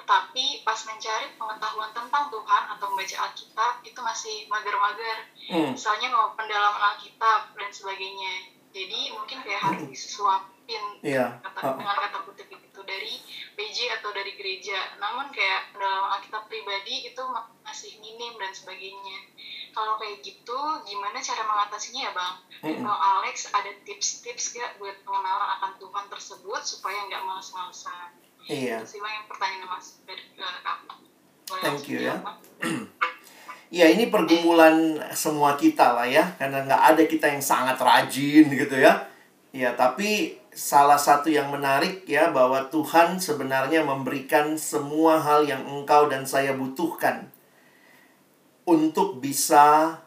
Tetapi 0.01 0.65
pas 0.65 0.81
mencari 0.89 1.37
pengetahuan 1.37 1.93
tentang 1.93 2.33
Tuhan 2.33 2.63
atau 2.73 2.87
membaca 2.89 3.17
Alkitab 3.29 3.73
itu 3.85 4.01
masih 4.01 4.37
mager-mager. 4.49 5.19
Hmm. 5.53 5.77
Misalnya 5.77 6.09
mau 6.09 6.33
pendalaman 6.33 6.97
Alkitab 6.97 7.53
dan 7.53 7.69
sebagainya. 7.69 8.33
Jadi 8.73 9.13
mungkin 9.13 9.45
kayak 9.45 9.61
harus 9.61 9.85
disuapin 9.85 10.83
Iya. 11.05 11.45
kata, 11.45 11.77
dengan 11.77 11.97
kata 12.01 12.25
kutip 12.25 12.49
itu 12.49 12.81
dari 12.89 13.21
PJ 13.53 14.01
atau 14.01 14.17
dari 14.17 14.33
gereja. 14.33 14.97
Namun 14.97 15.29
kayak 15.29 15.77
dalam 15.77 16.09
Alkitab 16.17 16.49
pribadi 16.49 17.05
itu 17.05 17.23
ma- 17.29 17.53
masih 17.61 18.01
minim 18.01 18.33
dan 18.41 18.57
sebagainya. 18.57 19.19
Kalau 19.73 19.97
kayak 19.97 20.21
gitu, 20.21 20.61
gimana 20.85 21.17
cara 21.17 21.43
mengatasinya 21.49 22.01
ya 22.05 22.13
bang? 22.13 22.35
Mm-mm. 22.61 22.85
Bang 22.85 23.01
Alex 23.01 23.49
ada 23.57 23.73
tips-tips 23.89 24.53
gak 24.53 24.77
buat 24.77 25.01
pengenalan 25.01 25.49
akan 25.59 25.73
Tuhan 25.81 26.05
tersebut 26.13 26.61
supaya 26.61 27.09
nggak 27.09 27.25
males-malesan? 27.25 28.13
Iya. 28.45 28.85
Itu 28.85 28.87
sih 28.87 29.01
bang 29.01 29.13
yang 29.17 29.27
pertanyaan 29.33 29.67
mas 29.67 29.87
dari. 30.05 30.23
Boleh 31.49 31.63
Thank 31.65 31.89
you 31.89 31.99
ya. 32.05 32.17
jawab, 32.17 32.25
Bang? 32.25 32.39
Ya 33.73 33.89
ini 33.89 34.13
pergumulan 34.13 35.01
semua 35.17 35.57
kita 35.57 35.97
lah 35.97 36.05
ya 36.05 36.37
Karena 36.37 36.61
nggak 36.61 36.83
ada 36.93 37.03
kita 37.09 37.25
yang 37.33 37.41
sangat 37.41 37.81
rajin 37.81 38.53
gitu 38.53 38.77
ya 38.77 39.09
Ya 39.49 39.73
tapi 39.73 40.37
salah 40.53 41.01
satu 41.01 41.33
yang 41.33 41.49
menarik 41.49 42.05
ya 42.05 42.29
Bahwa 42.29 42.69
Tuhan 42.69 43.17
sebenarnya 43.17 43.81
memberikan 43.81 44.61
semua 44.61 45.17
hal 45.25 45.49
yang 45.49 45.65
engkau 45.65 46.05
dan 46.13 46.29
saya 46.29 46.53
butuhkan 46.53 47.33
Untuk 48.63 49.19
bisa 49.19 49.99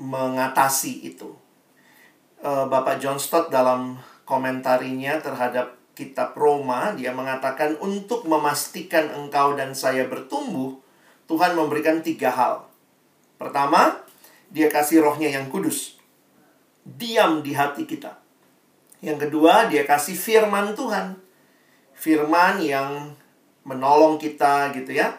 mengatasi 0.00 1.06
itu 1.06 1.40
Eh, 2.40 2.66
Bapak 2.72 2.96
John 3.04 3.20
Stott 3.20 3.52
dalam 3.52 4.00
komentarinya 4.24 5.20
terhadap 5.20 5.76
kitab 5.92 6.32
Roma 6.32 6.96
Dia 6.96 7.12
mengatakan 7.12 7.76
untuk 7.84 8.24
memastikan 8.24 9.12
engkau 9.12 9.52
dan 9.52 9.76
saya 9.76 10.08
bertumbuh 10.08 10.80
Tuhan 11.28 11.52
memberikan 11.52 12.00
tiga 12.00 12.32
hal 12.32 12.64
Pertama, 13.36 14.00
dia 14.52 14.68
kasih 14.68 15.00
rohnya 15.00 15.32
yang 15.32 15.48
kudus. 15.48 15.96
Diam 16.84 17.40
di 17.40 17.56
hati 17.56 17.88
kita. 17.88 18.20
Yang 19.00 19.28
kedua, 19.28 19.64
dia 19.64 19.88
kasih 19.88 20.12
firman 20.12 20.76
Tuhan. 20.76 21.16
Firman 21.96 22.60
yang 22.60 23.16
menolong 23.64 24.20
kita 24.20 24.76
gitu 24.76 24.92
ya. 24.92 25.16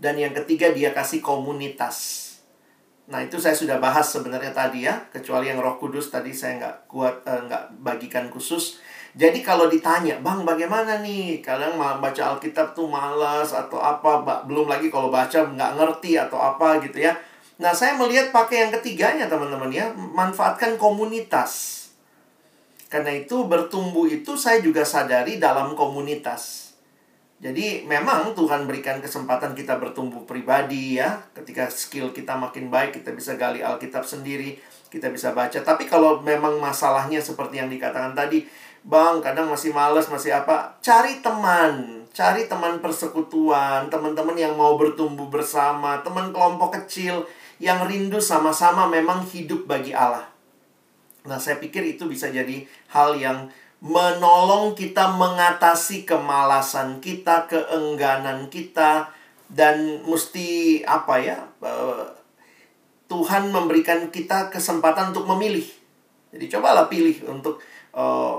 Dan 0.00 0.16
yang 0.16 0.32
ketiga, 0.32 0.72
dia 0.72 0.96
kasih 0.96 1.20
komunitas. 1.20 2.26
Nah, 3.12 3.20
itu 3.20 3.36
saya 3.36 3.52
sudah 3.52 3.76
bahas 3.76 4.08
sebenarnya 4.08 4.56
tadi 4.56 4.88
ya. 4.88 4.96
Kecuali 5.12 5.52
yang 5.52 5.60
roh 5.60 5.76
kudus 5.76 6.08
tadi 6.08 6.32
saya 6.32 6.56
nggak 6.56 6.76
kuat, 6.88 7.20
eh, 7.28 7.40
nggak 7.44 7.84
bagikan 7.84 8.32
khusus. 8.32 8.80
Jadi 9.12 9.42
kalau 9.42 9.66
ditanya, 9.66 10.22
Bang 10.22 10.46
bagaimana 10.46 11.02
nih? 11.02 11.42
Kalian 11.42 11.74
baca 11.76 12.22
Alkitab 12.32 12.78
tuh 12.78 12.86
malas 12.86 13.50
atau 13.50 13.82
apa? 13.82 14.22
Belum 14.46 14.70
lagi 14.70 14.86
kalau 14.86 15.10
baca 15.10 15.42
nggak 15.42 15.72
ngerti 15.76 16.14
atau 16.14 16.38
apa 16.38 16.78
gitu 16.80 17.02
ya. 17.02 17.12
Nah 17.58 17.74
saya 17.74 17.98
melihat 17.98 18.30
pakai 18.30 18.64
yang 18.64 18.72
ketiganya 18.72 19.26
teman-teman 19.26 19.68
ya. 19.68 19.90
Manfaatkan 19.92 20.78
komunitas. 20.78 21.82
Karena 22.86 23.10
itu 23.10 23.46
bertumbuh 23.50 24.06
itu 24.06 24.38
saya 24.38 24.62
juga 24.62 24.86
sadari 24.86 25.42
dalam 25.42 25.74
komunitas. 25.74 26.69
Jadi 27.40 27.88
memang 27.88 28.36
Tuhan 28.36 28.68
berikan 28.68 29.00
kesempatan 29.00 29.56
kita 29.56 29.80
bertumbuh 29.80 30.28
pribadi 30.28 31.00
ya. 31.00 31.24
Ketika 31.32 31.72
skill 31.72 32.12
kita 32.12 32.36
makin 32.36 32.68
baik, 32.68 33.00
kita 33.00 33.16
bisa 33.16 33.40
gali 33.40 33.64
Alkitab 33.64 34.04
sendiri, 34.04 34.60
kita 34.92 35.08
bisa 35.08 35.32
baca. 35.32 35.56
Tapi 35.64 35.88
kalau 35.88 36.20
memang 36.20 36.60
masalahnya 36.60 37.16
seperti 37.16 37.56
yang 37.56 37.72
dikatakan 37.72 38.12
tadi, 38.12 38.44
Bang, 38.80 39.24
kadang 39.24 39.48
masih 39.48 39.72
males, 39.72 40.08
masih 40.08 40.36
apa? 40.36 40.76
Cari 40.84 41.20
teman, 41.20 42.04
cari 42.12 42.48
teman 42.48 42.80
persekutuan, 42.80 43.92
teman-teman 43.92 44.36
yang 44.36 44.56
mau 44.56 44.76
bertumbuh 44.76 45.28
bersama, 45.28 46.00
teman 46.00 46.32
kelompok 46.32 46.76
kecil 46.80 47.24
yang 47.60 47.84
rindu 47.84 48.20
sama-sama 48.24 48.88
memang 48.88 49.20
hidup 49.24 49.68
bagi 49.68 49.92
Allah. 49.92 50.28
Nah, 51.28 51.36
saya 51.36 51.60
pikir 51.60 51.84
itu 51.84 52.08
bisa 52.08 52.32
jadi 52.32 52.64
hal 52.88 53.20
yang 53.20 53.52
menolong 53.80 54.76
kita 54.76 55.16
mengatasi 55.16 56.04
kemalasan 56.04 57.00
kita, 57.00 57.48
keengganan 57.48 58.52
kita, 58.52 59.08
dan 59.48 60.04
mesti 60.04 60.80
apa 60.84 61.14
ya? 61.18 61.38
eh, 61.64 62.06
Tuhan 63.10 63.50
memberikan 63.50 64.12
kita 64.12 64.52
kesempatan 64.52 65.10
untuk 65.10 65.26
memilih. 65.26 65.66
Jadi 66.30 66.46
cobalah 66.46 66.86
pilih 66.86 67.26
untuk 67.26 67.58
eh, 67.96 68.36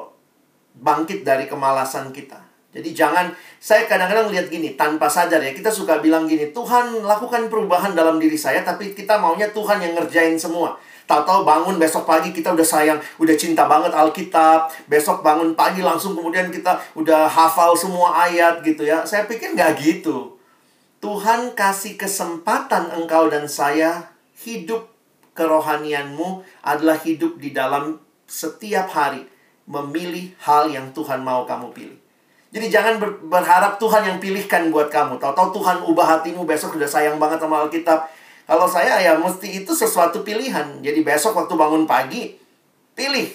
bangkit 0.78 1.26
dari 1.28 1.50
kemalasan 1.50 2.14
kita. 2.16 2.52
Jadi 2.72 2.96
jangan 2.96 3.28
saya 3.60 3.84
kadang-kadang 3.84 4.32
lihat 4.32 4.48
gini 4.48 4.80
tanpa 4.80 5.12
sadar 5.12 5.44
ya 5.44 5.52
kita 5.52 5.68
suka 5.68 6.00
bilang 6.00 6.24
gini 6.24 6.56
Tuhan 6.56 7.04
lakukan 7.04 7.52
perubahan 7.52 7.92
dalam 7.92 8.16
diri 8.16 8.40
saya 8.40 8.64
tapi 8.64 8.96
kita 8.96 9.20
maunya 9.20 9.52
Tuhan 9.52 9.84
yang 9.84 10.00
ngerjain 10.00 10.40
semua. 10.40 10.80
Tahu-tahu 11.12 11.44
bangun 11.44 11.76
besok 11.76 12.08
pagi 12.08 12.32
kita 12.32 12.56
udah 12.56 12.64
sayang, 12.64 12.96
udah 13.20 13.36
cinta 13.36 13.68
banget 13.68 13.92
Alkitab. 13.92 14.72
Besok 14.88 15.20
bangun 15.20 15.52
pagi 15.60 15.84
langsung 15.84 16.16
kemudian 16.16 16.48
kita 16.48 16.80
udah 16.96 17.28
hafal 17.28 17.76
semua 17.76 18.16
ayat 18.32 18.64
gitu 18.64 18.88
ya. 18.88 19.04
Saya 19.04 19.28
pikir 19.28 19.52
nggak 19.52 19.76
gitu. 19.84 20.40
Tuhan 21.04 21.52
kasih 21.52 22.00
kesempatan 22.00 22.96
engkau 22.96 23.28
dan 23.28 23.44
saya 23.52 24.16
hidup 24.40 24.88
kerohanianmu 25.36 26.48
adalah 26.64 26.96
hidup 27.04 27.44
di 27.44 27.52
dalam 27.52 28.00
setiap 28.24 28.88
hari 28.96 29.28
memilih 29.68 30.32
hal 30.40 30.72
yang 30.72 30.96
Tuhan 30.96 31.28
mau 31.28 31.44
kamu 31.44 31.76
pilih. 31.76 32.00
Jadi 32.56 32.68
jangan 32.72 33.04
ber 33.04 33.20
berharap 33.28 33.76
Tuhan 33.84 34.08
yang 34.08 34.18
pilihkan 34.24 34.72
buat 34.72 34.88
kamu. 34.88 35.20
Tahu-tahu 35.20 35.60
Tuhan 35.60 35.84
ubah 35.92 36.08
hatimu 36.20 36.48
besok 36.48 36.80
sudah 36.80 36.88
sayang 36.88 37.20
banget 37.20 37.44
sama 37.44 37.68
Alkitab. 37.68 38.08
Kalau 38.52 38.68
saya 38.68 39.00
ya 39.00 39.16
mesti 39.16 39.64
itu 39.64 39.72
sesuatu 39.72 40.28
pilihan. 40.28 40.84
Jadi 40.84 41.08
besok 41.08 41.40
waktu 41.40 41.56
bangun 41.56 41.88
pagi 41.88 42.36
pilih 42.92 43.32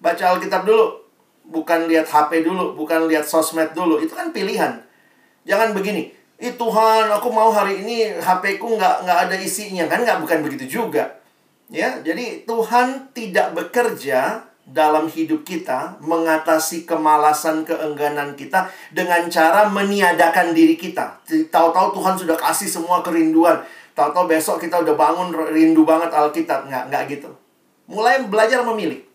baca 0.00 0.32
Alkitab 0.32 0.64
dulu. 0.64 1.04
Bukan 1.44 1.84
lihat 1.84 2.08
HP 2.08 2.40
dulu, 2.40 2.72
bukan 2.72 3.04
lihat 3.04 3.28
sosmed 3.28 3.76
dulu. 3.76 4.00
Itu 4.00 4.16
kan 4.16 4.32
pilihan. 4.32 4.80
Jangan 5.44 5.76
begini. 5.76 6.08
Ih 6.40 6.56
Tuhan, 6.56 7.12
aku 7.12 7.28
mau 7.28 7.52
hari 7.52 7.84
ini 7.84 8.16
HP 8.16 8.56
ku 8.56 8.80
nggak 8.80 9.04
nggak 9.04 9.18
ada 9.28 9.36
isinya 9.36 9.84
kan 9.84 10.00
nggak 10.00 10.24
bukan 10.24 10.40
begitu 10.40 10.80
juga. 10.80 11.12
Ya, 11.68 12.00
jadi 12.00 12.48
Tuhan 12.48 13.12
tidak 13.12 13.52
bekerja 13.52 14.48
dalam 14.64 15.12
hidup 15.12 15.44
kita 15.44 16.00
mengatasi 16.00 16.88
kemalasan 16.88 17.68
keengganan 17.68 18.32
kita 18.32 18.72
dengan 18.96 19.28
cara 19.28 19.68
meniadakan 19.68 20.56
diri 20.56 20.80
kita. 20.80 21.20
Tahu-tahu 21.28 22.00
Tuhan 22.00 22.16
sudah 22.16 22.36
kasih 22.40 22.68
semua 22.72 23.04
kerinduan. 23.04 23.60
Tahu-tahu 23.94 24.26
besok 24.26 24.58
kita 24.58 24.82
udah 24.82 24.94
bangun 24.98 25.30
rindu 25.54 25.86
banget 25.86 26.10
Alkitab. 26.10 26.66
Nggak, 26.66 26.90
nggak 26.90 27.02
gitu. 27.14 27.30
Mulai 27.86 28.26
belajar 28.26 28.66
memilih. 28.66 29.06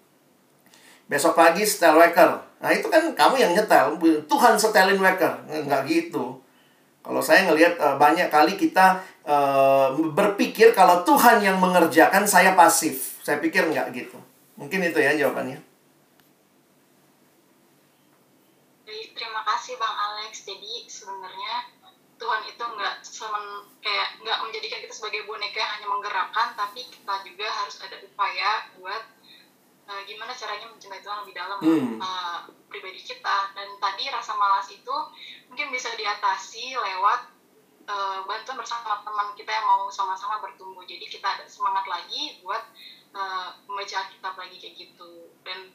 Besok 1.12 1.36
pagi 1.36 1.68
setel 1.68 2.00
waker. 2.00 2.40
Nah 2.64 2.72
itu 2.72 2.88
kan 2.88 3.12
kamu 3.12 3.36
yang 3.36 3.52
nyetel. 3.52 4.00
Tuhan 4.26 4.56
setelin 4.56 5.00
waker. 5.04 5.44
Nggak 5.68 5.84
gitu. 5.92 6.40
Kalau 7.04 7.22
saya 7.24 7.48
ngelihat 7.48 7.80
uh, 7.80 7.96
banyak 7.96 8.28
kali 8.30 8.54
kita 8.60 9.02
uh, 9.26 9.96
berpikir 10.14 10.76
kalau 10.76 11.02
Tuhan 11.04 11.44
yang 11.44 11.58
mengerjakan 11.58 12.28
saya 12.28 12.54
pasif. 12.56 13.20
Saya 13.24 13.44
pikir 13.44 13.68
nggak 13.68 13.92
gitu. 13.96 14.20
Mungkin 14.60 14.80
itu 14.84 15.00
ya 15.00 15.16
jawabannya. 15.16 15.60
Terima 18.90 19.42
kasih 19.44 19.76
Bang 19.76 19.96
Alex. 19.96 20.09
Tuhan 22.30 22.46
itu 22.46 22.62
nggak 22.62 22.96
semen, 23.02 23.66
kayak 23.82 24.22
nggak 24.22 24.38
menjadikan 24.46 24.86
kita 24.86 24.94
sebagai 24.94 25.26
boneka 25.26 25.58
yang 25.58 25.72
hanya 25.82 25.88
menggerakkan, 25.90 26.54
tapi 26.54 26.86
kita 26.86 27.26
juga 27.26 27.50
harus 27.50 27.82
ada 27.82 27.98
upaya 28.06 28.70
buat 28.78 29.02
uh, 29.90 30.02
gimana 30.06 30.38
caranya 30.38 30.70
mencintai 30.70 31.02
Tuhan 31.02 31.26
lebih 31.26 31.34
dalam 31.34 31.58
hmm. 31.58 31.98
uh, 31.98 32.46
pribadi 32.70 33.02
kita. 33.02 33.58
Dan 33.58 33.82
tadi 33.82 34.14
rasa 34.14 34.38
malas 34.38 34.70
itu 34.70 34.94
mungkin 35.50 35.74
bisa 35.74 35.90
diatasi 35.98 36.78
lewat 36.78 37.34
uh, 37.90 38.22
bantuan 38.30 38.62
bersama 38.62 39.02
teman 39.02 39.34
kita 39.34 39.50
yang 39.50 39.66
mau 39.66 39.90
sama-sama 39.90 40.38
bertumbuh. 40.38 40.86
Jadi 40.86 41.10
kita 41.10 41.26
ada 41.34 41.50
semangat 41.50 41.90
lagi 41.90 42.46
buat 42.46 42.62
uh, 43.18 43.58
membaca 43.66 44.06
Alkitab 44.06 44.38
lagi 44.38 44.62
kayak 44.62 44.76
gitu 44.78 45.34
dan 45.42 45.74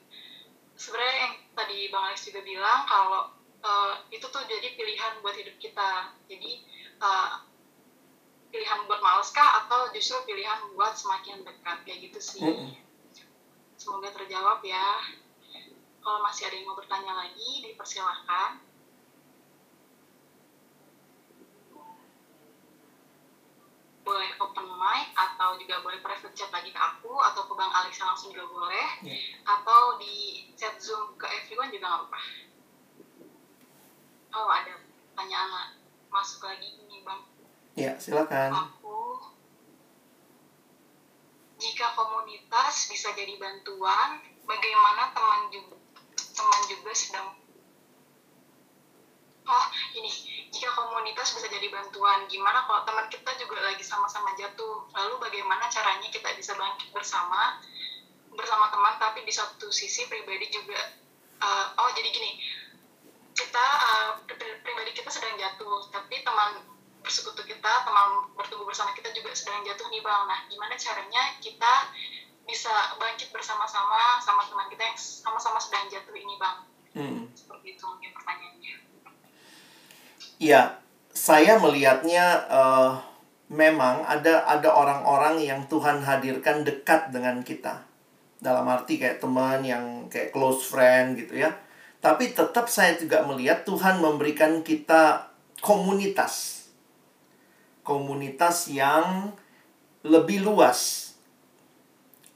sebenarnya 0.79 1.19
yang 1.19 1.35
tadi 1.59 1.91
Bang 1.91 2.15
Alex 2.15 2.31
juga 2.31 2.47
bilang 2.47 2.87
kalau 2.87 3.43
uh, 3.65 3.95
itu 4.13 4.27
tuh 4.29 4.43
jadi 4.45 4.77
pilihan 4.77 5.25
buat 5.25 5.35
hidup 5.35 5.57
kita. 5.57 6.13
Jadi 6.29 6.63
uh, 7.01 7.41
pilihan 8.53 8.85
buat 8.87 9.01
males 9.01 9.33
kah? 9.33 9.65
Atau 9.65 9.91
justru 9.97 10.21
pilihan 10.29 10.61
buat 10.77 10.95
semakin 10.95 11.43
dekat? 11.43 11.79
Kayak 11.89 11.99
gitu 12.13 12.21
sih. 12.21 12.45
Mm. 12.45 12.73
semoga 13.75 14.09
terjawab 14.17 14.65
ya. 14.65 15.03
Kalau 16.01 16.21
masih 16.25 16.49
ada 16.49 16.57
yang 16.57 16.69
mau 16.69 16.77
bertanya 16.77 17.13
lagi 17.17 17.65
dipersilahkan. 17.65 18.61
Boleh 24.05 24.31
open 24.37 24.69
mic 24.69 25.17
atau 25.17 25.57
juga 25.57 25.81
boleh 25.81 26.01
private 26.05 26.37
chat 26.37 26.53
lagi 26.53 26.69
ke 26.69 26.81
aku 26.81 27.13
atau 27.13 27.49
ke 27.49 27.53
Bang 27.57 27.73
Alex 27.73 27.97
langsung 28.05 28.37
juga 28.37 28.49
boleh. 28.53 28.89
Yeah. 29.01 29.21
atau 29.49 29.97
di 29.97 30.45
chat 30.61 30.77
zoom 30.77 31.17
ke 31.17 31.25
everyone 31.25 31.73
juga 31.73 31.89
nggak 31.89 32.01
apa-apa 32.05 32.21
oh 34.35 34.49
ada 34.51 34.75
pertanyaan 35.15 35.79
masuk 36.11 36.43
lagi 36.47 36.75
ini 36.83 37.07
Bang. 37.07 37.23
Ya 37.79 37.95
silakan. 37.99 38.51
Aku 38.51 39.23
jika 41.59 41.95
komunitas 41.95 42.91
bisa 42.91 43.15
jadi 43.15 43.39
bantuan 43.39 44.21
bagaimana 44.45 45.15
teman 45.15 45.49
juga 45.55 45.79
teman 46.35 46.61
juga 46.67 46.93
sedang 46.93 47.31
oh 49.45 49.67
ini 49.95 50.11
jika 50.51 50.71
komunitas 50.75 51.37
bisa 51.39 51.47
jadi 51.47 51.71
bantuan 51.71 52.27
gimana 52.27 52.67
kalau 52.67 52.83
teman 52.83 53.07
kita 53.07 53.31
juga 53.39 53.63
lagi 53.63 53.85
sama-sama 53.87 54.35
jatuh? 54.35 54.89
Lalu 54.91 55.15
bagaimana 55.23 55.71
caranya 55.71 56.11
kita 56.11 56.35
bisa 56.35 56.59
bangkit 56.59 56.91
bersama 56.91 57.63
bersama 58.35 58.67
teman 58.75 58.99
tapi 58.99 59.23
di 59.23 59.31
satu 59.31 59.71
sisi 59.71 60.11
pribadi 60.11 60.51
juga 60.51 60.75
uh, 61.39 61.67
oh 61.79 61.91
jadi 61.95 62.11
gini 62.11 62.31
kita 63.35 63.67
uh, 63.67 64.11
pribadi 64.63 64.91
kita 64.95 65.11
sedang 65.11 65.35
jatuh 65.35 65.91
tapi 65.91 66.23
teman 66.23 66.63
bersekutu 67.05 67.45
kita 67.45 67.73
teman 67.85 68.31
bertumbuh 68.33 68.65
bersama 68.65 68.97
kita 68.97 69.13
juga 69.13 69.35
sedang 69.37 69.61
jatuh 69.67 69.91
nih 69.91 70.01
bang 70.01 70.23
nah 70.25 70.41
gimana 70.49 70.75
caranya 70.79 71.23
kita 71.43 71.93
bisa 72.45 72.73
bangkit 72.97 73.29
bersama-sama 73.35 74.17
sama 74.23 74.47
teman 74.47 74.71
kita 74.71 74.83
yang 74.87 74.99
sama-sama 74.99 75.59
sedang 75.61 75.91
jatuh 75.91 76.15
ini 76.15 76.35
bang 76.41 76.57
hmm. 76.97 77.23
seperti 77.37 77.77
itu 77.77 77.85
mungkin 77.85 78.11
pertanyaannya 78.15 78.75
Ya, 80.43 80.83
saya 81.15 81.57
melihatnya 81.63 82.43
uh, 82.51 82.99
memang 83.47 84.03
ada 84.03 84.43
ada 84.45 84.67
orang-orang 84.67 85.39
yang 85.39 85.61
Tuhan 85.71 86.03
hadirkan 86.03 86.67
dekat 86.67 87.15
dengan 87.15 87.39
kita. 87.47 87.87
Dalam 88.43 88.67
arti 88.67 88.99
kayak 88.99 89.23
teman 89.23 89.63
yang 89.63 90.11
kayak 90.11 90.35
close 90.35 90.67
friend 90.67 91.15
gitu 91.17 91.39
ya. 91.39 91.55
Tapi 92.05 92.37
tetap 92.37 92.69
saya 92.69 93.01
juga 93.01 93.25
melihat 93.25 93.65
Tuhan 93.65 93.97
memberikan 93.97 94.61
kita 94.61 95.33
komunitas. 95.65 96.69
Komunitas 97.81 98.69
yang 98.69 99.33
lebih 100.05 100.45
luas. 100.45 101.01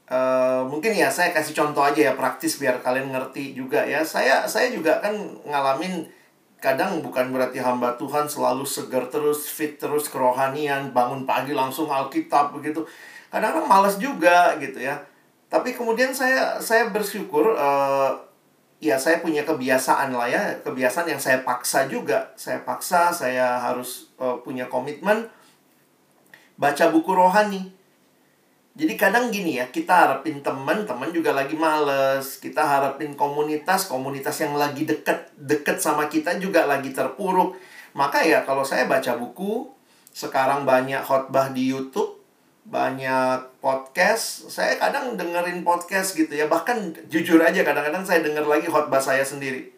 Uh, 0.09 0.65
mungkin 0.65 0.97
ya 0.97 1.13
saya 1.13 1.29
kasih 1.29 1.53
contoh 1.53 1.85
aja 1.85 2.01
ya 2.01 2.13
praktis 2.17 2.57
biar 2.57 2.81
kalian 2.81 3.13
ngerti 3.13 3.53
juga 3.53 3.85
ya. 3.85 4.01
Saya 4.01 4.49
saya 4.49 4.73
juga 4.73 4.97
kan 5.05 5.13
ngalamin 5.45 6.09
kadang 6.57 7.05
bukan 7.05 7.29
berarti 7.29 7.61
hamba 7.61 7.93
Tuhan 7.93 8.25
selalu 8.25 8.65
segar 8.65 9.05
terus, 9.13 9.45
fit 9.53 9.77
terus 9.77 10.09
kerohanian, 10.09 10.89
bangun 10.97 11.29
pagi 11.29 11.53
langsung 11.53 11.93
Alkitab 11.93 12.57
begitu. 12.57 12.89
Kadang-kadang 13.29 13.69
malas 13.69 14.01
juga 14.01 14.57
gitu 14.57 14.81
ya. 14.81 14.97
Tapi 15.45 15.77
kemudian 15.77 16.09
saya 16.09 16.57
saya 16.57 16.89
bersyukur 16.89 17.53
uh, 17.53 18.28
ya 18.79 18.95
saya 18.95 19.19
punya 19.19 19.43
kebiasaan 19.43 20.15
lah 20.15 20.27
ya, 20.27 20.41
kebiasaan 20.63 21.11
yang 21.11 21.21
saya 21.21 21.43
paksa 21.43 21.85
juga. 21.91 22.31
Saya 22.39 22.63
paksa, 22.63 23.11
saya 23.11 23.59
harus 23.59 24.11
uh, 24.19 24.39
punya 24.39 24.67
komitmen 24.67 25.27
baca 26.59 26.91
buku 26.91 27.15
rohani 27.15 27.79
jadi 28.79 28.95
kadang 28.95 29.27
gini 29.27 29.59
ya, 29.59 29.67
kita 29.67 29.91
harapin 29.91 30.39
teman, 30.39 30.87
teman 30.87 31.11
juga 31.11 31.35
lagi 31.35 31.51
males. 31.59 32.39
Kita 32.39 32.63
harapin 32.63 33.11
komunitas, 33.11 33.91
komunitas 33.91 34.39
yang 34.39 34.55
lagi 34.55 34.87
deket, 34.87 35.35
deket 35.35 35.83
sama 35.83 36.07
kita 36.07 36.39
juga 36.39 36.63
lagi 36.63 36.95
terpuruk. 36.95 37.59
Maka 37.91 38.23
ya 38.23 38.47
kalau 38.47 38.63
saya 38.63 38.87
baca 38.87 39.19
buku, 39.19 39.67
sekarang 40.15 40.63
banyak 40.63 41.03
khotbah 41.03 41.51
di 41.51 41.67
YouTube, 41.67 42.18
banyak 42.69 43.59
podcast. 43.59 44.47
Saya 44.47 44.77
kadang 44.77 45.17
dengerin 45.17 45.65
podcast 45.65 46.13
gitu 46.13 46.31
ya. 46.31 46.45
Bahkan 46.45 47.09
jujur 47.09 47.41
aja 47.41 47.65
kadang-kadang 47.65 48.05
saya 48.05 48.21
denger 48.21 48.45
lagi 48.45 48.69
khotbah 48.69 49.01
saya 49.01 49.25
sendiri. 49.25 49.73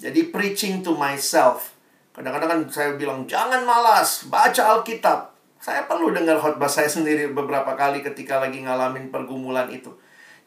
Jadi 0.00 0.32
preaching 0.32 0.80
to 0.80 0.96
myself. 0.96 1.76
Kadang-kadang 2.16 2.48
kan 2.50 2.60
saya 2.72 2.90
bilang, 2.98 3.28
jangan 3.30 3.62
malas, 3.62 4.26
baca 4.26 4.74
Alkitab 4.74 5.38
saya 5.58 5.90
perlu 5.90 6.14
dengar 6.14 6.38
khotbah 6.38 6.70
saya 6.70 6.86
sendiri 6.96 7.30
beberapa 7.34 7.74
kali 7.74 8.00
ketika 8.02 8.38
lagi 8.38 8.62
ngalamin 8.62 9.10
pergumulan 9.10 9.68
itu. 9.68 9.90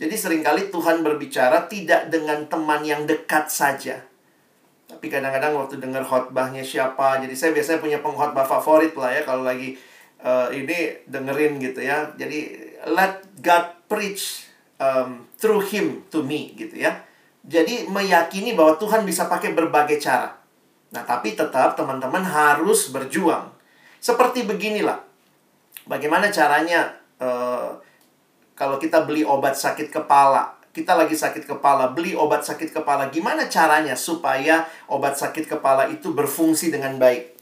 Jadi 0.01 0.17
sering 0.17 0.41
kali 0.41 0.74
Tuhan 0.74 1.05
berbicara 1.05 1.69
tidak 1.69 2.09
dengan 2.09 2.49
teman 2.49 2.82
yang 2.82 3.05
dekat 3.05 3.53
saja. 3.53 4.01
Tapi 4.89 5.07
kadang-kadang 5.07 5.55
waktu 5.55 5.78
dengar 5.78 6.01
khotbahnya 6.01 6.65
siapa, 6.65 7.22
jadi 7.22 7.32
saya 7.38 7.51
biasanya 7.53 7.80
punya 7.80 7.99
pengkhotbah 8.01 8.43
favorit 8.43 8.91
lah 8.97 9.13
ya 9.13 9.22
kalau 9.24 9.45
lagi 9.45 9.78
uh, 10.24 10.49
ini 10.53 11.05
dengerin 11.09 11.59
gitu 11.61 11.82
ya. 11.84 12.09
Jadi 12.15 12.72
let 12.89 13.26
God 13.41 13.86
preach 13.89 14.47
um, 14.82 15.28
through 15.38 15.61
him 15.65 16.05
to 16.09 16.24
me 16.26 16.53
gitu 16.57 16.78
ya. 16.82 17.01
Jadi 17.41 17.89
meyakini 17.89 18.53
bahwa 18.53 18.78
Tuhan 18.78 19.01
bisa 19.01 19.26
pakai 19.26 19.57
berbagai 19.57 19.97
cara. 19.97 20.38
Nah, 20.93 21.01
tapi 21.07 21.34
tetap 21.34 21.74
teman-teman 21.74 22.22
harus 22.22 22.93
berjuang. 22.93 23.49
Seperti 23.97 24.45
beginilah. 24.45 25.01
Bagaimana 25.89 26.30
caranya 26.30 26.93
uh, 27.17 27.74
kalau 28.53 28.78
kita 28.78 29.01
beli 29.09 29.26
obat 29.26 29.57
sakit 29.57 29.89
kepala, 29.89 30.53
kita 30.69 30.93
lagi 30.93 31.17
sakit 31.17 31.49
kepala, 31.49 31.89
beli 31.89 32.13
obat 32.13 32.45
sakit 32.45 32.69
kepala, 32.69 33.09
gimana 33.09 33.49
caranya 33.49 33.97
supaya 33.97 34.69
obat 34.86 35.17
sakit 35.17 35.49
kepala 35.49 35.89
itu 35.89 36.13
berfungsi 36.13 36.69
dengan 36.69 37.01
baik? 37.01 37.41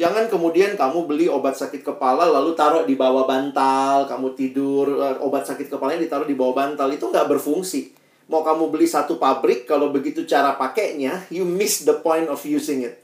Jangan 0.00 0.32
kemudian 0.32 0.80
kamu 0.80 1.04
beli 1.04 1.28
obat 1.28 1.60
sakit 1.60 1.84
kepala 1.84 2.24
lalu 2.24 2.56
taruh 2.56 2.88
di 2.88 2.96
bawah 2.96 3.28
bantal, 3.28 4.08
kamu 4.08 4.32
tidur, 4.32 4.96
eh, 4.96 5.20
obat 5.20 5.44
sakit 5.44 5.68
kepalanya 5.68 6.00
ditaruh 6.00 6.24
di 6.24 6.32
bawah 6.32 6.56
bantal. 6.56 6.88
Itu 6.88 7.12
nggak 7.12 7.28
berfungsi. 7.28 7.92
Mau 8.32 8.40
kamu 8.40 8.72
beli 8.72 8.88
satu 8.88 9.20
pabrik, 9.20 9.68
kalau 9.68 9.92
begitu 9.92 10.24
cara 10.24 10.56
pakainya, 10.56 11.28
you 11.28 11.44
miss 11.44 11.84
the 11.84 12.00
point 12.00 12.32
of 12.32 12.40
using 12.48 12.80
it. 12.80 12.96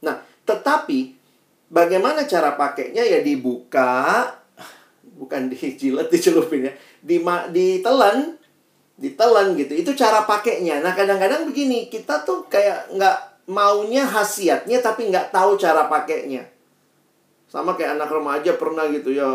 Nah, 0.00 0.24
tetapi 0.48 1.12
bagaimana 1.68 2.24
cara 2.24 2.56
pakainya 2.56 3.04
ya 3.04 3.20
dibuka, 3.20 4.32
bukan 5.20 5.52
dijilat, 5.52 6.08
dicelupin 6.14 6.72
ya, 6.72 6.72
di 7.04 7.20
ditelan, 7.52 8.40
ditelan 8.96 9.60
gitu. 9.60 9.76
Itu 9.76 9.92
cara 9.92 10.24
pakainya. 10.24 10.80
Nah, 10.80 10.96
kadang-kadang 10.96 11.44
begini, 11.44 11.92
kita 11.92 12.24
tuh 12.24 12.48
kayak 12.48 12.96
nggak 12.96 13.29
maunya 13.50 14.06
khasiatnya 14.06 14.78
tapi 14.78 15.10
nggak 15.10 15.34
tahu 15.34 15.58
cara 15.58 15.90
pakainya. 15.90 16.46
Sama 17.50 17.74
kayak 17.74 17.98
anak 17.98 18.14
remaja 18.14 18.54
pernah 18.54 18.86
gitu 18.86 19.10
ya. 19.10 19.26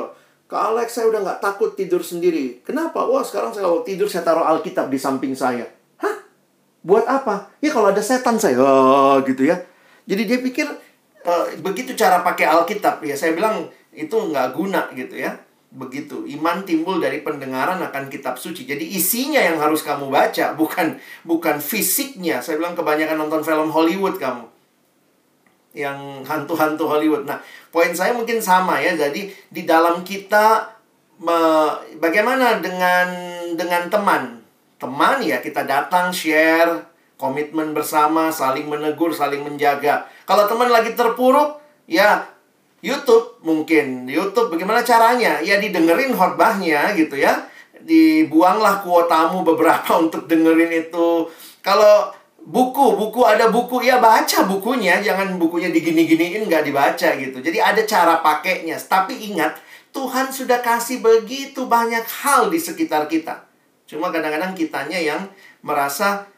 Kak 0.47 0.71
Alex 0.71 0.95
saya 0.95 1.11
udah 1.11 1.19
nggak 1.19 1.39
takut 1.43 1.75
tidur 1.75 1.99
sendiri. 1.99 2.63
Kenapa? 2.63 3.03
Wah 3.03 3.27
sekarang 3.27 3.51
saya 3.51 3.67
kalau 3.67 3.83
tidur 3.83 4.07
saya 4.07 4.23
taruh 4.23 4.47
Alkitab 4.47 4.87
di 4.87 4.95
samping 4.95 5.35
saya. 5.35 5.67
Hah? 5.99 6.15
Buat 6.79 7.03
apa? 7.11 7.51
Ya 7.59 7.75
kalau 7.75 7.91
ada 7.91 7.99
setan 7.99 8.39
saya. 8.39 8.55
Oh, 8.61 9.19
gitu 9.27 9.43
ya. 9.43 9.59
Jadi 10.07 10.21
dia 10.23 10.39
pikir 10.39 10.67
uh, 11.27 11.45
begitu 11.59 11.91
cara 11.97 12.23
pakai 12.23 12.47
Alkitab 12.47 13.03
ya. 13.03 13.19
Saya 13.19 13.35
bilang 13.35 13.67
itu 13.91 14.15
nggak 14.15 14.55
guna 14.55 14.87
gitu 14.95 15.19
ya. 15.19 15.35
Begitu. 15.75 16.23
Iman 16.31 16.63
timbul 16.63 17.03
dari 17.03 17.19
pendengaran 17.19 17.83
akan 17.83 18.07
kitab 18.07 18.39
suci. 18.39 18.63
Jadi 18.63 18.95
isinya 18.95 19.43
yang 19.43 19.59
harus 19.59 19.83
kamu 19.83 20.07
baca, 20.07 20.55
bukan 20.55 20.95
bukan 21.27 21.59
fisiknya. 21.59 22.39
Saya 22.39 22.55
bilang 22.55 22.79
kebanyakan 22.79 23.19
nonton 23.19 23.43
film 23.43 23.67
Hollywood 23.67 24.15
kamu. 24.15 24.47
Yang 25.75 26.23
hantu-hantu 26.31 26.87
Hollywood. 26.87 27.27
Nah, 27.27 27.43
poin 27.75 27.91
saya 27.91 28.15
mungkin 28.15 28.39
sama 28.39 28.79
ya. 28.79 28.95
Jadi 28.95 29.27
di 29.51 29.67
dalam 29.67 30.07
kita 30.07 30.79
me, 31.19 31.37
bagaimana 31.99 32.63
dengan 32.63 33.07
dengan 33.59 33.91
teman? 33.91 34.23
Teman 34.79 35.19
ya 35.27 35.43
kita 35.43 35.67
datang 35.67 36.15
share 36.15 36.87
komitmen 37.19 37.75
bersama, 37.75 38.31
saling 38.31 38.67
menegur, 38.67 39.11
saling 39.11 39.43
menjaga. 39.43 40.07
Kalau 40.23 40.47
teman 40.47 40.71
lagi 40.71 40.95
terpuruk, 40.95 41.59
ya 41.87 42.27
YouTube 42.85 43.41
mungkin. 43.41 44.05
YouTube 44.05 44.53
bagaimana 44.53 44.85
caranya? 44.85 45.41
Ya 45.41 45.57
didengerin 45.57 46.13
khotbahnya 46.13 46.93
gitu 46.93 47.17
ya. 47.17 47.49
Dibuanglah 47.81 48.85
kuotamu 48.85 49.41
beberapa 49.41 49.97
untuk 50.05 50.29
dengerin 50.29 50.85
itu. 50.85 51.25
Kalau 51.65 52.13
buku, 52.45 52.93
buku 52.93 53.25
ada 53.25 53.49
buku 53.49 53.81
ya 53.81 53.97
baca 53.97 54.45
bukunya, 54.45 55.01
jangan 55.01 55.41
bukunya 55.41 55.73
digini-giniin 55.73 56.45
nggak 56.45 56.61
dibaca 56.69 57.09
gitu. 57.17 57.41
Jadi 57.41 57.57
ada 57.57 57.81
cara 57.89 58.21
pakainya. 58.21 58.77
Tapi 58.77 59.33
ingat, 59.33 59.57
Tuhan 59.89 60.29
sudah 60.29 60.61
kasih 60.61 61.01
begitu 61.01 61.65
banyak 61.65 62.05
hal 62.21 62.53
di 62.53 62.61
sekitar 62.61 63.09
kita. 63.09 63.49
Cuma 63.89 64.13
kadang-kadang 64.13 64.53
kitanya 64.53 65.01
yang 65.01 65.25
merasa 65.65 66.29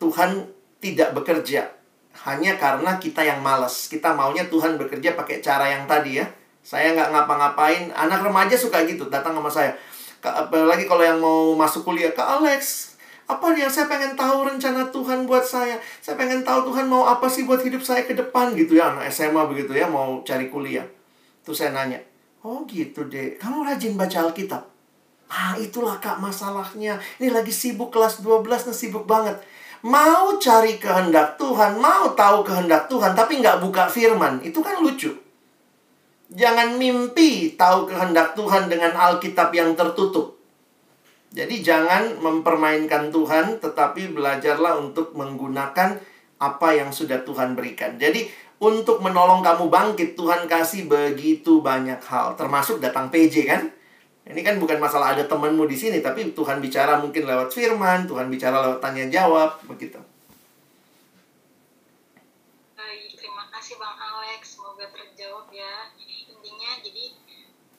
Tuhan 0.00 0.48
tidak 0.80 1.12
bekerja 1.12 1.75
hanya 2.26 2.58
karena 2.58 2.98
kita 2.98 3.22
yang 3.22 3.38
males. 3.38 3.86
Kita 3.86 4.10
maunya 4.10 4.50
Tuhan 4.50 4.74
bekerja 4.74 5.14
pakai 5.14 5.38
cara 5.38 5.70
yang 5.70 5.86
tadi 5.86 6.18
ya. 6.18 6.26
Saya 6.66 6.90
nggak 6.98 7.14
ngapa-ngapain. 7.14 7.94
Anak 7.94 8.26
remaja 8.26 8.58
suka 8.58 8.82
gitu, 8.82 9.06
datang 9.06 9.38
sama 9.38 9.46
saya. 9.46 9.70
Apalagi 10.18 10.90
kalau 10.90 11.06
yang 11.06 11.22
mau 11.22 11.54
masuk 11.54 11.86
kuliah, 11.86 12.10
ke 12.10 12.18
Alex, 12.18 12.94
apa 13.30 13.54
yang 13.54 13.70
saya 13.70 13.86
pengen 13.86 14.18
tahu 14.18 14.42
rencana 14.42 14.90
Tuhan 14.90 15.22
buat 15.30 15.46
saya. 15.46 15.78
Saya 16.02 16.18
pengen 16.18 16.42
tahu 16.42 16.74
Tuhan 16.74 16.90
mau 16.90 17.06
apa 17.06 17.30
sih 17.30 17.46
buat 17.46 17.62
hidup 17.62 17.86
saya 17.86 18.02
ke 18.02 18.18
depan 18.18 18.58
gitu 18.58 18.74
ya. 18.74 18.90
Anak 18.90 19.06
SMA 19.14 19.46
begitu 19.46 19.70
ya, 19.78 19.86
mau 19.86 20.18
cari 20.26 20.50
kuliah. 20.50 20.82
Terus 21.46 21.62
saya 21.62 21.70
nanya, 21.70 22.02
oh 22.42 22.66
gitu 22.66 23.06
deh, 23.06 23.38
kamu 23.38 23.62
rajin 23.62 23.94
baca 23.94 24.26
Alkitab? 24.26 24.66
Ah 25.30 25.54
itulah 25.54 26.02
kak 26.02 26.18
masalahnya. 26.18 26.98
Ini 27.22 27.30
lagi 27.30 27.54
sibuk 27.54 27.94
kelas 27.94 28.18
12 28.26 28.42
nah 28.46 28.74
sibuk 28.74 29.06
banget 29.06 29.38
mau 29.84 30.38
cari 30.40 30.80
kehendak 30.80 31.36
Tuhan, 31.36 31.76
mau 31.76 32.14
tahu 32.16 32.46
kehendak 32.46 32.88
Tuhan, 32.88 33.12
tapi 33.12 33.44
nggak 33.44 33.60
buka 33.60 33.90
firman. 33.90 34.40
Itu 34.40 34.64
kan 34.64 34.80
lucu. 34.80 35.12
Jangan 36.32 36.80
mimpi 36.80 37.54
tahu 37.54 37.86
kehendak 37.86 38.32
Tuhan 38.34 38.66
dengan 38.72 38.96
Alkitab 38.96 39.52
yang 39.52 39.76
tertutup. 39.76 40.36
Jadi 41.36 41.60
jangan 41.60 42.16
mempermainkan 42.16 43.12
Tuhan, 43.12 43.60
tetapi 43.60 44.16
belajarlah 44.16 44.80
untuk 44.80 45.12
menggunakan 45.12 46.00
apa 46.40 46.68
yang 46.72 46.88
sudah 46.88 47.20
Tuhan 47.28 47.52
berikan. 47.52 48.00
Jadi 48.00 48.24
untuk 48.56 49.04
menolong 49.04 49.44
kamu 49.44 49.68
bangkit, 49.68 50.16
Tuhan 50.16 50.48
kasih 50.48 50.88
begitu 50.88 51.60
banyak 51.60 52.00
hal. 52.00 52.40
Termasuk 52.40 52.80
datang 52.80 53.12
PJ 53.12 53.44
kan? 53.44 53.68
Ini 54.26 54.42
kan 54.42 54.58
bukan 54.58 54.82
masalah 54.82 55.14
ada 55.14 55.22
temanmu 55.22 55.70
di 55.70 55.78
sini, 55.78 56.02
tapi 56.02 56.34
Tuhan 56.34 56.58
bicara 56.58 56.98
mungkin 56.98 57.30
lewat 57.30 57.54
firman, 57.54 58.10
Tuhan 58.10 58.26
bicara 58.26 58.58
lewat 58.58 58.82
tanya 58.82 59.06
jawab, 59.06 59.62
begitu. 59.70 60.02
Baik, 62.74 63.14
terima 63.14 63.46
kasih 63.54 63.78
Bang 63.78 63.94
Alex, 63.94 64.58
semoga 64.58 64.90
terjawab 64.90 65.46
ya. 65.54 65.94
Intinya 66.26 66.70
jadi 66.82 67.14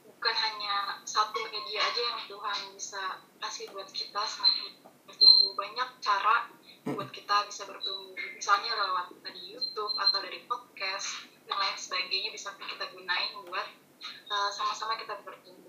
bukan 0.08 0.36
hanya 0.40 1.04
satu 1.04 1.36
media 1.52 1.84
aja 1.84 2.02
yang 2.16 2.22
Tuhan 2.32 2.58
bisa 2.72 3.20
kasih 3.44 3.68
buat 3.76 3.92
kita 3.92 4.24
semakin 4.24 4.88
bertumbuh 5.04 5.52
banyak 5.52 5.90
cara 6.00 6.48
hmm. 6.88 6.96
buat 6.96 7.12
kita 7.12 7.44
bisa 7.52 7.68
bertumbuh. 7.68 8.16
Misalnya 8.16 8.72
lewat 8.72 9.20
tadi 9.20 9.52
YouTube 9.52 9.94
atau 10.00 10.24
dari 10.24 10.48
podcast 10.48 11.28
dan 11.44 11.60
lain 11.60 11.76
sebagainya 11.76 12.32
bisa 12.32 12.56
kita 12.56 12.88
gunain 12.96 13.36
buat 13.44 13.68
uh, 14.32 14.50
sama-sama 14.56 14.96
kita 14.96 15.20
bertumbuh 15.28 15.67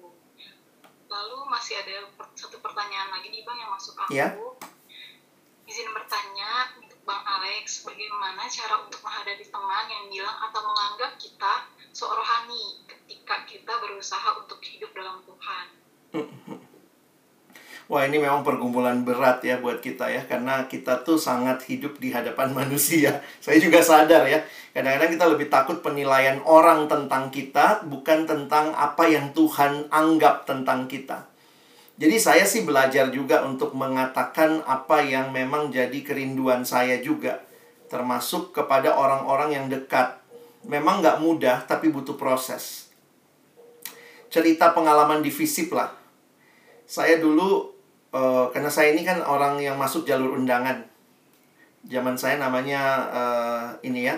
lalu 1.09 1.36
masih 1.48 1.74
ada 1.80 2.09
satu 2.36 2.61
pertanyaan 2.61 3.09
lagi 3.12 3.32
nih 3.32 3.42
bang 3.42 3.59
yang 3.64 3.72
masuk 3.72 3.96
aku. 3.96 4.12
Yeah. 4.12 4.32
izin 5.68 5.92
bertanya 5.92 6.80
untuk 6.80 6.96
bang 7.04 7.22
Alex 7.28 7.84
bagaimana 7.84 8.48
cara 8.48 8.80
untuk 8.88 9.04
menghadapi 9.04 9.44
teman 9.52 9.84
yang 9.92 10.04
bilang 10.09 10.38
atau 10.48 10.61
menganggap 10.64 11.12
kita 11.20 11.68
seorohani 11.92 12.88
ketika 12.88 13.44
kita 13.44 13.72
berusaha 13.76 14.28
untuk 14.40 14.64
hidup 14.64 14.88
dalam 14.96 15.20
Tuhan 15.28 15.66
Wah 17.89 18.05
ini 18.05 18.20
memang 18.20 18.45
pergumulan 18.45 19.01
berat 19.01 19.41
ya 19.41 19.64
buat 19.64 19.80
kita 19.80 20.12
ya 20.12 20.22
Karena 20.28 20.68
kita 20.68 21.01
tuh 21.09 21.16
sangat 21.16 21.64
hidup 21.72 21.97
di 21.97 22.12
hadapan 22.12 22.53
manusia. 22.61 23.24
Saya 23.41 23.57
juga 23.57 23.80
sadar 23.80 24.28
ya 24.28 24.45
Kadang-kadang 24.76 25.11
kita 25.16 25.24
lebih 25.24 25.49
takut 25.49 25.80
penilaian 25.80 26.36
orang 26.45 26.84
tentang 26.84 27.32
kita 27.32 27.80
Bukan 27.89 28.28
tentang 28.28 28.76
apa 28.76 29.09
yang 29.09 29.32
Tuhan 29.32 29.89
anggap 29.89 30.45
tentang 30.45 30.84
kita. 30.84 31.24
Jadi 31.99 32.16
saya 32.20 32.45
sih 32.47 32.62
belajar 32.62 33.11
juga 33.11 33.43
untuk 33.43 33.74
mengatakan 33.74 34.62
apa 34.68 35.03
yang 35.03 35.32
memang 35.32 35.72
jadi 35.72 36.05
kerinduan 36.05 36.68
saya 36.68 37.01
juga 37.01 37.41
Termasuk 37.89 38.53
kepada 38.53 39.01
orang-orang 39.01 39.57
yang 39.57 39.66
dekat. 39.72 40.20
Memang 40.68 41.01
nggak 41.01 41.24
mudah 41.24 41.64
tapi 41.64 41.89
butuh 41.89 42.20
proses. 42.20 42.93
Cerita 44.28 44.76
pengalaman 44.76 45.24
di 45.24 45.32
FISIP 45.32 45.72
lah. 45.72 45.97
Saya 46.84 47.16
dulu 47.16 47.78
uh, 48.12 48.48
karena 48.52 48.70
saya 48.70 48.94
ini 48.94 49.02
kan 49.04 49.20
orang 49.24 49.61
yang 49.61 49.76
masuk 49.76 50.04
jalur 50.09 50.36
undangan. 50.36 50.84
Zaman 51.88 52.18
saya 52.18 52.36
namanya 52.36 53.09
uh, 53.09 53.66
ini 53.86 54.11
ya 54.11 54.16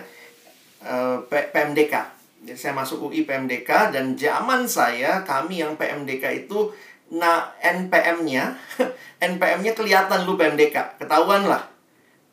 uh, 0.84 1.22
P 1.26 1.32
PMDK. 1.54 1.94
Jadi 2.40 2.56
saya 2.56 2.72
masuk 2.72 3.12
UI 3.12 3.28
PMDK 3.28 3.92
dan 3.92 4.16
zaman 4.16 4.64
saya 4.64 5.20
kami 5.28 5.60
yang 5.60 5.76
PMDK 5.76 6.46
itu 6.46 6.72
nah 7.10 7.52
NPM-nya 7.58 8.54
NPM-nya 9.30 9.72
kelihatan 9.76 10.24
lu 10.24 10.38
PMDK, 10.40 10.96
ketahuan 10.96 11.44
lah. 11.44 11.68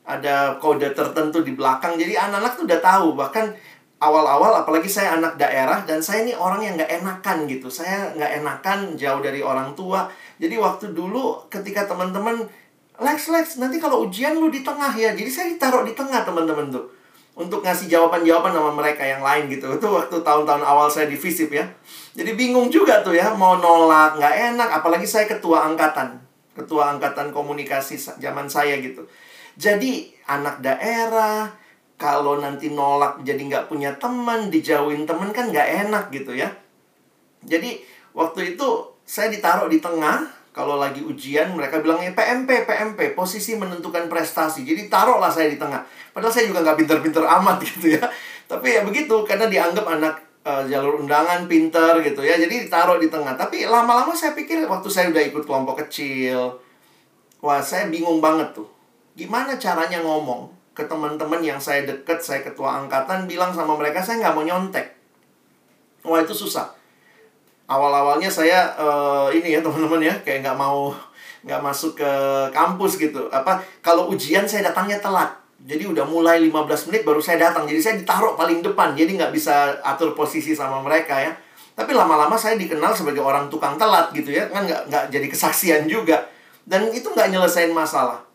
Ada 0.07 0.55
kode 0.63 0.95
tertentu 0.95 1.43
di 1.43 1.51
belakang. 1.51 1.99
Jadi 1.99 2.15
anak-anak 2.15 2.55
tuh 2.55 2.63
udah 2.63 2.79
tahu 2.79 3.07
bahkan 3.19 3.51
awal-awal 3.97 4.53
apalagi 4.61 4.85
saya 4.85 5.17
anak 5.17 5.41
daerah 5.41 5.81
dan 5.85 5.99
saya 6.01 6.21
ini 6.21 6.37
orang 6.37 6.61
yang 6.61 6.73
nggak 6.77 7.01
enakan 7.01 7.49
gitu. 7.49 7.67
Saya 7.69 8.13
nggak 8.13 8.31
enakan 8.43 8.79
jauh 8.93 9.21
dari 9.21 9.41
orang 9.41 9.73
tua 9.73 10.09
jadi 10.37 10.55
waktu 10.61 10.93
dulu 10.93 11.49
ketika 11.49 11.89
teman-teman 11.89 12.45
Lex 12.97 13.29
Lex 13.29 13.61
nanti 13.61 13.77
kalau 13.77 14.09
ujian 14.09 14.37
lu 14.37 14.49
di 14.49 14.61
tengah 14.65 14.89
ya. 14.93 15.13
Jadi 15.13 15.29
saya 15.29 15.53
ditaruh 15.53 15.85
di 15.85 15.93
tengah 15.93 16.25
teman-teman 16.25 16.69
tuh 16.73 16.85
untuk 17.37 17.61
ngasih 17.61 17.85
jawaban-jawaban 17.85 18.49
sama 18.49 18.71
mereka 18.73 19.05
yang 19.05 19.21
lain 19.21 19.49
gitu. 19.49 19.69
Itu 19.77 19.85
waktu 19.93 20.17
tahun-tahun 20.25 20.63
awal 20.65 20.89
saya 20.89 21.05
di 21.05 21.17
ya. 21.17 21.65
Jadi 22.17 22.31
bingung 22.33 22.73
juga 22.73 23.05
tuh 23.05 23.13
ya 23.13 23.33
mau 23.37 23.57
nolak 23.61 24.17
nggak 24.17 24.35
enak 24.53 24.69
apalagi 24.81 25.05
saya 25.05 25.29
ketua 25.29 25.69
angkatan. 25.69 26.17
Ketua 26.57 26.97
angkatan 26.97 27.29
komunikasi 27.29 27.97
zaman 28.17 28.49
saya 28.49 28.81
gitu. 28.81 29.05
Jadi 29.57 30.13
anak 30.25 30.61
daerah 30.61 31.53
kalau 31.97 32.37
nanti 32.37 32.71
nolak 32.71 33.25
jadi 33.25 33.41
nggak 33.41 33.65
punya 33.67 33.93
teman, 33.97 34.53
dijauhin 34.53 35.03
teman 35.09 35.33
kan 35.33 35.49
nggak 35.49 35.89
enak 35.89 36.13
gitu 36.13 36.37
ya. 36.37 36.49
Jadi 37.43 37.81
waktu 38.13 38.55
itu 38.55 38.67
saya 39.01 39.33
ditaruh 39.33 39.67
di 39.67 39.81
tengah 39.81 40.25
kalau 40.53 40.77
lagi 40.81 41.05
ujian 41.05 41.53
mereka 41.53 41.81
bilangnya 41.85 42.17
PMP 42.17 42.65
PMP 42.65 43.13
posisi 43.13 43.53
menentukan 43.53 44.09
prestasi 44.09 44.65
jadi 44.65 44.89
taruhlah 44.89 45.29
saya 45.29 45.53
di 45.53 45.55
tengah 45.61 45.85
padahal 46.09 46.33
saya 46.33 46.49
juga 46.49 46.65
nggak 46.65 46.81
pinter-pinter 46.81 47.21
amat 47.21 47.61
gitu 47.69 47.93
ya 47.93 48.01
Tapi 48.47 48.79
ya 48.79 48.81
begitu 48.87 49.27
karena 49.27 49.51
dianggap 49.51 49.83
anak 49.83 50.15
uh, 50.47 50.63
jalur 50.63 51.03
undangan 51.03 51.45
pinter 51.51 51.99
gitu 51.99 52.23
ya. 52.23 52.39
Jadi 52.39 52.65
ditaruh 52.65 52.97
di 52.97 53.11
tengah. 53.11 53.35
Tapi 53.35 53.67
lama-lama 53.67 54.15
saya 54.15 54.31
pikir 54.31 54.63
waktu 54.65 54.87
saya 54.87 55.11
udah 55.11 55.23
ikut 55.27 55.43
kelompok 55.43 55.83
kecil, 55.85 56.55
wah 57.43 57.59
saya 57.59 57.91
bingung 57.91 58.23
banget 58.23 58.55
tuh. 58.55 58.71
Gimana 59.19 59.59
caranya 59.59 59.99
ngomong 59.99 60.55
ke 60.78 60.86
teman-teman 60.86 61.41
yang 61.41 61.57
saya 61.57 61.89
deket, 61.89 62.21
saya 62.21 62.45
ketua 62.45 62.86
angkatan 62.86 63.25
bilang 63.25 63.49
sama 63.49 63.73
mereka 63.73 63.97
saya 63.97 64.21
nggak 64.21 64.36
mau 64.38 64.45
nyontek. 64.45 64.86
Wah 66.05 66.21
itu 66.21 66.38
susah. 66.38 66.69
Awal-awalnya 67.65 68.30
saya 68.30 68.78
uh, 68.78 69.34
ini 69.34 69.57
ya 69.57 69.59
teman-teman 69.65 70.05
ya 70.05 70.13
kayak 70.21 70.45
nggak 70.45 70.53
mau 70.53 70.93
nggak 71.41 71.61
masuk 71.65 71.97
ke 71.97 72.11
kampus 72.53 73.01
gitu. 73.01 73.25
Apa 73.34 73.57
kalau 73.82 74.13
ujian 74.13 74.45
saya 74.45 74.69
datangnya 74.69 75.01
telat. 75.01 75.34
Jadi 75.65 75.89
udah 75.89 76.05
mulai 76.05 76.38
15 76.45 76.93
menit 76.93 77.01
baru 77.01 77.17
saya 77.17 77.49
datang. 77.49 77.65
Jadi 77.65 77.82
saya 77.82 77.95
ditaruh 77.97 78.38
paling 78.38 78.61
depan. 78.61 78.93
Jadi 78.93 79.17
nggak 79.17 79.34
bisa 79.34 79.82
atur 79.82 80.13
posisi 80.13 80.53
sama 80.53 80.86
mereka 80.86 81.17
ya. 81.17 81.34
Tapi 81.73 81.97
lama-lama 81.97 82.38
saya 82.38 82.53
dikenal 82.53 82.93
sebagai 82.93 83.25
orang 83.25 83.49
tukang 83.49 83.73
telat 83.82 84.13
gitu 84.13 84.30
ya. 84.30 84.45
Kan 84.53 84.69
nggak, 84.69 84.93
nggak 84.93 85.03
jadi 85.09 85.25
kesaksian 85.25 85.89
juga. 85.89 86.30
Dan 86.69 86.93
itu 86.93 87.09
nggak 87.09 87.34
nyelesain 87.34 87.73
masalah. 87.73 88.26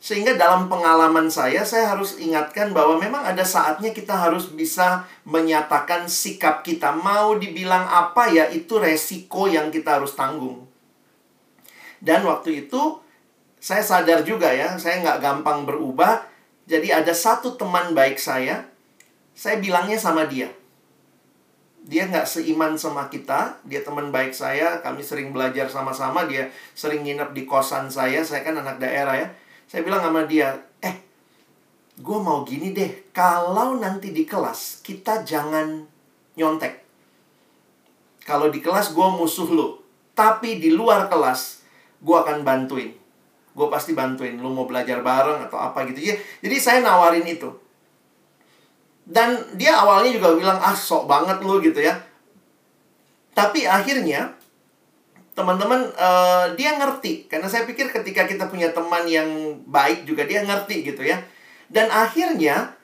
Sehingga 0.00 0.40
dalam 0.40 0.72
pengalaman 0.72 1.28
saya, 1.28 1.60
saya 1.60 1.92
harus 1.92 2.16
ingatkan 2.16 2.72
bahwa 2.72 2.96
memang 2.96 3.20
ada 3.20 3.44
saatnya 3.44 3.92
kita 3.92 4.16
harus 4.16 4.48
bisa 4.48 5.04
menyatakan 5.28 6.08
sikap 6.08 6.64
kita. 6.64 6.88
Mau 6.96 7.36
dibilang 7.36 7.84
apa 7.84 8.32
ya, 8.32 8.48
itu 8.48 8.80
resiko 8.80 9.44
yang 9.44 9.68
kita 9.68 10.00
harus 10.00 10.16
tanggung. 10.16 10.64
Dan 12.00 12.24
waktu 12.24 12.64
itu 12.64 12.96
saya 13.60 13.84
sadar 13.84 14.24
juga 14.24 14.48
ya, 14.48 14.80
saya 14.80 15.04
nggak 15.04 15.20
gampang 15.20 15.68
berubah. 15.68 16.24
Jadi 16.64 16.88
ada 16.88 17.12
satu 17.12 17.60
teman 17.60 17.92
baik 17.92 18.16
saya, 18.16 18.64
saya 19.36 19.60
bilangnya 19.60 20.00
sama 20.00 20.24
dia. 20.24 20.48
Dia 21.84 22.08
nggak 22.08 22.24
seiman 22.24 22.72
sama 22.80 23.12
kita, 23.12 23.60
dia 23.68 23.84
teman 23.84 24.08
baik 24.08 24.32
saya, 24.32 24.80
kami 24.80 25.04
sering 25.04 25.36
belajar 25.36 25.68
sama-sama, 25.68 26.24
dia 26.24 26.48
sering 26.72 27.04
nginep 27.04 27.36
di 27.36 27.44
kosan 27.44 27.92
saya, 27.92 28.24
saya 28.24 28.40
kan 28.40 28.56
anak 28.56 28.80
daerah 28.80 29.16
ya. 29.20 29.28
Saya 29.70 29.86
bilang 29.86 30.02
sama 30.02 30.26
dia, 30.26 30.50
eh, 30.82 30.98
gue 31.94 32.18
mau 32.18 32.42
gini 32.42 32.74
deh, 32.74 33.14
kalau 33.14 33.78
nanti 33.78 34.10
di 34.10 34.26
kelas, 34.26 34.82
kita 34.82 35.22
jangan 35.22 35.86
nyontek. 36.34 36.82
Kalau 38.26 38.50
di 38.50 38.58
kelas 38.58 38.90
gue 38.90 39.08
musuh 39.14 39.46
lo, 39.46 39.78
tapi 40.18 40.58
di 40.58 40.74
luar 40.74 41.06
kelas, 41.06 41.62
gue 42.02 42.16
akan 42.18 42.42
bantuin. 42.42 42.90
Gue 43.54 43.66
pasti 43.70 43.94
bantuin. 43.94 44.42
Lu 44.42 44.50
mau 44.50 44.66
belajar 44.66 45.06
bareng 45.06 45.46
atau 45.46 45.62
apa 45.62 45.86
gitu. 45.86 46.18
Jadi 46.18 46.56
saya 46.58 46.82
nawarin 46.82 47.30
itu. 47.30 47.46
Dan 49.06 49.54
dia 49.54 49.78
awalnya 49.78 50.10
juga 50.10 50.34
bilang, 50.34 50.58
ah 50.58 50.74
sok 50.74 51.06
banget 51.06 51.38
lu 51.46 51.62
gitu 51.62 51.78
ya. 51.78 51.94
Tapi 53.38 53.70
akhirnya, 53.70 54.34
teman-teman 55.40 55.88
uh, 55.96 56.52
dia 56.54 56.76
ngerti. 56.76 57.24
Karena 57.26 57.48
saya 57.48 57.64
pikir 57.64 57.88
ketika 57.88 58.28
kita 58.28 58.52
punya 58.52 58.68
teman 58.76 59.08
yang 59.08 59.26
baik 59.64 60.04
juga 60.04 60.28
dia 60.28 60.44
ngerti 60.44 60.84
gitu 60.84 61.00
ya. 61.00 61.24
Dan 61.72 61.88
akhirnya, 61.88 62.76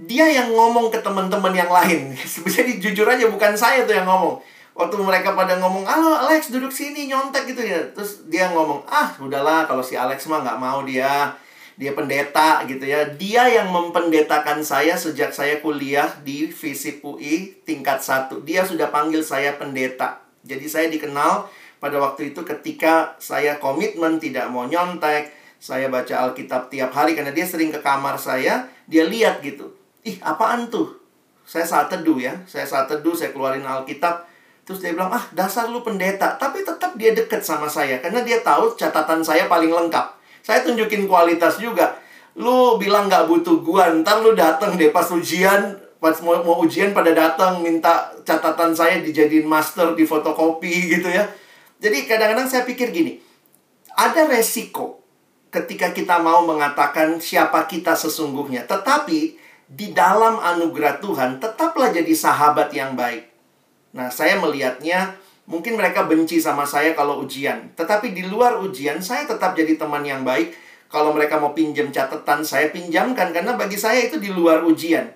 dia 0.00 0.26
yang 0.28 0.52
ngomong 0.56 0.88
ke 0.88 1.04
teman-teman 1.04 1.52
yang 1.52 1.68
lain. 1.68 2.16
Jadi 2.56 2.80
jujur 2.80 3.04
aja 3.04 3.28
bukan 3.28 3.52
saya 3.52 3.84
tuh 3.84 3.92
yang 3.92 4.08
ngomong 4.08 4.40
waktu 4.76 4.94
mereka 5.00 5.32
pada 5.32 5.56
ngomong, 5.56 5.88
halo 5.88 6.12
Alex 6.28 6.52
duduk 6.52 6.68
sini 6.68 7.08
nyontek 7.08 7.48
gitu 7.48 7.64
ya. 7.64 7.80
Terus 7.96 8.28
dia 8.28 8.52
ngomong, 8.52 8.84
ah 8.86 9.16
udahlah 9.18 9.64
kalau 9.64 9.80
si 9.80 9.96
Alex 9.96 10.28
mah 10.28 10.44
nggak 10.44 10.60
mau 10.60 10.84
dia. 10.84 11.34
Dia 11.76 11.92
pendeta 11.92 12.64
gitu 12.64 12.88
ya. 12.88 13.04
Dia 13.20 13.52
yang 13.52 13.68
mempendetakan 13.68 14.64
saya 14.64 14.96
sejak 14.96 15.36
saya 15.36 15.60
kuliah 15.60 16.08
di 16.24 16.48
FISIP 16.48 17.04
UI 17.04 17.60
tingkat 17.68 18.00
1. 18.00 18.32
Dia 18.48 18.64
sudah 18.64 18.88
panggil 18.88 19.20
saya 19.20 19.52
pendeta. 19.60 20.24
Jadi 20.40 20.66
saya 20.72 20.88
dikenal 20.88 21.44
pada 21.78 21.96
waktu 22.00 22.34
itu 22.34 22.40
ketika 22.42 23.16
saya 23.20 23.60
komitmen 23.60 24.20
tidak 24.22 24.48
mau 24.52 24.64
nyontek. 24.64 25.32
Saya 25.56 25.88
baca 25.88 26.28
Alkitab 26.28 26.68
tiap 26.68 26.92
hari 26.92 27.16
karena 27.16 27.32
dia 27.32 27.48
sering 27.48 27.72
ke 27.72 27.80
kamar 27.80 28.20
saya. 28.20 28.68
Dia 28.84 29.08
lihat 29.08 29.40
gitu. 29.40 29.72
Ih 30.04 30.20
apaan 30.20 30.68
tuh? 30.68 31.00
Saya 31.48 31.64
saat 31.64 31.88
teduh 31.88 32.20
ya. 32.20 32.36
Saya 32.44 32.68
saat 32.68 32.86
teduh, 32.86 33.16
saya 33.16 33.32
keluarin 33.32 33.64
Alkitab 33.64 34.28
Terus 34.66 34.82
dia 34.82 34.90
bilang, 34.98 35.14
ah 35.14 35.22
dasar 35.30 35.70
lu 35.70 35.86
pendeta. 35.86 36.34
Tapi 36.34 36.66
tetap 36.66 36.98
dia 36.98 37.14
deket 37.14 37.38
sama 37.38 37.70
saya. 37.70 38.02
Karena 38.02 38.26
dia 38.26 38.42
tahu 38.42 38.74
catatan 38.74 39.22
saya 39.22 39.46
paling 39.46 39.70
lengkap. 39.70 40.18
Saya 40.42 40.66
tunjukin 40.66 41.06
kualitas 41.06 41.62
juga. 41.62 41.94
Lu 42.34 42.74
bilang 42.74 43.06
nggak 43.06 43.30
butuh 43.30 43.62
gua. 43.62 43.94
Ntar 43.94 44.26
lu 44.26 44.34
dateng 44.34 44.74
deh 44.74 44.90
pas 44.90 45.06
ujian. 45.14 45.78
Pas 46.02 46.18
mau, 46.20 46.34
mau 46.42 46.58
ujian 46.66 46.90
pada 46.90 47.14
datang 47.14 47.62
minta 47.62 48.10
catatan 48.26 48.74
saya 48.74 49.00
dijadiin 49.00 49.46
master 49.46 49.94
di 49.94 50.02
fotokopi 50.02 50.98
gitu 50.98 51.14
ya. 51.14 51.24
Jadi 51.76 52.08
kadang-kadang 52.08 52.48
saya 52.48 52.64
pikir 52.64 52.92
gini. 52.92 53.20
Ada 53.96 54.28
resiko 54.28 55.00
ketika 55.52 55.92
kita 55.96 56.20
mau 56.20 56.44
mengatakan 56.44 57.16
siapa 57.20 57.64
kita 57.64 57.96
sesungguhnya. 57.96 58.68
Tetapi 58.68 59.20
di 59.66 59.90
dalam 59.90 60.38
anugerah 60.38 61.02
Tuhan 61.02 61.42
tetaplah 61.42 61.90
jadi 61.90 62.12
sahabat 62.12 62.70
yang 62.76 62.94
baik. 62.94 63.26
Nah, 63.96 64.12
saya 64.12 64.36
melihatnya 64.36 65.16
mungkin 65.48 65.80
mereka 65.80 66.04
benci 66.04 66.38
sama 66.38 66.68
saya 66.68 66.92
kalau 66.92 67.24
ujian. 67.24 67.72
Tetapi 67.72 68.12
di 68.12 68.28
luar 68.28 68.60
ujian, 68.60 69.00
saya 69.00 69.24
tetap 69.24 69.56
jadi 69.56 69.74
teman 69.80 70.04
yang 70.04 70.22
baik. 70.22 70.52
Kalau 70.86 71.10
mereka 71.10 71.42
mau 71.42 71.50
pinjam 71.50 71.90
catatan, 71.90 72.46
saya 72.46 72.70
pinjamkan. 72.70 73.34
Karena 73.34 73.58
bagi 73.58 73.74
saya 73.74 74.06
itu 74.06 74.22
di 74.22 74.30
luar 74.30 74.62
ujian. 74.62 75.08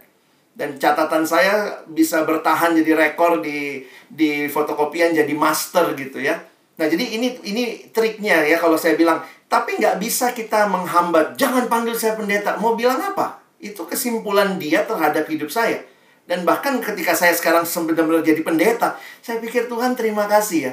Dan 0.51 0.77
catatan 0.83 1.23
saya 1.23 1.87
bisa 1.87 2.27
bertahan 2.27 2.75
jadi 2.75 2.99
rekor 2.99 3.39
di 3.39 3.87
di 4.11 4.51
fotokopian 4.51 5.15
jadi 5.15 5.31
master 5.31 5.95
gitu 5.95 6.19
ya. 6.19 6.43
Nah, 6.81 6.89
jadi 6.89 7.21
ini 7.21 7.37
ini 7.45 7.93
triknya 7.93 8.41
ya 8.49 8.57
kalau 8.57 8.81
saya 8.81 8.97
bilang, 8.97 9.21
tapi 9.53 9.77
nggak 9.77 10.01
bisa 10.01 10.33
kita 10.33 10.65
menghambat. 10.65 11.37
Jangan 11.37 11.69
panggil 11.69 11.93
saya 11.93 12.17
pendeta. 12.17 12.57
Mau 12.57 12.73
bilang 12.73 12.97
apa? 12.97 13.45
Itu 13.61 13.85
kesimpulan 13.85 14.57
dia 14.57 14.89
terhadap 14.89 15.29
hidup 15.29 15.53
saya. 15.53 15.85
Dan 16.25 16.49
bahkan 16.49 16.81
ketika 16.81 17.13
saya 17.13 17.37
sekarang 17.37 17.69
benar-benar 17.69 18.25
jadi 18.25 18.41
pendeta, 18.41 18.97
saya 19.21 19.43
pikir 19.45 19.69
Tuhan 19.69 19.93
terima 19.93 20.25
kasih 20.25 20.73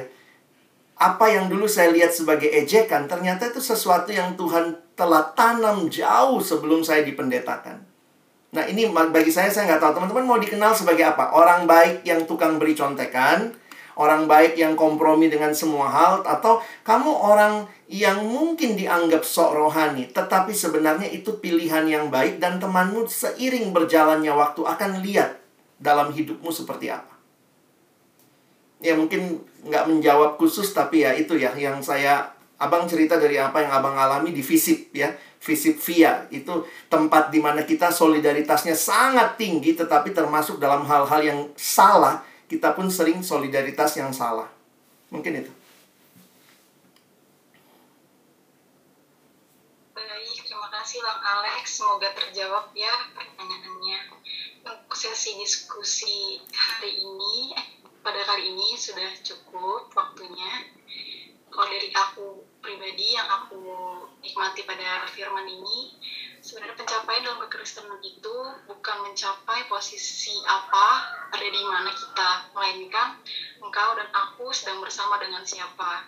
Apa 0.96 1.28
yang 1.28 1.52
dulu 1.52 1.68
saya 1.68 1.92
lihat 1.92 2.10
sebagai 2.10 2.48
ejekan, 2.48 3.04
ternyata 3.04 3.52
itu 3.52 3.60
sesuatu 3.60 4.08
yang 4.08 4.34
Tuhan 4.34 4.80
telah 4.96 5.30
tanam 5.36 5.92
jauh 5.92 6.40
sebelum 6.40 6.82
saya 6.82 7.04
dipendetakan. 7.04 7.84
Nah 8.54 8.64
ini 8.64 8.88
bagi 8.90 9.28
saya, 9.28 9.52
saya 9.52 9.68
nggak 9.68 9.82
tahu 9.82 9.92
teman-teman 10.00 10.24
mau 10.24 10.38
dikenal 10.40 10.72
sebagai 10.72 11.04
apa? 11.04 11.36
Orang 11.36 11.68
baik 11.68 12.02
yang 12.02 12.24
tukang 12.24 12.56
beri 12.56 12.72
contekan, 12.72 13.52
orang 13.98 14.30
baik 14.30 14.54
yang 14.54 14.78
kompromi 14.78 15.26
dengan 15.26 15.50
semua 15.50 15.90
hal, 15.90 16.22
atau 16.22 16.62
kamu 16.86 17.10
orang 17.10 17.66
yang 17.90 18.22
mungkin 18.22 18.78
dianggap 18.78 19.26
sok 19.26 19.58
rohani, 19.58 20.06
tetapi 20.14 20.54
sebenarnya 20.54 21.10
itu 21.10 21.42
pilihan 21.42 21.82
yang 21.84 22.06
baik 22.08 22.38
dan 22.38 22.62
temanmu 22.62 23.10
seiring 23.10 23.74
berjalannya 23.74 24.30
waktu 24.30 24.62
akan 24.62 25.02
lihat 25.02 25.42
dalam 25.82 26.14
hidupmu 26.14 26.48
seperti 26.54 26.94
apa? 26.94 27.18
Ya 28.78 28.94
mungkin 28.94 29.42
nggak 29.66 29.84
menjawab 29.90 30.38
khusus 30.38 30.70
tapi 30.70 31.02
ya 31.02 31.10
itu 31.10 31.34
ya 31.34 31.50
yang 31.58 31.82
saya 31.82 32.38
abang 32.58 32.86
cerita 32.86 33.18
dari 33.18 33.34
apa 33.38 33.62
yang 33.62 33.74
abang 33.74 33.98
alami 33.98 34.30
di 34.30 34.42
Visip 34.42 34.94
ya 34.94 35.10
Visip 35.38 35.78
Via 35.82 36.26
itu 36.30 36.66
tempat 36.90 37.30
di 37.30 37.38
mana 37.38 37.62
kita 37.62 37.90
solidaritasnya 37.90 38.74
sangat 38.74 39.38
tinggi 39.38 39.74
tetapi 39.78 40.10
termasuk 40.10 40.58
dalam 40.58 40.86
hal-hal 40.86 41.20
yang 41.22 41.40
salah 41.54 42.22
kita 42.48 42.72
pun 42.72 42.88
sering 42.88 43.20
solidaritas 43.20 43.92
yang 44.00 44.08
salah. 44.10 44.48
Mungkin 45.12 45.44
itu. 45.44 45.52
Baik 49.92 50.40
terima 50.48 50.68
kasih 50.72 51.04
bang 51.04 51.20
Alex. 51.20 51.64
Semoga 51.76 52.08
terjawab 52.16 52.72
ya 52.72 53.12
pertanyaannya. 53.12 54.00
Sesi 54.96 55.36
diskusi 55.38 56.42
hari 56.50 57.04
ini 57.04 57.54
eh, 57.54 57.66
pada 58.00 58.24
kali 58.24 58.56
ini 58.56 58.74
sudah 58.74 59.12
cukup 59.20 59.92
waktunya. 59.92 60.72
Kalau 61.52 61.68
dari 61.68 61.92
aku 61.92 62.44
pribadi 62.64 63.12
yang 63.12 63.28
aku 63.28 63.60
nikmati 64.24 64.64
pada 64.64 65.04
firman 65.12 65.46
ini 65.48 65.96
sebenarnya 66.42 66.76
pencapaian 66.78 67.22
dalam 67.24 67.40
kekristenan 67.46 68.00
itu 68.02 68.36
bukan 68.66 68.96
mencapai 69.04 69.66
posisi 69.66 70.34
apa 70.46 70.88
ada 71.34 71.46
di 71.46 71.62
mana 71.66 71.90
kita 71.90 72.30
melainkan 72.54 73.18
engkau 73.62 73.90
dan 73.98 74.08
aku 74.14 74.50
sedang 74.54 74.80
bersama 74.82 75.18
dengan 75.18 75.42
siapa 75.42 76.06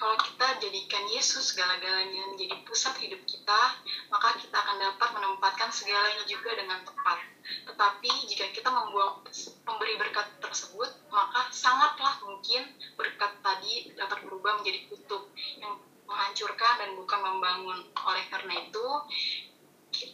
kalau 0.00 0.16
kita 0.16 0.56
jadikan 0.64 1.04
Yesus 1.12 1.52
segala-galanya 1.52 2.32
menjadi 2.32 2.56
pusat 2.64 2.96
hidup 3.04 3.20
kita, 3.28 3.60
maka 4.08 4.32
kita 4.40 4.56
akan 4.56 4.80
dapat 4.80 5.08
menempatkan 5.12 5.68
segalanya 5.68 6.24
juga 6.24 6.56
dengan 6.56 6.80
tepat. 6.80 7.20
Tetapi 7.68 8.08
jika 8.32 8.48
kita 8.48 8.72
membuang 8.72 9.20
pemberi 9.60 10.00
berkat 10.00 10.24
tersebut, 10.40 10.88
maka 11.12 11.52
sangatlah 11.52 12.16
mungkin 12.24 12.64
berkat 12.96 13.44
tadi 13.44 13.92
dapat 13.92 14.24
berubah 14.24 14.64
menjadi 14.64 14.88
kutub 14.88 15.28
yang 15.60 15.76
menghancurkan 16.08 16.80
dan 16.80 16.96
bukan 16.96 17.20
membangun. 17.20 17.78
Oleh 18.00 18.24
karena 18.32 18.56
itu, 18.56 18.86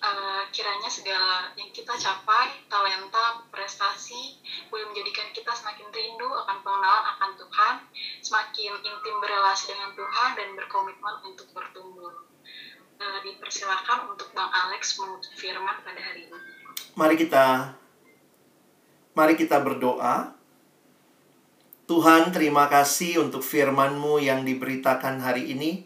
uh, 0.03 0.43
kiranya 0.51 0.91
segala 0.91 1.53
yang 1.55 1.70
kita 1.70 1.95
capai, 1.95 2.66
talenta, 2.66 3.47
prestasi, 3.53 4.41
boleh 4.72 4.87
menjadikan 4.91 5.30
kita 5.30 5.53
semakin 5.55 5.87
rindu 5.93 6.26
akan 6.26 6.57
pengenalan 6.64 7.05
akan 7.16 7.30
Tuhan, 7.39 7.74
semakin 8.22 8.72
intim 8.82 9.16
berrelasi 9.22 9.74
dengan 9.74 9.91
Tuhan, 9.95 10.30
dan 10.34 10.49
berkomitmen 10.59 11.14
untuk 11.26 11.49
bertumbuh. 11.55 12.26
Uh, 12.97 13.20
dipersilakan 13.20 14.09
untuk 14.16 14.32
Bang 14.32 14.49
Alex 14.49 14.97
menutup 14.97 15.28
firman 15.37 15.84
pada 15.84 16.01
hari 16.01 16.32
ini. 16.32 16.39
Mari 16.97 17.14
kita 17.20 17.76
mari 19.12 19.37
kita 19.37 19.61
berdoa. 19.61 20.32
Tuhan, 21.87 22.32
terima 22.32 22.66
kasih 22.72 23.20
untuk 23.20 23.45
firman-Mu 23.45 24.18
yang 24.18 24.49
diberitakan 24.49 25.20
hari 25.20 25.53
ini. 25.53 25.84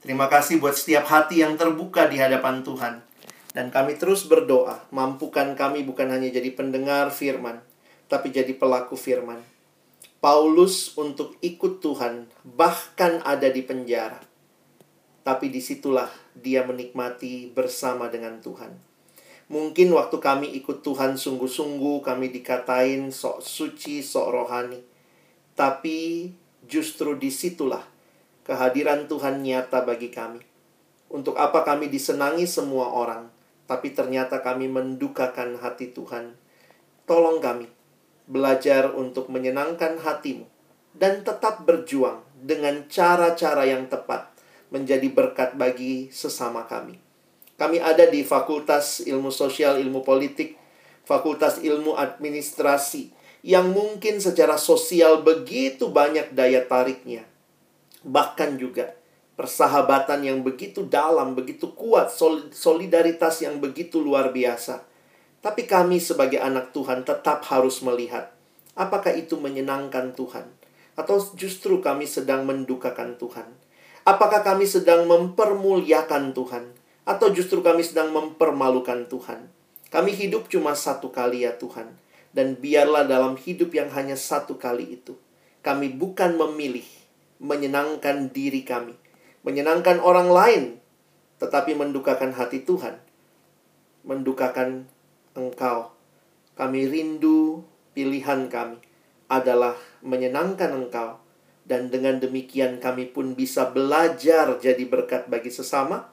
Terima 0.00 0.26
kasih 0.26 0.56
buat 0.56 0.72
setiap 0.72 1.04
hati 1.04 1.44
yang 1.44 1.54
terbuka 1.54 2.08
di 2.08 2.16
hadapan 2.16 2.64
Tuhan. 2.64 3.07
Dan 3.56 3.72
kami 3.72 3.96
terus 3.96 4.28
berdoa, 4.28 4.84
mampukan 4.92 5.56
kami 5.56 5.80
bukan 5.82 6.12
hanya 6.12 6.28
jadi 6.28 6.52
pendengar 6.52 7.08
firman, 7.08 7.64
tapi 8.06 8.28
jadi 8.28 8.52
pelaku 8.52 8.94
firman. 8.94 9.40
Paulus 10.18 10.98
untuk 10.98 11.38
ikut 11.40 11.78
Tuhan 11.78 12.26
bahkan 12.42 13.22
ada 13.22 13.46
di 13.48 13.62
penjara. 13.62 14.18
Tapi 15.22 15.46
di 15.52 15.62
situlah 15.62 16.10
dia 16.34 16.66
menikmati 16.66 17.48
bersama 17.54 18.10
dengan 18.10 18.42
Tuhan. 18.42 18.74
Mungkin 19.48 19.94
waktu 19.96 20.18
kami 20.20 20.52
ikut 20.60 20.84
Tuhan 20.84 21.16
sungguh-sungguh 21.16 22.04
kami 22.04 22.28
dikatain 22.34 23.08
sok 23.14 23.40
suci, 23.40 24.04
sok 24.04 24.28
rohani. 24.28 24.82
Tapi 25.56 26.28
justru 26.68 27.16
di 27.16 27.32
situlah 27.32 27.86
kehadiran 28.44 29.08
Tuhan 29.08 29.40
nyata 29.40 29.86
bagi 29.86 30.12
kami. 30.12 30.42
Untuk 31.08 31.38
apa 31.40 31.64
kami 31.64 31.88
disenangi 31.88 32.44
semua 32.44 32.92
orang, 32.92 33.37
tapi 33.68 33.92
ternyata 33.92 34.40
kami 34.40 34.66
mendukakan 34.66 35.60
hati 35.60 35.92
Tuhan. 35.92 36.34
Tolong 37.04 37.38
kami 37.44 37.68
belajar 38.24 38.92
untuk 38.96 39.28
menyenangkan 39.28 40.00
hatimu 40.00 40.48
dan 40.96 41.20
tetap 41.22 41.68
berjuang 41.68 42.24
dengan 42.40 42.88
cara-cara 42.88 43.68
yang 43.68 43.86
tepat 43.92 44.32
menjadi 44.72 45.08
berkat 45.12 45.54
bagi 45.56 46.08
sesama 46.08 46.64
kami. 46.64 46.96
Kami 47.58 47.78
ada 47.82 48.06
di 48.08 48.22
Fakultas 48.22 49.02
Ilmu 49.02 49.32
Sosial, 49.34 49.82
Ilmu 49.82 50.04
Politik, 50.06 50.54
Fakultas 51.02 51.58
Ilmu 51.58 51.96
Administrasi, 51.96 53.10
yang 53.42 53.70
mungkin 53.72 54.20
secara 54.22 54.58
sosial 54.60 55.24
begitu 55.24 55.90
banyak 55.90 56.34
daya 56.34 56.62
tariknya. 56.66 57.26
Bahkan 58.06 58.60
juga 58.60 58.97
persahabatan 59.38 60.26
yang 60.26 60.42
begitu 60.42 60.82
dalam, 60.82 61.38
begitu 61.38 61.70
kuat, 61.78 62.10
solidaritas 62.50 63.38
yang 63.38 63.62
begitu 63.62 64.02
luar 64.02 64.34
biasa. 64.34 64.82
Tapi 65.38 65.70
kami 65.70 66.02
sebagai 66.02 66.42
anak 66.42 66.74
Tuhan 66.74 67.06
tetap 67.06 67.46
harus 67.46 67.78
melihat 67.86 68.34
apakah 68.74 69.14
itu 69.14 69.38
menyenangkan 69.38 70.18
Tuhan 70.18 70.50
atau 70.98 71.22
justru 71.38 71.78
kami 71.78 72.10
sedang 72.10 72.42
mendukakan 72.42 73.14
Tuhan. 73.14 73.46
Apakah 74.02 74.42
kami 74.42 74.66
sedang 74.66 75.06
mempermuliakan 75.06 76.34
Tuhan 76.34 76.74
atau 77.08 77.32
justru 77.32 77.64
kami 77.64 77.80
sedang 77.80 78.12
mempermalukan 78.12 79.08
Tuhan. 79.08 79.48
Kami 79.88 80.12
hidup 80.12 80.52
cuma 80.52 80.76
satu 80.76 81.08
kali 81.08 81.48
ya 81.48 81.56
Tuhan. 81.56 81.96
Dan 82.28 82.60
biarlah 82.60 83.08
dalam 83.08 83.40
hidup 83.40 83.72
yang 83.72 83.88
hanya 83.96 84.12
satu 84.12 84.60
kali 84.60 85.00
itu, 85.00 85.16
kami 85.64 85.88
bukan 85.88 86.36
memilih 86.36 86.84
menyenangkan 87.40 88.28
diri 88.28 88.60
kami, 88.68 88.92
menyenangkan 89.48 89.96
orang 90.04 90.28
lain, 90.28 90.62
tetapi 91.40 91.72
mendukakan 91.72 92.36
hati 92.36 92.68
Tuhan, 92.68 93.00
mendukakan 94.04 94.84
Engkau. 95.32 95.96
Kami 96.52 96.84
rindu 96.84 97.64
pilihan 97.96 98.52
kami 98.52 98.76
adalah 99.32 99.72
menyenangkan 100.04 100.76
Engkau, 100.76 101.16
dan 101.64 101.88
dengan 101.88 102.20
demikian 102.20 102.76
kami 102.76 103.08
pun 103.08 103.32
bisa 103.32 103.72
belajar 103.72 104.60
jadi 104.60 104.84
berkat 104.84 105.32
bagi 105.32 105.48
sesama. 105.48 106.12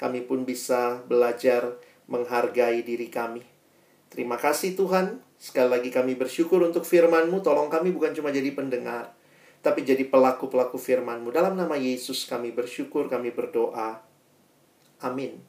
Kami 0.00 0.24
pun 0.24 0.48
bisa 0.48 1.04
belajar 1.04 1.76
menghargai 2.08 2.80
diri 2.80 3.12
kami. 3.12 3.44
Terima 4.08 4.40
kasih 4.40 4.72
Tuhan. 4.72 5.20
Sekali 5.36 5.68
lagi 5.68 5.92
kami 5.92 6.16
bersyukur 6.16 6.64
untuk 6.64 6.88
firman-Mu. 6.88 7.44
Tolong 7.44 7.68
kami 7.68 7.92
bukan 7.92 8.16
cuma 8.16 8.32
jadi 8.32 8.48
pendengar, 8.56 9.12
tapi 9.60 9.84
jadi 9.84 10.08
pelaku-pelaku 10.08 10.80
firman-Mu. 10.80 11.28
Dalam 11.32 11.56
nama 11.56 11.76
Yesus 11.76 12.24
kami 12.24 12.52
bersyukur, 12.52 13.12
kami 13.12 13.28
berdoa. 13.32 14.00
Amin. 15.04 15.40